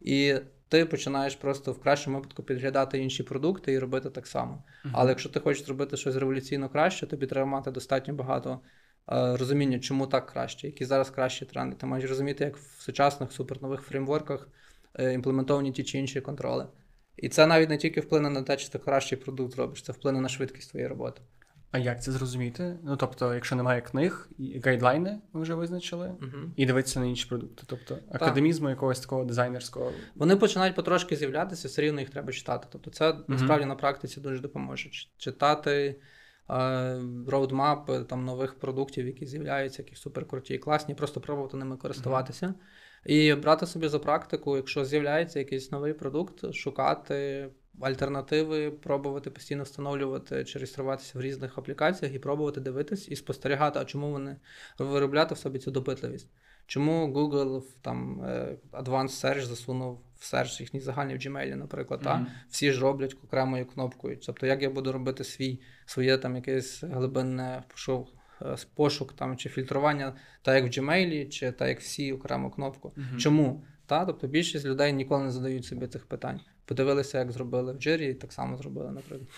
[0.00, 0.34] І
[0.68, 4.64] ти починаєш просто в кращому випадку підглядати інші продукти і робити так само.
[4.84, 4.90] Uh-huh.
[4.92, 8.60] Але якщо ти хочеш зробити щось революційно краще, тобі треба мати достатньо багато
[9.06, 11.76] розуміння, чому так краще, які зараз кращі тренди.
[11.76, 14.48] Ти маєш розуміти, як в сучасних супернових фреймворках
[14.94, 16.66] е, імплементовані ті чи інші контроли.
[17.16, 20.20] І це навіть не тільки вплине на те, чи ти кращий продукт зробиш, це вплине
[20.20, 21.22] на швидкість твоєї роботи.
[21.70, 22.76] А як це зрозуміти?
[22.84, 24.28] Ну тобто, якщо немає книг,
[24.64, 27.62] гайдлайни ви вже визначили, uh і дивитися на інші продукти.
[27.66, 29.92] Тобто академізму якогось такого дизайнерського.
[30.14, 32.66] Вони починають потрошки з'являтися, все рівно їх треба читати.
[32.72, 34.90] Тобто, це uh насправді на практиці дуже допоможе.
[35.16, 35.96] Читати
[37.28, 42.54] роудмапи там нових продуктів, які з'являються, які суперкруті і класні, просто пробувати ними користуватися.
[43.06, 47.48] І брати собі за практику, якщо з'являється якийсь новий продукт, шукати
[47.80, 53.84] альтернативи, пробувати постійно встановлювати чи реєструватися в різних аплікаціях і пробувати дивитись і спостерігати, а
[53.84, 54.36] чому вони
[54.78, 56.28] виробляти в собі цю допитливість.
[56.66, 62.04] Чому Google там е, Advanced Search засунув в Search їхній загальний в Gmail, наприклад, mm-hmm.
[62.04, 64.18] та всі ж роблять окремою кнопкою.
[64.26, 68.08] Тобто, як я буду робити свій своє там якесь глибинне пошук,
[68.42, 72.92] е, пошук там чи фільтрування, так як в Gmail, чи так як всі окрему кнопку.
[72.96, 73.16] Mm-hmm.
[73.16, 73.64] Чому?
[73.86, 74.04] Та?
[74.04, 76.40] Тобто більшість людей ніколи не задають собі цих питань.
[76.64, 79.28] Подивилися, як зробили в джирі, і так само зробили, наприклад.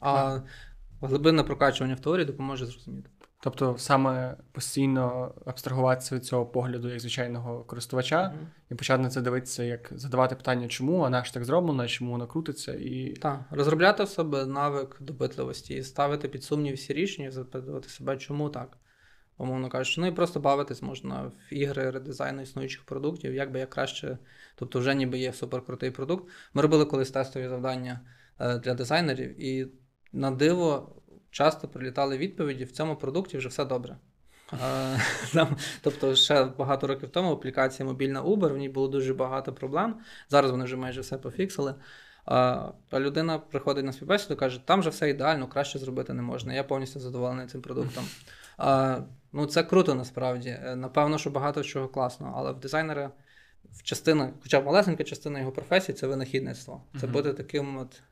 [0.00, 0.40] А
[1.00, 3.10] глибинне прокачування в теорії допоможе зрозуміти.
[3.42, 8.72] Тобто, саме постійно абстрагуватися від цього погляду як звичайного користувача mm-hmm.
[8.72, 12.26] і почати на це дивитися, як задавати питання, чому, а наш так зроблено, чому воно
[12.26, 12.74] крутиться.
[12.74, 13.12] і...
[13.12, 18.48] Так, розробляти в себе навик допитливості і ставити під сумнів всі рішення, запитувати себе, чому
[18.48, 18.76] так
[19.38, 20.00] умовно кажучи.
[20.00, 24.18] Ну і просто бавитись можна в ігри редизайну існуючих продуктів, як би як краще,
[24.54, 26.28] тобто вже ніби є суперкрутий продукт.
[26.54, 28.00] Ми робили колись тестові завдання
[28.40, 29.68] е, для дизайнерів, і
[30.12, 30.99] на диво
[31.30, 33.96] часто прилітали відповіді: в цьому продукті вже все добре.
[35.32, 39.94] Там, Тобто, ще багато років тому аплікація мобільна Uber, в ній було дуже багато проблем.
[40.28, 41.74] Зараз вони вже майже все пофіксили.
[42.24, 46.54] А людина приходить на співбесіду каже, там вже все ідеально, краще зробити не можна.
[46.54, 48.04] Я повністю задоволений цим продуктом.
[48.58, 49.00] А,
[49.32, 50.48] Ну, це круто насправді.
[50.48, 53.10] Е, напевно, що багато чого класно, але в дизайнера
[53.72, 56.82] в частина, хоча б малесенька частина його професії це винахідництво.
[57.00, 58.02] Це бути таким от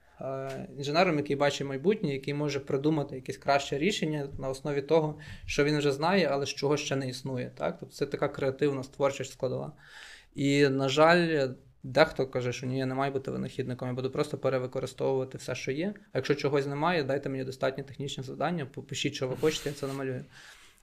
[0.77, 5.79] інженером, який бачить майбутнє, який може придумати якесь краще рішення на основі того, що він
[5.79, 7.51] вже знає, але з чого ще не існує.
[7.55, 7.77] Так?
[7.81, 9.73] Тобто це така креативна творча складова.
[10.35, 11.49] І, на жаль,
[11.83, 15.73] Дехто каже, що ні, я не маю бути винахідником, я буду просто перевикористовувати все, що
[15.73, 15.95] є.
[16.13, 19.87] А якщо чогось немає, дайте мені достатньо технічне завдання, опишіть, що ви хочете, я це
[19.87, 20.25] намалюю.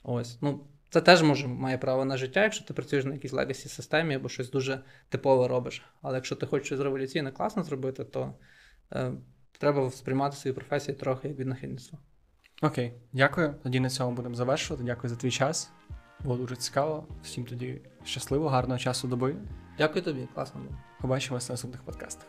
[0.04, 0.38] Ось.
[0.42, 0.60] Ну,
[0.90, 4.30] Це теж може має право на життя, якщо ти працюєш на якійсь legacy системі або
[4.30, 4.80] щось дуже
[5.10, 5.82] типове робиш.
[6.02, 8.34] Але якщо ти хочеш щось революційне класно зробити, то е,
[9.60, 12.00] треба сприймати свою професію трохи як винахідництво.
[12.62, 13.56] Окей, дякую.
[13.64, 14.84] Тоді на цьому будемо завершувати.
[14.84, 15.72] Дякую за твій час.
[16.24, 17.08] Було дуже цікаво.
[17.24, 19.36] Всім тоді щасливо, гарного часу доби.
[19.78, 20.78] Дякую тобі, класно було.
[21.02, 22.28] Побачимося на наступних подкастах.